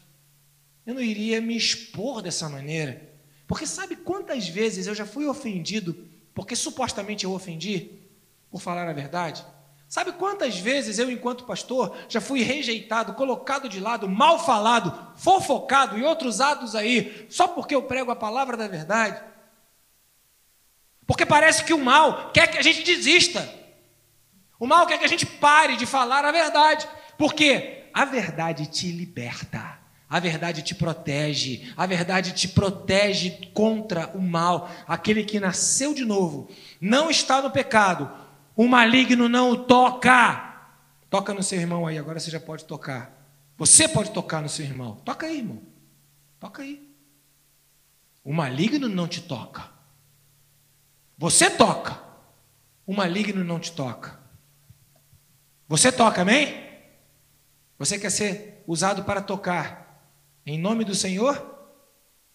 eu 0.86 0.94
não 0.94 1.02
iria 1.02 1.40
me 1.40 1.56
expor 1.56 2.22
dessa 2.22 2.48
maneira. 2.48 3.13
Porque 3.54 3.68
sabe 3.68 3.94
quantas 3.94 4.48
vezes 4.48 4.88
eu 4.88 4.96
já 4.96 5.06
fui 5.06 5.28
ofendido 5.28 6.08
porque 6.34 6.56
supostamente 6.56 7.24
eu 7.24 7.32
ofendi 7.32 8.00
por 8.50 8.60
falar 8.60 8.88
a 8.88 8.92
verdade? 8.92 9.46
Sabe 9.88 10.10
quantas 10.10 10.58
vezes 10.58 10.98
eu, 10.98 11.08
enquanto 11.08 11.44
pastor, 11.44 11.96
já 12.08 12.20
fui 12.20 12.42
rejeitado, 12.42 13.14
colocado 13.14 13.68
de 13.68 13.78
lado, 13.78 14.08
mal 14.08 14.44
falado, 14.44 15.12
fofocado 15.14 15.96
e 15.96 16.02
outros 16.02 16.40
atos 16.40 16.74
aí, 16.74 17.28
só 17.30 17.46
porque 17.46 17.76
eu 17.76 17.84
prego 17.84 18.10
a 18.10 18.16
palavra 18.16 18.56
da 18.56 18.66
verdade? 18.66 19.22
Porque 21.06 21.24
parece 21.24 21.62
que 21.62 21.72
o 21.72 21.78
mal 21.78 22.32
quer 22.32 22.50
que 22.50 22.58
a 22.58 22.62
gente 22.62 22.82
desista. 22.82 23.48
O 24.58 24.66
mal 24.66 24.84
quer 24.84 24.98
que 24.98 25.04
a 25.04 25.08
gente 25.08 25.26
pare 25.26 25.76
de 25.76 25.86
falar 25.86 26.24
a 26.24 26.32
verdade. 26.32 26.88
Porque 27.16 27.84
a 27.94 28.04
verdade 28.04 28.66
te 28.66 28.90
liberta. 28.90 29.73
A 30.08 30.20
verdade 30.20 30.62
te 30.62 30.74
protege, 30.74 31.72
a 31.76 31.86
verdade 31.86 32.32
te 32.32 32.46
protege 32.46 33.48
contra 33.52 34.08
o 34.14 34.20
mal. 34.20 34.70
Aquele 34.86 35.24
que 35.24 35.40
nasceu 35.40 35.94
de 35.94 36.04
novo 36.04 36.48
não 36.80 37.10
está 37.10 37.40
no 37.40 37.50
pecado, 37.50 38.10
o 38.54 38.68
maligno 38.68 39.28
não 39.28 39.50
o 39.50 39.56
toca. 39.64 40.52
Toca 41.10 41.32
no 41.32 41.42
seu 41.42 41.60
irmão 41.60 41.86
aí, 41.86 41.98
agora 41.98 42.20
você 42.20 42.30
já 42.30 42.40
pode 42.40 42.64
tocar. 42.64 43.12
Você 43.56 43.88
pode 43.88 44.10
tocar 44.10 44.42
no 44.42 44.48
seu 44.48 44.64
irmão. 44.64 44.96
Toca 45.04 45.26
aí, 45.26 45.38
irmão. 45.38 45.62
Toca 46.40 46.62
aí. 46.62 46.88
O 48.24 48.32
maligno 48.32 48.88
não 48.88 49.06
te 49.06 49.20
toca. 49.20 49.70
Você 51.16 51.48
toca. 51.50 52.00
O 52.86 52.94
maligno 52.94 53.44
não 53.44 53.60
te 53.60 53.72
toca. 53.72 54.18
Você 55.68 55.90
toca, 55.90 56.22
amém? 56.22 56.64
Você 57.78 57.98
quer 57.98 58.10
ser 58.10 58.62
usado 58.66 59.04
para 59.04 59.22
tocar 59.22 59.83
em 60.46 60.58
nome 60.58 60.84
do 60.84 60.94
Senhor? 60.94 61.52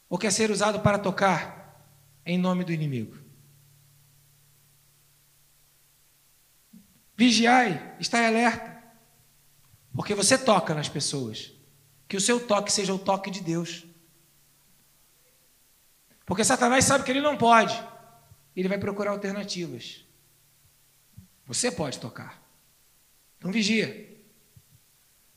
Ou 0.09 0.17
quer 0.17 0.31
ser 0.31 0.49
usado 0.49 0.79
para 0.79 0.97
tocar 0.97 1.85
em 2.25 2.37
nome 2.37 2.63
do 2.63 2.73
inimigo? 2.73 3.17
Vigiai, 7.15 7.95
estai 7.99 8.25
alerta, 8.25 8.81
porque 9.93 10.15
você 10.15 10.37
toca 10.37 10.73
nas 10.73 10.87
pessoas. 10.87 11.51
Que 12.07 12.15
o 12.15 12.21
seu 12.21 12.39
toque 12.39 12.71
seja 12.71 12.93
o 12.93 12.97
toque 12.97 13.29
de 13.29 13.41
Deus. 13.41 13.85
Porque 16.25 16.43
Satanás 16.43 16.85
sabe 16.85 17.03
que 17.03 17.11
ele 17.11 17.21
não 17.21 17.35
pode, 17.35 17.77
ele 18.55 18.69
vai 18.69 18.77
procurar 18.77 19.11
alternativas. 19.11 20.05
Você 21.45 21.71
pode 21.71 21.99
tocar. 21.99 22.41
Então 23.37 23.51
vigia. 23.51 24.07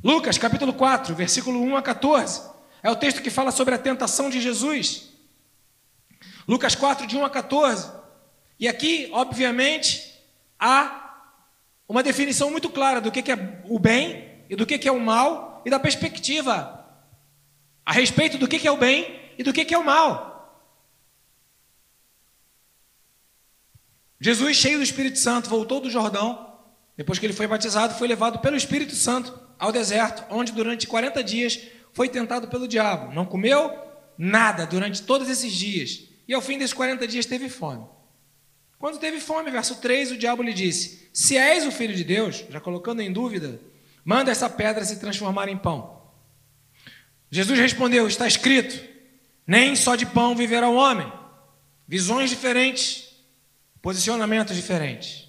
Lucas 0.04 0.38
capítulo 0.38 0.72
4, 0.74 1.14
versículo 1.14 1.60
1 1.60 1.76
a 1.76 1.82
14. 1.82 2.51
É 2.82 2.90
o 2.90 2.96
texto 2.96 3.22
que 3.22 3.30
fala 3.30 3.52
sobre 3.52 3.74
a 3.74 3.78
tentação 3.78 4.28
de 4.28 4.40
Jesus. 4.40 5.10
Lucas 6.48 6.74
4, 6.74 7.06
de 7.06 7.16
1 7.16 7.24
a 7.24 7.30
14. 7.30 7.92
E 8.58 8.66
aqui, 8.66 9.08
obviamente, 9.12 10.20
há 10.58 11.26
uma 11.88 12.02
definição 12.02 12.50
muito 12.50 12.68
clara 12.68 13.00
do 13.00 13.12
que 13.12 13.30
é 13.30 13.62
o 13.64 13.78
bem 13.78 14.44
e 14.48 14.56
do 14.56 14.66
que 14.66 14.88
é 14.88 14.92
o 14.92 15.00
mal 15.00 15.62
e 15.64 15.70
da 15.70 15.78
perspectiva 15.78 16.80
a 17.84 17.92
respeito 17.92 18.38
do 18.38 18.48
que 18.48 18.66
é 18.66 18.70
o 18.70 18.76
bem 18.76 19.20
e 19.38 19.42
do 19.42 19.52
que 19.52 19.72
é 19.72 19.78
o 19.78 19.84
mal. 19.84 20.32
Jesus, 24.20 24.56
cheio 24.56 24.78
do 24.78 24.84
Espírito 24.84 25.18
Santo, 25.18 25.50
voltou 25.50 25.80
do 25.80 25.90
Jordão. 25.90 26.56
Depois 26.96 27.18
que 27.18 27.26
ele 27.26 27.32
foi 27.32 27.46
batizado, 27.46 27.94
foi 27.94 28.06
levado 28.06 28.38
pelo 28.38 28.56
Espírito 28.56 28.94
Santo 28.94 29.36
ao 29.58 29.72
deserto, 29.72 30.24
onde 30.30 30.52
durante 30.52 30.86
40 30.86 31.24
dias 31.24 31.60
foi 31.92 32.08
tentado 32.08 32.48
pelo 32.48 32.66
diabo. 32.66 33.14
Não 33.14 33.24
comeu 33.24 33.78
nada 34.16 34.66
durante 34.66 35.02
todos 35.02 35.28
esses 35.28 35.52
dias. 35.52 36.04
E 36.26 36.34
ao 36.34 36.40
fim 36.40 36.58
desses 36.58 36.74
40 36.74 37.06
dias 37.06 37.26
teve 37.26 37.48
fome. 37.48 37.84
Quando 38.78 38.98
teve 38.98 39.20
fome, 39.20 39.50
verso 39.50 39.76
3, 39.76 40.12
o 40.12 40.16
diabo 40.16 40.42
lhe 40.42 40.52
disse: 40.52 41.08
Se 41.12 41.36
és 41.36 41.66
o 41.66 41.70
filho 41.70 41.94
de 41.94 42.02
Deus, 42.02 42.44
já 42.48 42.60
colocando 42.60 43.00
em 43.00 43.12
dúvida, 43.12 43.60
manda 44.04 44.30
essa 44.30 44.48
pedra 44.48 44.84
se 44.84 44.98
transformar 44.98 45.48
em 45.48 45.56
pão. 45.56 46.02
Jesus 47.30 47.58
respondeu: 47.58 48.08
Está 48.08 48.26
escrito: 48.26 48.82
Nem 49.46 49.76
só 49.76 49.94
de 49.94 50.06
pão 50.06 50.34
viverá 50.34 50.68
o 50.68 50.74
homem. 50.74 51.12
Visões 51.86 52.30
diferentes, 52.30 53.08
posicionamentos 53.80 54.56
diferentes. 54.56 55.28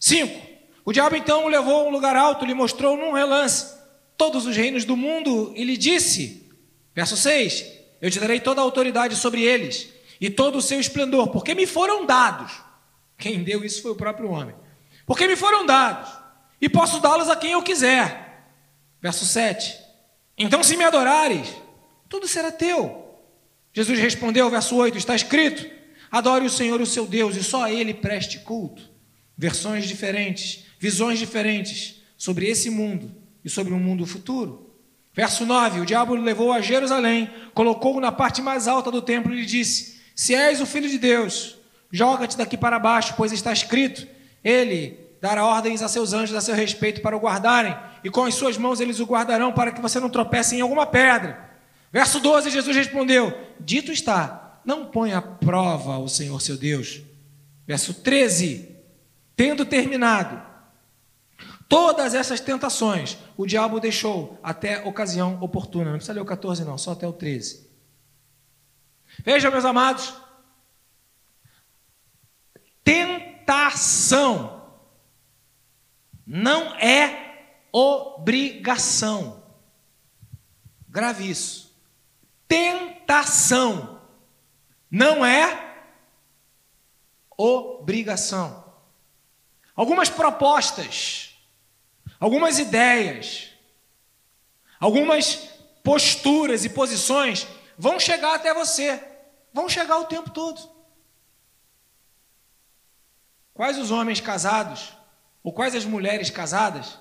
5. 0.00 0.54
O 0.84 0.92
diabo 0.92 1.16
então 1.16 1.44
o 1.44 1.48
levou 1.48 1.80
a 1.80 1.88
um 1.88 1.90
lugar 1.90 2.16
alto, 2.16 2.44
lhe 2.44 2.54
mostrou 2.54 2.96
num 2.96 3.12
relance 3.12 3.73
todos 4.16 4.46
os 4.46 4.56
reinos 4.56 4.84
do 4.84 4.96
mundo 4.96 5.52
e 5.56 5.64
lhe 5.64 5.76
disse, 5.76 6.50
verso 6.94 7.16
6: 7.16 7.64
Eu 8.00 8.10
te 8.10 8.20
darei 8.20 8.40
toda 8.40 8.60
a 8.60 8.64
autoridade 8.64 9.16
sobre 9.16 9.42
eles 9.42 9.88
e 10.20 10.30
todo 10.30 10.58
o 10.58 10.62
seu 10.62 10.80
esplendor, 10.80 11.28
porque 11.28 11.54
me 11.54 11.66
foram 11.66 12.06
dados. 12.06 12.52
Quem 13.18 13.42
deu 13.42 13.64
isso 13.64 13.82
foi 13.82 13.92
o 13.92 13.96
próprio 13.96 14.30
homem. 14.30 14.54
Porque 15.06 15.26
me 15.26 15.36
foram 15.36 15.66
dados 15.66 16.10
e 16.60 16.68
posso 16.68 17.00
dá-los 17.00 17.28
a 17.28 17.36
quem 17.36 17.52
eu 17.52 17.62
quiser. 17.62 18.48
Verso 19.00 19.24
7: 19.24 19.76
Então, 20.38 20.62
se 20.62 20.76
me 20.76 20.84
adorares, 20.84 21.48
tudo 22.08 22.26
será 22.26 22.50
teu. 22.50 23.02
Jesus 23.72 23.98
respondeu, 23.98 24.48
verso 24.48 24.76
8: 24.76 24.96
Está 24.96 25.14
escrito: 25.14 25.68
Adore 26.10 26.46
o 26.46 26.50
Senhor, 26.50 26.80
o 26.80 26.86
seu 26.86 27.06
Deus, 27.06 27.36
e 27.36 27.42
só 27.42 27.64
a 27.64 27.72
Ele 27.72 27.92
preste 27.92 28.38
culto. 28.40 28.90
Versões 29.36 29.86
diferentes, 29.86 30.64
visões 30.78 31.18
diferentes 31.18 31.96
sobre 32.16 32.46
esse 32.46 32.70
mundo 32.70 33.23
e 33.44 33.50
sobre 33.50 33.74
um 33.74 33.78
mundo 33.78 34.06
futuro. 34.06 34.74
Verso 35.12 35.46
9: 35.46 35.80
O 35.80 35.86
diabo 35.86 36.14
levou 36.14 36.52
a 36.52 36.60
Jerusalém, 36.60 37.30
colocou-o 37.54 38.00
na 38.00 38.10
parte 38.10 38.42
mais 38.42 38.66
alta 38.66 38.90
do 38.90 39.02
templo 39.02 39.32
e 39.32 39.40
lhe 39.40 39.46
disse: 39.46 40.00
Se 40.14 40.34
és 40.34 40.60
o 40.60 40.66
filho 40.66 40.88
de 40.88 40.98
Deus, 40.98 41.56
joga-te 41.90 42.36
daqui 42.36 42.56
para 42.56 42.78
baixo, 42.78 43.14
pois 43.16 43.32
está 43.32 43.52
escrito: 43.52 44.06
Ele 44.42 44.98
dará 45.20 45.44
ordens 45.44 45.82
a 45.82 45.88
seus 45.88 46.12
anjos 46.12 46.36
a 46.36 46.40
seu 46.40 46.54
respeito 46.54 47.00
para 47.00 47.16
o 47.16 47.20
guardarem, 47.20 47.76
e 48.02 48.10
com 48.10 48.24
as 48.24 48.34
suas 48.34 48.58
mãos 48.58 48.80
eles 48.80 48.98
o 48.98 49.06
guardarão 49.06 49.52
para 49.52 49.70
que 49.70 49.80
você 49.80 50.00
não 50.00 50.10
tropece 50.10 50.56
em 50.56 50.60
alguma 50.60 50.86
pedra. 50.86 51.50
Verso 51.92 52.18
12: 52.18 52.50
Jesus 52.50 52.76
respondeu: 52.76 53.32
Dito 53.60 53.92
está, 53.92 54.60
não 54.64 54.86
ponha 54.86 55.22
prova 55.22 55.98
o 55.98 56.08
Senhor 56.08 56.40
seu 56.40 56.56
Deus. 56.56 57.02
Verso 57.66 57.94
13: 57.94 58.68
Tendo 59.36 59.64
terminado, 59.64 60.42
Todas 61.68 62.14
essas 62.14 62.40
tentações 62.40 63.18
o 63.36 63.46
diabo 63.46 63.80
deixou 63.80 64.38
até 64.42 64.86
ocasião 64.86 65.38
oportuna. 65.40 65.86
Não 65.86 65.96
precisa 65.96 66.12
ler 66.12 66.20
o 66.20 66.26
14, 66.26 66.64
não, 66.64 66.76
só 66.78 66.92
até 66.92 67.06
o 67.06 67.12
13. 67.12 67.68
Veja, 69.24 69.50
meus 69.50 69.64
amados, 69.64 70.14
tentação 72.82 74.54
não 76.26 76.74
é 76.76 77.48
obrigação. 77.72 79.42
Grave 80.88 81.28
isso. 81.28 81.74
Tentação 82.46 84.00
não 84.90 85.24
é 85.24 85.76
obrigação. 87.36 88.64
Algumas 89.74 90.08
propostas 90.08 91.33
algumas 92.24 92.58
ideias, 92.58 93.50
algumas 94.80 95.46
posturas 95.82 96.64
e 96.64 96.70
posições 96.70 97.46
vão 97.76 98.00
chegar 98.00 98.34
até 98.34 98.54
você, 98.54 98.98
vão 99.52 99.68
chegar 99.68 99.98
o 99.98 100.06
tempo 100.06 100.30
todo. 100.30 100.58
Quais 103.52 103.76
os 103.76 103.90
homens 103.90 104.22
casados, 104.22 104.94
ou 105.42 105.52
quais 105.52 105.74
as 105.74 105.84
mulheres 105.84 106.30
casadas, 106.30 106.98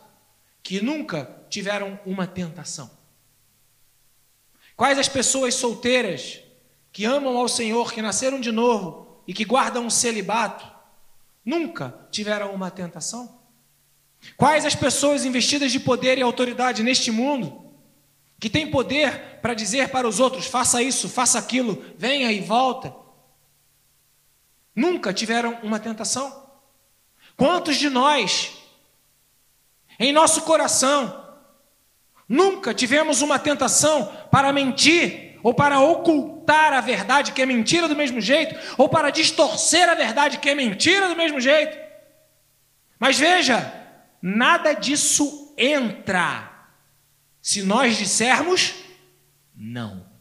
que 0.62 0.82
nunca 0.82 1.46
tiveram 1.50 1.98
uma 2.06 2.28
tentação? 2.28 2.92
Quais 4.76 5.00
as 5.00 5.08
pessoas 5.08 5.56
solteiras 5.56 6.42
que 6.92 7.06
amam 7.06 7.38
ao 7.38 7.48
Senhor, 7.48 7.94
que 7.94 8.02
nasceram 8.02 8.42
de 8.42 8.52
novo 8.52 9.24
e 9.26 9.34
que 9.34 9.46
guardam 9.46 9.86
um 9.86 9.90
celibato, 9.90 10.70
nunca 11.46 11.98
tiveram 12.12 12.54
uma 12.54 12.70
tentação? 12.70 13.43
Quais 14.38 14.66
as 14.66 14.76
pessoas 14.76 15.26
investidas 15.26 15.72
de 15.72 15.80
poder 15.80 16.18
e 16.18 16.22
autoridade 16.22 16.84
neste 16.84 17.12
mundo 17.12 17.72
que 18.40 18.50
têm 18.50 18.70
poder 18.70 19.40
para 19.42 19.54
dizer 19.54 19.90
para 19.90 20.08
os 20.08 20.20
outros: 20.20 20.46
faça 20.46 20.82
isso, 20.82 21.10
faça 21.10 21.38
aquilo, 21.38 21.84
venha 21.98 22.32
e 22.32 22.40
volta? 22.40 22.94
Nunca 24.76 25.14
tiveram 25.14 25.60
uma 25.62 25.80
tentação? 25.80 26.44
Quantos 27.38 27.78
de 27.78 27.90
nós, 27.90 28.52
em 30.00 30.12
nosso 30.12 30.42
coração, 30.42 31.36
nunca 32.28 32.74
tivemos 32.74 33.22
uma 33.22 33.38
tentação 33.38 34.12
para 34.32 34.54
mentir 34.54 35.40
ou 35.44 35.54
para 35.54 35.80
ocultar 35.80 36.72
a 36.72 36.80
verdade 36.80 37.34
que 37.34 37.42
é 37.42 37.46
mentira 37.46 37.88
do 37.88 37.96
mesmo 37.96 38.22
jeito, 38.22 38.56
ou 38.78 38.88
para 38.88 39.10
distorcer 39.10 39.90
a 39.90 39.94
verdade 39.94 40.38
que 40.38 40.50
é 40.50 40.56
mentira 40.56 41.10
do 41.10 41.18
mesmo 41.18 41.40
jeito? 41.42 41.78
Mas 42.98 43.20
veja, 43.20 43.83
Nada 44.26 44.72
disso 44.72 45.54
entra 45.58 46.66
se 47.42 47.62
nós 47.62 47.98
dissermos 47.98 48.74
não. 49.54 50.13